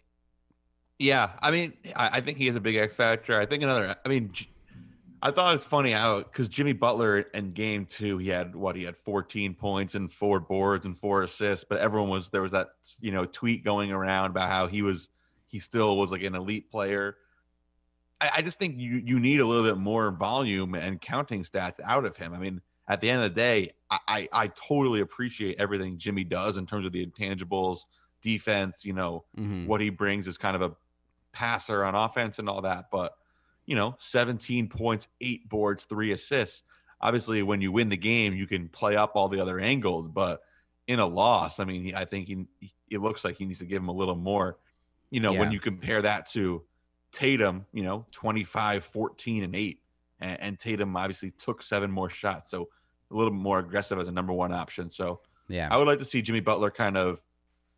Yeah, 1.00 1.32
I 1.42 1.52
mean, 1.52 1.74
I, 1.96 2.18
I 2.18 2.22
think 2.22 2.38
he 2.38 2.48
is 2.48 2.56
a 2.56 2.60
big 2.60 2.76
X 2.76 2.96
factor. 2.96 3.40
I 3.40 3.46
think 3.46 3.64
another. 3.64 3.96
I 4.06 4.10
mean, 4.10 4.32
I 5.22 5.32
thought 5.32 5.56
it's 5.56 5.66
funny 5.66 5.92
how 5.92 6.20
because 6.20 6.48
Jimmy 6.48 6.74
Butler 6.74 7.20
in 7.20 7.52
game 7.54 7.86
two, 7.86 8.18
he 8.18 8.30
had 8.30 8.56
what 8.56 8.76
he 8.76 8.84
had 8.84 8.96
14 8.98 9.54
points 9.56 9.96
and 9.96 10.12
four 10.12 10.40
boards 10.40 10.86
and 10.86 10.98
four 10.98 11.24
assists, 11.24 11.66
but 11.68 11.80
everyone 11.80 12.10
was 12.10 12.30
there 12.30 12.42
was 12.42 12.52
that 12.52 12.70
you 13.02 13.12
know 13.12 13.26
tweet 13.26 13.64
going 13.64 13.92
around 13.92 14.32
about 14.32 14.50
how 14.50 14.68
he 14.68 14.82
was 14.82 15.10
he 15.48 15.60
still 15.60 15.98
was 15.98 16.12
like 16.12 16.24
an 16.24 16.36
elite 16.36 16.70
player. 16.70 17.18
I, 18.22 18.32
I 18.38 18.42
just 18.42 18.60
think 18.60 18.78
you 18.78 19.02
you 19.04 19.20
need 19.20 19.40
a 19.40 19.46
little 19.46 19.64
bit 19.64 19.78
more 19.78 20.12
volume 20.12 20.76
and 20.76 21.02
counting 21.02 21.44
stats 21.44 21.80
out 21.84 22.06
of 22.06 22.18
him. 22.18 22.34
I 22.34 22.38
mean, 22.38 22.62
at 22.88 23.02
the 23.02 23.10
end 23.10 23.24
of 23.24 23.34
the 23.34 23.42
day, 23.42 23.72
I, 23.90 24.00
I, 24.08 24.30
I 24.32 24.48
totally 24.50 25.02
appreciate 25.02 25.58
everything 25.60 25.98
Jimmy 25.98 26.24
does 26.24 26.58
in 26.58 26.66
terms 26.66 26.86
of 26.86 26.92
the 26.92 27.06
intangibles, 27.06 27.80
defense, 28.22 28.86
you 28.86 28.94
know, 28.94 29.26
mm-hmm. 29.38 29.68
what 29.68 29.82
he 29.82 29.90
brings 29.90 30.28
is 30.28 30.38
kind 30.38 30.56
of 30.56 30.62
a 30.62 30.72
passer 31.32 31.84
on 31.84 31.96
offense 31.96 32.40
and 32.40 32.48
all 32.48 32.62
that. 32.62 32.86
But, 32.92 33.14
you 33.66 33.76
know, 33.76 33.96
17 34.00 34.68
points, 34.68 35.08
eight 35.22 35.50
boards, 35.50 35.86
three 35.86 36.12
assists. 36.12 36.64
obviously 37.02 37.44
when 37.44 37.62
you 37.62 37.72
win 37.72 37.90
the 37.90 37.98
game, 37.98 38.34
you 38.34 38.48
can 38.48 38.70
play 38.70 38.96
up 38.96 39.16
all 39.16 39.30
the 39.30 39.40
other 39.40 39.60
angles, 39.60 40.08
but 40.08 40.42
in 40.88 41.00
a 41.00 41.06
loss, 41.06 41.60
I 41.60 41.66
mean, 41.66 41.84
he, 41.84 41.96
I 41.96 42.06
think 42.06 42.28
he, 42.28 42.46
it 42.90 43.00
looks 43.00 43.24
like 43.24 43.38
he 43.38 43.46
needs 43.46 43.60
to 43.60 43.66
give 43.66 43.82
him 43.82 43.90
a 43.90 43.94
little 43.94 44.16
more. 44.16 44.58
You 45.10 45.20
know, 45.20 45.34
Yeah. 45.34 45.40
when 45.40 45.52
you 45.52 45.60
compare 45.60 46.02
that 46.04 46.28
to 46.32 46.64
Tatum, 47.20 47.66
you 47.72 47.82
know, 47.82 48.06
25, 48.12 48.84
14, 48.84 49.44
and 49.46 49.56
8. 49.56 49.80
And, 50.20 50.42
and 50.42 50.60
Tatum 50.60 50.96
obviously 50.98 51.32
took 51.32 51.64
seven 51.64 51.90
more 51.90 52.10
shots. 52.10 52.52
So 52.52 52.68
a 53.10 53.16
little 53.16 53.32
more 53.34 53.60
aggressive 53.60 53.98
as 54.00 54.10
a 54.10 54.12
number 54.12 54.34
one 54.34 54.52
option. 54.52 54.90
So 54.90 55.22
Yeah. 55.48 55.70
I 55.72 55.78
would 55.78 55.88
like 55.88 56.00
to 56.00 56.06
see 56.06 56.22
Jimmy 56.22 56.42
Butler 56.42 56.70
kind 56.72 56.98
of 56.98 57.22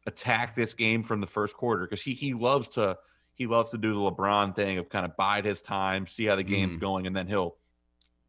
attack 0.07 0.55
this 0.55 0.73
game 0.73 1.03
from 1.03 1.21
the 1.21 1.27
first 1.27 1.53
quarter 1.55 1.83
because 1.85 2.01
he 2.01 2.11
he 2.13 2.33
loves 2.33 2.67
to 2.69 2.97
he 3.35 3.45
loves 3.45 3.69
to 3.71 3.77
do 3.77 3.93
the 3.93 3.99
LeBron 3.99 4.55
thing 4.55 4.79
of 4.79 4.89
kind 4.89 5.05
of 5.05 5.15
bide 5.17 5.45
his 5.45 5.61
time, 5.61 6.07
see 6.07 6.25
how 6.25 6.35
the 6.35 6.43
game's 6.43 6.77
Mhm. 6.77 6.79
going, 6.79 7.07
and 7.07 7.15
then 7.15 7.27
he'll 7.27 7.57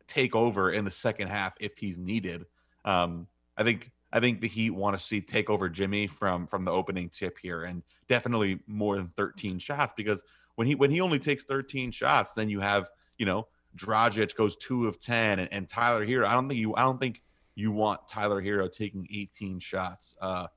take 0.07 0.35
over 0.35 0.73
in 0.73 0.85
the 0.85 0.91
second 0.91 1.29
half 1.29 1.55
if 1.61 1.79
he's 1.79 1.97
needed. 1.97 2.45
Um, 2.85 3.27
I 3.57 3.63
think 3.65 3.91
I 4.13 4.21
think 4.21 4.41
the 4.41 4.49
Heat 4.49 4.71
want 4.71 4.99
to 4.99 5.05
see 5.05 5.21
take 5.23 5.49
over 5.49 5.69
Jimmy 5.71 6.07
from 6.07 6.47
from 6.49 6.65
the 6.67 6.71
opening 6.73 7.09
tip 7.09 7.39
here, 7.39 7.65
and 7.65 7.83
definitely 8.09 8.59
more 8.67 8.97
than 8.97 9.09
13 9.17 9.59
shots 9.59 9.93
because 9.97 10.23
when 10.59 10.67
he 10.67 10.75
when 10.75 10.91
he 10.91 11.01
only 11.01 11.21
takes 11.21 11.45
13 11.45 11.93
shots, 11.93 12.33
then 12.35 12.49
you 12.49 12.59
have 12.59 12.91
you 13.17 13.25
know 13.25 13.47
Dragic 13.77 14.35
goes 14.35 14.57
two 14.57 14.89
of 14.89 14.99
10, 14.99 15.39
and, 15.39 15.49
and 15.53 15.69
Tyler 15.69 16.05
Herro. 16.05 16.27
I 16.27 16.35
don't 16.35 16.49
think 16.49 16.59
you 16.59 16.75
I 16.75 16.83
don't 16.83 16.99
think 16.99 17.23
you 17.55 17.71
want 17.71 18.01
Tyler 18.09 18.43
Herro 18.43 18.69
taking 18.71 19.07
18 19.09 19.61
shots 19.61 20.17
uh, 20.21 20.49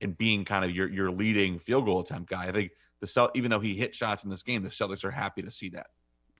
and 0.00 0.16
being 0.16 0.44
kind 0.44 0.64
of 0.64 0.70
your 0.70 0.88
your 0.88 1.10
leading 1.10 1.58
field 1.58 1.84
goal 1.86 1.98
attempt 1.98 2.30
guy. 2.30 2.46
I 2.46 2.52
think 2.52 2.70
the 3.00 3.08
Celt 3.08 3.32
even 3.34 3.50
though 3.50 3.58
he 3.58 3.74
hit 3.74 3.92
shots 3.92 4.22
in 4.22 4.30
this 4.30 4.44
game, 4.44 4.62
the 4.62 4.68
Celtics 4.68 5.02
are 5.04 5.10
happy 5.10 5.42
to 5.42 5.50
see 5.50 5.68
that. 5.70 5.88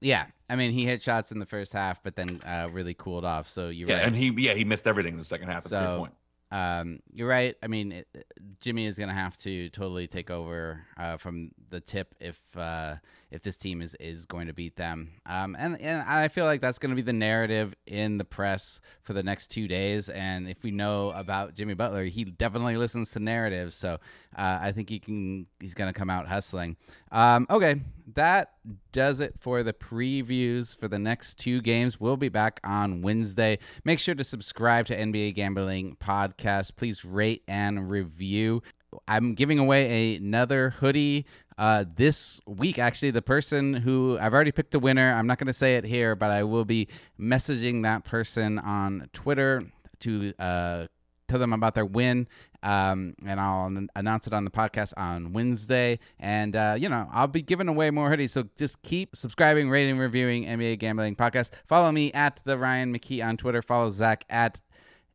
Yeah. 0.01 0.27
I 0.49 0.55
mean, 0.55 0.71
he 0.71 0.85
hit 0.85 1.03
shots 1.03 1.33
in 1.33 1.41
the 1.41 1.47
first 1.47 1.73
half, 1.73 2.03
but 2.05 2.15
then 2.15 2.41
uh, 2.47 2.69
really 2.71 2.95
cooled 2.95 3.25
off. 3.25 3.49
So 3.49 3.71
you're 3.71 3.89
Yeah, 3.89 3.97
right. 3.97 4.07
and 4.07 4.15
he 4.15 4.33
yeah 4.39 4.55
he 4.55 4.65
missed 4.65 4.87
everything 4.87 5.15
in 5.15 5.19
the 5.19 5.25
second 5.25 5.49
half. 5.49 5.63
So, 5.63 5.99
point. 5.99 6.15
Um, 6.51 7.01
you're 7.13 7.29
right. 7.29 7.57
I 7.63 7.67
mean, 7.69 7.93
it, 7.93 8.27
Jimmy 8.61 8.87
is 8.87 8.99
going 8.99 9.09
to 9.09 9.15
have 9.15 9.37
to 9.39 9.69
totally 9.71 10.07
take 10.07 10.31
over 10.31 10.85
uh, 10.97 11.17
from 11.17 11.53
the 11.71 11.81
tip 11.81 12.15
if 12.21 12.39
uh, 12.57 12.97
if 13.31 13.43
this 13.43 13.57
team 13.57 13.81
is, 13.81 13.95
is 14.01 14.27
going 14.27 14.47
to 14.49 14.53
beat 14.53 14.77
them. 14.77 15.13
Um, 15.27 15.57
and 15.59 15.81
and 15.81 16.03
I 16.03 16.29
feel 16.29 16.45
like 16.45 16.61
that's 16.61 16.79
going 16.79 16.91
to 16.91 16.97
be 16.97 17.03
the 17.03 17.13
narrative 17.13 17.75
in 17.87 18.19
the 18.19 18.25
press 18.25 18.81
for 19.03 19.13
the 19.13 19.23
next 19.23 19.49
two 19.49 19.69
days. 19.69 20.09
And 20.09 20.49
if 20.49 20.63
we 20.63 20.71
know 20.71 21.11
about 21.11 21.55
Jimmy 21.55 21.75
Butler, 21.75 22.05
he 22.05 22.25
definitely 22.25 22.77
listens 22.77 23.13
to 23.13 23.21
narratives. 23.21 23.77
So 23.77 23.95
uh, 24.37 24.59
I 24.61 24.73
think 24.73 24.89
he 24.89 24.99
can. 24.99 25.47
He's 25.61 25.75
going 25.75 25.93
to 25.93 25.99
come 25.99 26.11
out 26.11 26.27
hustling. 26.27 26.77
Um, 27.13 27.47
okay, 27.51 27.81
that 28.15 28.53
does 28.93 29.21
it 29.21 29.35
for 29.41 29.63
the 29.63 29.73
previews 29.73 30.77
for 30.77 30.89
the 30.89 30.99
next 30.99 31.37
two 31.37 31.61
games. 31.61 32.01
We'll 32.01 32.17
be 32.17 32.29
back 32.29 32.61
on 32.65 33.03
Wednesday. 33.03 33.59
Make 33.85 33.99
sure 33.99 34.15
to 34.15 34.25
subscribe 34.25 34.87
to 34.87 34.97
NBA 34.97 35.35
Gambling 35.35 35.97
Podcast. 35.97 36.77
Please 36.77 37.05
rate 37.05 37.43
and 37.47 37.91
review. 37.91 38.63
I'm 39.07 39.35
giving 39.35 39.59
away 39.59 40.17
another 40.17 40.71
hoodie 40.71 41.27
uh, 41.61 41.85
this 41.95 42.41
week. 42.47 42.79
Actually, 42.79 43.11
the 43.11 43.21
person 43.21 43.75
who 43.75 44.19
I've 44.19 44.33
already 44.33 44.51
picked 44.51 44.75
a 44.75 44.79
winner. 44.79 45.13
I'm 45.13 45.27
not 45.27 45.39
going 45.39 45.47
to 45.47 45.53
say 45.53 45.77
it 45.77 45.85
here, 45.85 46.17
but 46.17 46.31
I 46.31 46.43
will 46.43 46.65
be 46.65 46.89
messaging 47.21 47.83
that 47.83 48.03
person 48.03 48.59
on 48.59 49.11
Twitter 49.13 49.71
to 50.01 50.33
uh, 50.39 50.87
tell 51.29 51.39
them 51.39 51.53
about 51.53 51.75
their 51.75 51.85
win. 51.85 52.29
Um, 52.63 53.15
and 53.27 53.39
I'll 53.39 53.67
an- 53.67 53.91
announce 53.95 54.27
it 54.27 54.33
on 54.33 54.45
the 54.45 54.51
podcast 54.51 54.95
on 54.97 55.35
Wednesday. 55.35 55.99
And, 56.19 56.57
uh, 56.57 56.77
you 56.79 56.89
know, 56.89 57.07
I'll 57.13 57.27
be 57.27 57.43
giving 57.43 57.69
away 57.69 57.91
more 57.91 58.09
hoodies. 58.11 58.31
So 58.31 58.45
just 58.57 58.81
keep 58.81 59.15
subscribing, 59.15 59.69
rating, 59.69 59.99
reviewing 59.99 60.47
NBA 60.47 60.79
Gambling 60.79 61.15
Podcast. 61.15 61.51
Follow 61.67 61.93
me 61.93 62.11
at 62.13 62.41
the 62.45 62.57
Ryan 62.57 62.95
McKee 62.95 63.23
on 63.23 63.37
Twitter. 63.37 63.61
Follow 63.61 63.91
Zach 63.91 64.25
at 64.31 64.61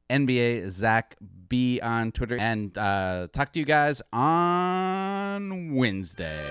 NBA 0.09 0.69
Zach 0.69 1.15
B 1.47 1.79
on 1.81 2.11
Twitter. 2.11 2.37
And 2.37 2.77
uh, 2.77 3.27
talk 3.31 3.51
to 3.53 3.59
you 3.59 3.65
guys 3.65 4.01
on 4.11 5.75
Wednesday. 5.75 6.43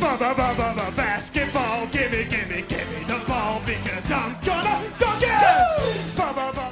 Ba 0.00 0.16
ba 0.18 0.34
ba 0.34 0.54
ba 0.56 0.74
ba 0.76 0.92
basketball, 0.96 1.86
gimme, 1.86 2.24
gimme, 2.24 2.62
gimme 2.66 3.04
the 3.06 3.22
ball 3.26 3.62
because 3.64 4.10
I'm 4.10 4.36
gonna 4.42 4.82
dunk 4.98 5.22
it! 5.22 6.71